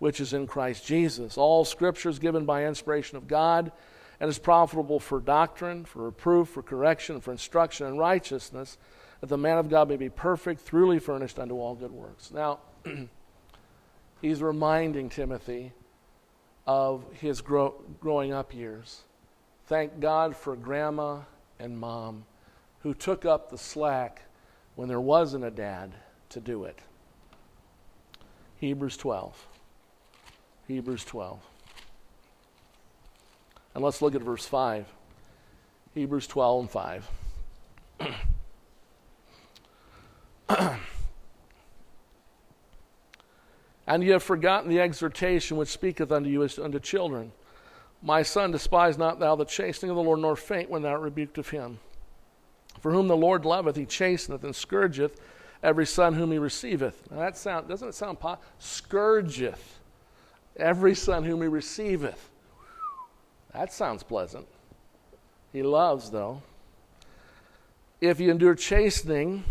which 0.00 0.20
is 0.20 0.32
in 0.32 0.46
Christ 0.46 0.84
Jesus. 0.84 1.36
All 1.36 1.64
scriptures 1.64 2.18
given 2.18 2.44
by 2.44 2.66
inspiration 2.66 3.16
of 3.16 3.28
God 3.28 3.70
and 4.20 4.28
is 4.28 4.38
profitable 4.38 5.00
for 5.00 5.20
doctrine, 5.20 5.84
for 5.84 6.04
reproof, 6.04 6.48
for 6.48 6.62
correction, 6.62 7.20
for 7.20 7.30
instruction 7.30 7.86
in 7.86 7.96
righteousness, 7.96 8.78
that 9.20 9.28
the 9.28 9.38
man 9.38 9.58
of 9.58 9.68
God 9.68 9.88
may 9.88 9.96
be 9.96 10.08
perfect, 10.08 10.66
truly 10.66 10.98
furnished 10.98 11.38
unto 11.38 11.54
all 11.58 11.74
good 11.74 11.92
works. 11.92 12.30
Now, 12.30 12.58
he's 14.20 14.42
reminding 14.42 15.08
Timothy 15.08 15.72
of 16.66 17.04
his 17.14 17.40
grow, 17.40 17.74
growing 18.00 18.32
up 18.32 18.54
years. 18.54 19.02
Thank 19.66 20.00
God 20.00 20.36
for 20.36 20.56
grandma 20.56 21.20
and 21.58 21.78
mom 21.78 22.24
who 22.80 22.94
took 22.94 23.24
up 23.24 23.50
the 23.50 23.58
slack 23.58 24.22
when 24.76 24.88
there 24.88 25.00
wasn't 25.00 25.44
a 25.44 25.50
dad 25.50 25.94
to 26.30 26.40
do 26.40 26.64
it. 26.64 26.78
Hebrews 28.56 28.96
12. 28.96 29.46
Hebrews 30.66 31.04
12. 31.04 31.40
And 33.78 33.84
let's 33.84 34.02
look 34.02 34.16
at 34.16 34.22
verse 34.22 34.44
5. 34.44 34.92
Hebrews 35.94 36.26
12 36.26 36.60
and 36.62 36.68
5. 36.68 37.10
and 43.86 44.02
ye 44.02 44.08
have 44.08 44.24
forgotten 44.24 44.68
the 44.68 44.80
exhortation 44.80 45.56
which 45.56 45.68
speaketh 45.68 46.10
unto 46.10 46.28
you 46.28 46.42
as 46.42 46.58
unto 46.58 46.80
children. 46.80 47.30
My 48.02 48.24
son, 48.24 48.50
despise 48.50 48.98
not 48.98 49.20
thou 49.20 49.36
the 49.36 49.44
chastening 49.44 49.90
of 49.90 49.96
the 49.96 50.02
Lord, 50.02 50.18
nor 50.18 50.34
faint 50.34 50.68
when 50.68 50.82
thou 50.82 50.88
art 50.88 51.02
rebuked 51.02 51.38
of 51.38 51.50
him. 51.50 51.78
For 52.80 52.90
whom 52.90 53.06
the 53.06 53.16
Lord 53.16 53.44
loveth, 53.44 53.76
he 53.76 53.86
chasteneth 53.86 54.42
and 54.42 54.56
scourgeth 54.56 55.20
every 55.62 55.86
son 55.86 56.14
whom 56.14 56.32
he 56.32 56.38
receiveth. 56.38 57.08
Now 57.12 57.20
that 57.20 57.36
sound 57.36 57.68
doesn't 57.68 57.90
it 57.90 57.94
sound 57.94 58.18
po- 58.18 58.38
scourgeth? 58.58 59.78
Every 60.56 60.96
son 60.96 61.22
whom 61.22 61.42
he 61.42 61.46
receiveth. 61.46 62.28
That 63.58 63.72
sounds 63.72 64.04
pleasant. 64.04 64.46
He 65.52 65.64
loves, 65.64 66.12
though. 66.12 66.42
If 68.00 68.20
you 68.20 68.30
endure 68.30 68.54
chastening, 68.54 69.42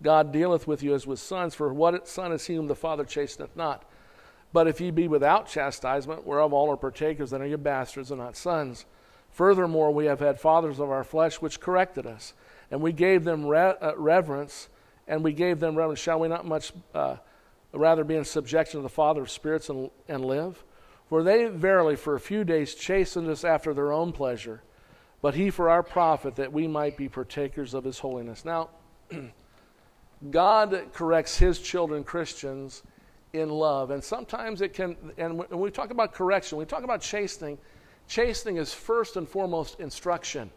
God 0.00 0.30
dealeth 0.30 0.68
with 0.68 0.80
you 0.84 0.94
as 0.94 1.08
with 1.08 1.18
sons, 1.18 1.52
for 1.52 1.74
what 1.74 2.06
son 2.06 2.30
is 2.30 2.46
he 2.46 2.54
whom 2.54 2.68
the 2.68 2.76
Father 2.76 3.04
chasteneth 3.04 3.56
not? 3.56 3.84
But 4.52 4.68
if 4.68 4.80
ye 4.80 4.92
be 4.92 5.08
without 5.08 5.48
chastisement, 5.48 6.24
whereof 6.24 6.52
all 6.52 6.70
are 6.70 6.76
partakers, 6.76 7.30
then 7.30 7.42
are 7.42 7.46
ye 7.46 7.56
bastards 7.56 8.12
and 8.12 8.20
not 8.20 8.36
sons. 8.36 8.84
Furthermore, 9.32 9.92
we 9.92 10.06
have 10.06 10.20
had 10.20 10.38
fathers 10.38 10.78
of 10.78 10.88
our 10.88 11.02
flesh 11.02 11.42
which 11.42 11.58
corrected 11.58 12.06
us, 12.06 12.32
and 12.70 12.80
we 12.80 12.92
gave 12.92 13.24
them 13.24 13.44
re- 13.44 13.74
uh, 13.82 13.96
reverence, 13.96 14.68
and 15.08 15.24
we 15.24 15.32
gave 15.32 15.58
them 15.58 15.74
reverence. 15.74 15.98
Shall 15.98 16.20
we 16.20 16.28
not 16.28 16.46
much 16.46 16.72
uh, 16.94 17.16
rather 17.72 18.04
be 18.04 18.14
in 18.14 18.24
subjection 18.24 18.78
to 18.78 18.82
the 18.84 18.88
Father 18.88 19.22
of 19.22 19.32
spirits 19.32 19.68
and, 19.68 19.90
and 20.06 20.24
live? 20.24 20.62
For 21.08 21.22
they 21.22 21.46
verily 21.46 21.96
for 21.96 22.14
a 22.14 22.20
few 22.20 22.44
days 22.44 22.74
chastened 22.74 23.28
us 23.28 23.44
after 23.44 23.72
their 23.72 23.92
own 23.92 24.12
pleasure, 24.12 24.62
but 25.22 25.34
he 25.34 25.50
for 25.50 25.70
our 25.70 25.82
profit, 25.82 26.34
that 26.36 26.52
we 26.52 26.66
might 26.66 26.96
be 26.96 27.08
partakers 27.08 27.74
of 27.74 27.84
his 27.84 28.00
holiness. 28.00 28.44
Now, 28.44 28.70
God 30.30 30.86
corrects 30.92 31.38
his 31.38 31.60
children, 31.60 32.02
Christians, 32.02 32.82
in 33.32 33.48
love. 33.50 33.90
And 33.90 34.02
sometimes 34.02 34.60
it 34.62 34.72
can, 34.72 34.96
and 35.16 35.38
when 35.38 35.60
we 35.60 35.70
talk 35.70 35.90
about 35.90 36.12
correction, 36.12 36.58
we 36.58 36.64
talk 36.64 36.82
about 36.82 37.00
chastening, 37.00 37.58
chastening 38.08 38.56
is 38.56 38.72
first 38.72 39.16
and 39.16 39.28
foremost 39.28 39.78
instruction. 39.78 40.50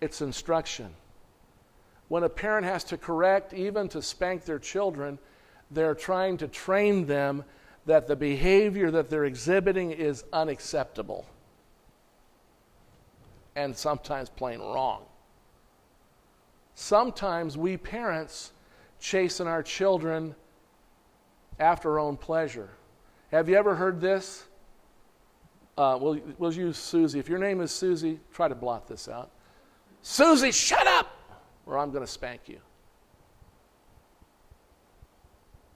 It's 0.00 0.20
instruction. 0.20 0.94
When 2.08 2.22
a 2.22 2.28
parent 2.28 2.66
has 2.66 2.84
to 2.84 2.96
correct, 2.96 3.52
even 3.52 3.88
to 3.88 4.00
spank 4.00 4.44
their 4.44 4.58
children, 4.58 5.18
they're 5.70 5.94
trying 5.94 6.36
to 6.38 6.48
train 6.48 7.06
them 7.06 7.44
that 7.86 8.06
the 8.06 8.16
behavior 8.16 8.90
that 8.90 9.08
they're 9.08 9.24
exhibiting 9.24 9.90
is 9.90 10.24
unacceptable 10.32 11.26
and 13.56 13.76
sometimes 13.76 14.28
plain 14.28 14.60
wrong. 14.60 15.02
Sometimes 16.74 17.56
we 17.56 17.76
parents 17.76 18.52
chasten 19.00 19.48
our 19.48 19.62
children 19.62 20.34
after 21.58 21.92
our 21.92 21.98
own 21.98 22.16
pleasure. 22.16 22.70
Have 23.32 23.48
you 23.48 23.56
ever 23.56 23.74
heard 23.74 24.00
this? 24.00 24.44
Uh, 25.76 25.98
we'll, 26.00 26.20
we'll 26.38 26.52
use 26.52 26.76
Susie. 26.76 27.18
If 27.18 27.28
your 27.28 27.38
name 27.38 27.60
is 27.60 27.70
Susie, 27.70 28.20
try 28.32 28.48
to 28.48 28.54
blot 28.54 28.86
this 28.86 29.08
out. 29.08 29.30
Susie, 30.02 30.52
shut 30.52 30.86
up, 30.86 31.10
or 31.66 31.78
I'm 31.78 31.90
going 31.90 32.04
to 32.04 32.10
spank 32.10 32.42
you. 32.46 32.60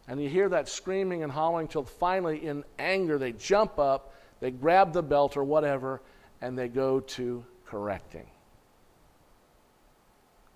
And 0.08 0.20
you 0.20 0.28
hear 0.28 0.48
that 0.48 0.68
screaming 0.68 1.22
and 1.22 1.30
hollering 1.30 1.68
till 1.68 1.84
finally, 1.84 2.44
in 2.44 2.64
anger, 2.78 3.18
they 3.18 3.32
jump 3.32 3.78
up, 3.78 4.14
they 4.40 4.50
grab 4.50 4.92
the 4.92 5.02
belt 5.02 5.36
or 5.36 5.44
whatever, 5.44 6.02
and 6.40 6.58
they 6.58 6.68
go 6.68 7.00
to 7.00 7.44
correcting. 7.64 8.26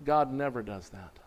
God 0.03 0.31
never 0.31 0.61
does 0.61 0.89
that. 0.89 1.17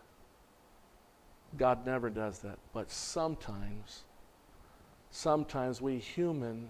God 1.57 1.85
never 1.85 2.09
does 2.09 2.39
that. 2.39 2.57
But 2.73 2.91
sometimes, 2.91 4.03
sometimes 5.09 5.81
we 5.81 5.97
human 5.97 6.69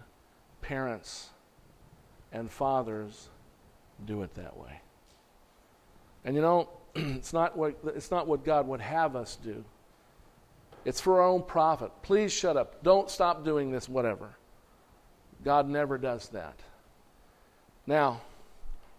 parents 0.62 1.30
and 2.32 2.50
fathers 2.50 3.30
do 4.06 4.24
it 4.24 4.34
that 4.36 4.58
way. 4.58 4.82
And 6.24 6.36
you 6.36 6.42
know, 6.42 6.70
it's 6.96 7.34
not 7.34 7.58
what, 7.58 7.78
it's 7.88 8.12
not 8.12 8.28
what 8.28 8.44
God 8.44 8.68
would 8.68 8.82
have 8.82 9.16
us 9.16 9.38
do. 9.44 9.64
It's 10.84 11.00
for 11.00 11.22
our 11.22 11.28
own 11.28 11.44
profit. 11.44 11.92
Please 12.02 12.32
shut 12.32 12.58
up. 12.58 12.84
Don't 12.84 13.10
stop 13.10 13.46
doing 13.46 13.72
this, 13.72 13.88
whatever. 13.88 14.36
God 15.44 15.68
never 15.68 15.98
does 15.98 16.30
that. 16.30 16.60
Now, 17.86 18.22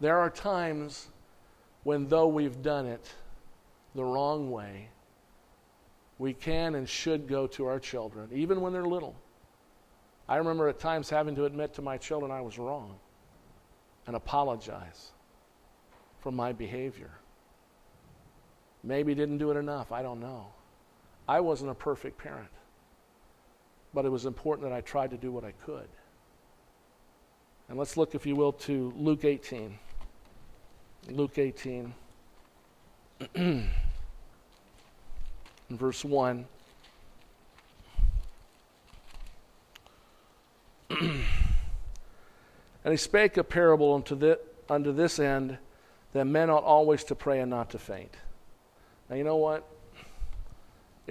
there 0.00 0.18
are 0.18 0.30
times 0.30 1.08
when, 1.84 2.08
though 2.08 2.28
we've 2.28 2.62
done 2.62 2.86
it 2.86 3.12
the 3.94 4.04
wrong 4.04 4.50
way, 4.50 4.88
we 6.18 6.32
can 6.32 6.74
and 6.76 6.88
should 6.88 7.26
go 7.26 7.46
to 7.48 7.66
our 7.66 7.80
children, 7.80 8.28
even 8.32 8.60
when 8.60 8.72
they're 8.72 8.84
little. 8.84 9.16
I 10.28 10.36
remember 10.36 10.68
at 10.68 10.78
times 10.78 11.10
having 11.10 11.34
to 11.36 11.44
admit 11.44 11.74
to 11.74 11.82
my 11.82 11.98
children 11.98 12.30
I 12.30 12.40
was 12.40 12.58
wrong 12.58 12.94
and 14.06 14.14
apologize 14.14 15.10
for 16.20 16.30
my 16.30 16.52
behavior. 16.52 17.10
Maybe 18.84 19.14
didn't 19.14 19.38
do 19.38 19.50
it 19.50 19.56
enough, 19.56 19.92
I 19.92 20.02
don't 20.02 20.20
know. 20.20 20.46
I 21.32 21.40
wasn't 21.40 21.70
a 21.70 21.74
perfect 21.74 22.18
parent, 22.18 22.50
but 23.94 24.04
it 24.04 24.10
was 24.10 24.26
important 24.26 24.68
that 24.68 24.76
I 24.76 24.82
tried 24.82 25.12
to 25.12 25.16
do 25.16 25.32
what 25.32 25.44
I 25.44 25.52
could. 25.64 25.88
And 27.70 27.78
let's 27.78 27.96
look, 27.96 28.14
if 28.14 28.26
you 28.26 28.36
will, 28.36 28.52
to 28.52 28.92
Luke 28.98 29.24
18. 29.24 29.78
Luke 31.08 31.38
18, 31.38 31.94
verse 35.70 36.04
1. 36.04 36.44
and 40.90 41.24
he 42.84 42.96
spake 42.98 43.38
a 43.38 43.44
parable 43.44 43.94
unto, 43.94 44.14
the, 44.14 44.38
unto 44.68 44.92
this 44.92 45.18
end 45.18 45.56
that 46.12 46.26
men 46.26 46.50
ought 46.50 46.64
always 46.64 47.04
to 47.04 47.14
pray 47.14 47.40
and 47.40 47.48
not 47.48 47.70
to 47.70 47.78
faint. 47.78 48.14
Now, 49.08 49.16
you 49.16 49.24
know 49.24 49.36
what? 49.36 49.66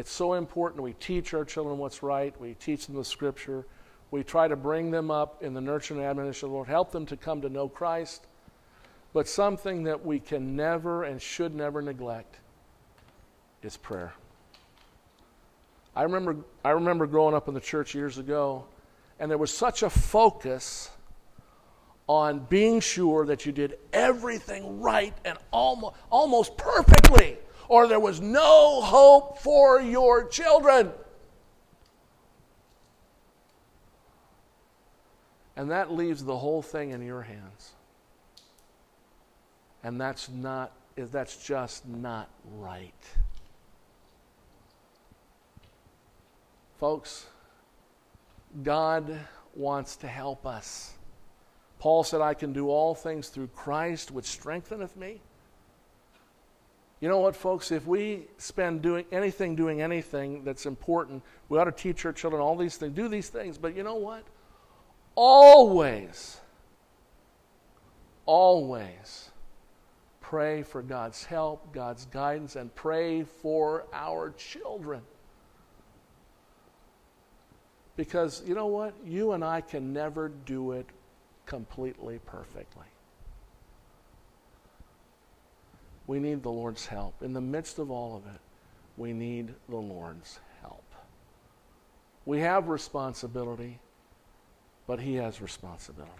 It's 0.01 0.11
so 0.11 0.33
important 0.33 0.81
we 0.81 0.93
teach 0.93 1.35
our 1.35 1.45
children 1.45 1.77
what's 1.77 2.01
right, 2.01 2.33
we 2.41 2.55
teach 2.55 2.87
them 2.87 2.95
the 2.95 3.05
scripture, 3.05 3.67
we 4.09 4.23
try 4.23 4.47
to 4.47 4.55
bring 4.55 4.89
them 4.89 5.11
up 5.11 5.43
in 5.43 5.53
the 5.53 5.61
nurture 5.61 5.93
and 5.93 6.01
admonition 6.01 6.47
of 6.47 6.49
the 6.49 6.55
Lord, 6.55 6.67
help 6.67 6.91
them 6.91 7.05
to 7.05 7.15
come 7.15 7.39
to 7.41 7.49
know 7.49 7.69
Christ. 7.69 8.25
But 9.13 9.27
something 9.27 9.83
that 9.83 10.03
we 10.03 10.19
can 10.19 10.55
never 10.55 11.03
and 11.03 11.21
should 11.21 11.53
never 11.53 11.83
neglect 11.83 12.39
is 13.61 13.77
prayer. 13.77 14.15
I 15.95 16.01
remember, 16.01 16.37
I 16.65 16.71
remember 16.71 17.05
growing 17.05 17.35
up 17.35 17.47
in 17.47 17.53
the 17.53 17.61
church 17.61 17.93
years 17.93 18.17
ago, 18.17 18.65
and 19.19 19.29
there 19.29 19.37
was 19.37 19.55
such 19.55 19.83
a 19.83 19.89
focus 19.91 20.89
on 22.07 22.39
being 22.49 22.79
sure 22.79 23.27
that 23.27 23.45
you 23.45 23.51
did 23.51 23.77
everything 23.93 24.81
right 24.81 25.13
and 25.25 25.37
almost, 25.51 25.95
almost 26.09 26.57
perfectly, 26.57 27.37
or 27.71 27.87
there 27.87 28.01
was 28.01 28.19
no 28.19 28.81
hope 28.81 29.37
for 29.37 29.79
your 29.79 30.27
children. 30.27 30.91
And 35.55 35.71
that 35.71 35.89
leaves 35.89 36.21
the 36.21 36.37
whole 36.37 36.61
thing 36.61 36.91
in 36.91 37.01
your 37.01 37.21
hands. 37.21 37.71
And 39.85 40.01
that's 40.01 40.27
not, 40.27 40.73
that's 40.97 41.47
just 41.47 41.87
not 41.87 42.29
right. 42.57 42.91
Folks, 46.77 47.25
God 48.63 49.17
wants 49.55 49.95
to 49.95 50.07
help 50.09 50.45
us. 50.45 50.95
Paul 51.79 52.03
said, 52.03 52.19
I 52.19 52.33
can 52.33 52.51
do 52.51 52.67
all 52.67 52.93
things 52.93 53.29
through 53.29 53.47
Christ, 53.55 54.11
which 54.11 54.25
strengtheneth 54.25 54.97
me. 54.97 55.21
You 57.01 57.09
know 57.09 57.17
what, 57.17 57.35
folks? 57.35 57.71
If 57.71 57.87
we 57.87 58.27
spend 58.37 58.83
doing 58.83 59.05
anything, 59.11 59.55
doing 59.55 59.81
anything 59.81 60.43
that's 60.43 60.67
important, 60.67 61.23
we 61.49 61.57
ought 61.57 61.63
to 61.63 61.71
teach 61.71 62.05
our 62.05 62.13
children 62.13 62.41
all 62.41 62.55
these 62.55 62.77
things, 62.77 62.95
do 62.95 63.07
these 63.07 63.27
things. 63.27 63.57
But 63.57 63.75
you 63.75 63.81
know 63.83 63.95
what? 63.95 64.23
Always, 65.15 66.39
always 68.27 69.31
pray 70.21 70.61
for 70.61 70.83
God's 70.83 71.25
help, 71.25 71.73
God's 71.73 72.05
guidance, 72.05 72.55
and 72.55 72.73
pray 72.75 73.23
for 73.23 73.85
our 73.91 74.29
children. 74.37 75.01
Because 77.97 78.43
you 78.45 78.53
know 78.53 78.67
what? 78.67 78.93
You 79.03 79.31
and 79.31 79.43
I 79.43 79.61
can 79.61 79.91
never 79.91 80.29
do 80.29 80.73
it 80.73 80.85
completely 81.47 82.19
perfectly. 82.25 82.85
We 86.11 86.19
need 86.19 86.43
the 86.43 86.51
Lord's 86.51 86.85
help. 86.85 87.23
In 87.23 87.31
the 87.31 87.39
midst 87.39 87.79
of 87.79 87.89
all 87.89 88.17
of 88.17 88.25
it, 88.35 88.41
we 88.97 89.13
need 89.13 89.53
the 89.69 89.77
Lord's 89.77 90.41
help. 90.61 90.83
We 92.25 92.41
have 92.41 92.67
responsibility, 92.67 93.79
but 94.87 94.99
He 94.99 95.15
has 95.15 95.41
responsibility. 95.41 96.11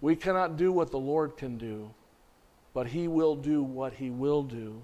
We 0.00 0.16
cannot 0.16 0.56
do 0.56 0.72
what 0.72 0.90
the 0.90 0.98
Lord 0.98 1.36
can 1.36 1.58
do 1.58 1.90
but 2.78 2.86
He 2.86 3.08
will 3.08 3.34
do 3.34 3.62
what 3.62 3.94
He 3.94 4.08
will 4.08 4.44
do, 4.44 4.82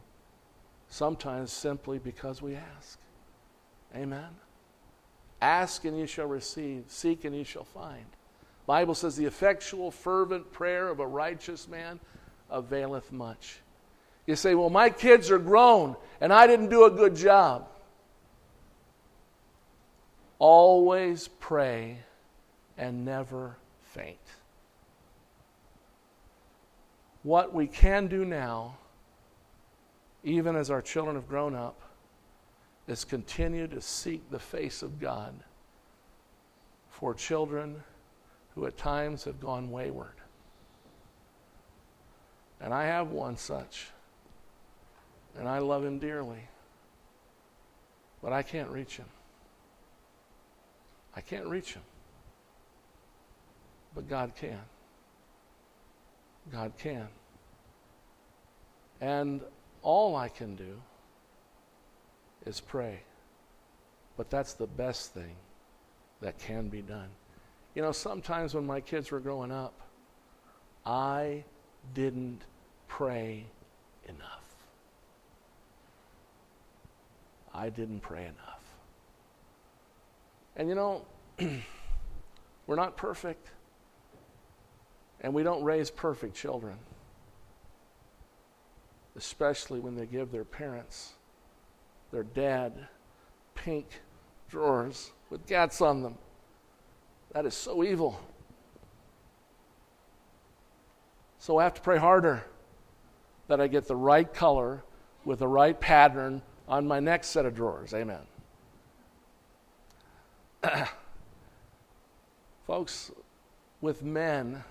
sometimes 0.89 1.53
simply 1.53 2.01
because 2.01 2.43
we 2.43 2.57
ask. 2.57 2.99
Amen. 3.95 4.31
Ask 5.41 5.85
and 5.85 5.97
you 5.97 6.07
shall 6.07 6.27
receive, 6.27 6.85
seek 6.89 7.25
and 7.25 7.37
you 7.37 7.45
shall 7.45 7.65
find. 7.65 8.07
Bible 8.67 8.95
says 8.95 9.15
the 9.15 9.27
effectual 9.27 9.93
fervent 9.93 10.51
prayer 10.51 10.89
of 10.89 10.99
a 10.99 11.07
righteous 11.07 11.69
man 11.69 12.01
availeth 12.51 13.13
much. 13.13 13.61
You 14.27 14.37
say, 14.37 14.55
"Well, 14.55 14.71
my 14.71 14.91
kids 14.91 15.31
are 15.31 15.39
grown 15.39 15.97
and 16.21 16.33
I 16.33 16.47
didn't 16.47 16.71
do 16.71 16.85
a 16.85 16.91
good 16.91 17.15
job." 17.15 17.69
always 20.39 21.29
pray 21.41 21.99
and 22.77 23.05
never 23.05 23.57
faint. 23.81 24.19
What 27.23 27.55
we 27.55 27.67
can 27.67 28.09
do 28.09 28.27
now, 28.27 28.77
even 30.23 30.57
as 30.57 30.71
our 30.71 30.83
children 30.83 31.17
have 31.17 31.29
grown 31.29 31.55
up, 31.55 31.81
is 32.87 33.05
continue 33.05 33.67
to 33.69 33.81
seek 33.81 34.31
the 34.31 34.39
face 34.39 34.83
of 34.83 35.01
God 35.01 35.33
for 36.91 37.15
children 37.15 37.83
who 38.55 38.67
at 38.67 38.77
times 38.77 39.25
have 39.25 39.41
gone 39.41 39.71
wayward. 39.71 40.21
And 42.61 42.75
I 42.75 42.85
have 42.85 43.11
one 43.11 43.39
such, 43.39 43.87
and 45.39 45.49
I 45.49 45.59
love 45.59 45.85
him 45.85 45.99
dearly, 45.99 46.49
but 48.23 48.33
I 48.33 48.43
can't 48.43 48.69
reach 48.71 48.97
him. 48.97 49.07
I 51.17 51.21
can't 51.21 51.47
reach 51.47 51.75
him. 51.75 51.83
But 53.95 54.09
God 54.09 54.33
can. 54.37 54.61
God 56.53 56.73
can. 56.79 57.09
And 59.01 59.41
all 59.83 60.17
I 60.17 60.29
can 60.29 60.57
do 60.57 60.81
is 62.47 62.61
pray. 62.61 63.01
But 64.17 64.31
that's 64.31 64.55
the 64.55 64.67
best 64.67 65.15
thing 65.15 65.35
that 66.21 66.39
can 66.39 66.69
be 66.69 66.83
done. 66.83 67.09
You 67.75 67.83
know, 67.83 67.93
sometimes 67.93 68.55
when 68.55 68.67
my 68.67 68.81
kids 68.81 69.11
were 69.11 69.21
growing 69.21 69.51
up, 69.51 69.75
I 70.87 71.45
didn't 71.93 72.43
pray 72.89 73.47
enough. 74.09 74.44
I 77.55 77.69
didn't 77.69 78.01
pray 78.01 78.23
enough. 78.23 78.63
And 80.57 80.69
you 80.69 80.75
know, 80.75 81.03
we're 82.67 82.77
not 82.77 82.97
perfect, 82.97 83.49
and 85.21 85.33
we 85.33 85.43
don't 85.45 85.63
raise 85.63 85.91
perfect 85.91 86.35
children, 86.35 86.77
especially 89.17 89.79
when 89.79 89.95
they 89.95 90.07
give 90.07 90.33
their 90.33 90.45
parents, 90.45 91.13
their 92.11 92.25
dad, 92.25 92.89
pink 93.55 93.87
drawers 94.49 95.13
with 95.31 95.47
gats 95.47 95.81
on 95.81 96.03
them. 96.03 96.17
That 97.33 97.47
is 97.47 97.55
so 97.55 97.83
evil. 97.85 98.21
So 101.39 101.59
I 101.59 101.65
have 101.65 101.75
to 101.75 101.81
pray 101.81 101.99
harder 101.99 102.45
that 103.49 103.61
I 103.61 103.67
get 103.67 103.87
the 103.87 103.97
right 103.97 104.33
color 104.33 104.83
with 105.25 105.41
the 105.41 105.49
right 105.49 105.79
pattern 105.79 106.43
on 106.69 106.87
my 106.87 107.01
next 107.01 107.29
set 107.29 107.47
of 107.47 107.55
drawers. 107.55 107.93
Amen. 107.95 108.23
Folks, 112.67 113.11
with 113.81 114.03
men, 114.03 114.65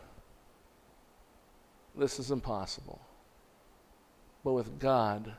this 1.95 2.19
is 2.19 2.31
impossible. 2.31 2.99
But 4.43 4.53
with 4.53 4.79
God, 4.79 5.33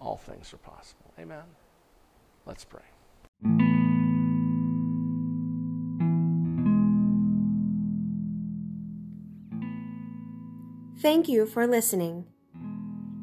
all 0.00 0.16
things 0.16 0.52
are 0.52 0.58
possible. 0.58 1.12
Amen. 1.18 1.44
Let's 2.44 2.64
pray. 2.64 2.82
Thank 10.98 11.28
you 11.28 11.46
for 11.46 11.66
listening. 11.66 12.26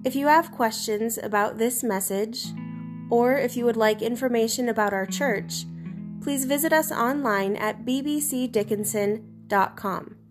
If 0.06 0.16
you 0.16 0.28
have 0.28 0.52
questions 0.52 1.18
about 1.18 1.58
this 1.58 1.82
message, 1.82 2.48
or 3.10 3.38
if 3.38 3.56
you 3.56 3.64
would 3.64 3.78
like 3.78 4.02
information 4.02 4.68
about 4.68 4.92
our 4.92 5.06
church, 5.06 5.64
please 6.22 6.44
visit 6.44 6.74
us 6.74 6.92
online 6.92 7.56
at 7.56 7.86
bbcdickinson.com. 7.86 10.23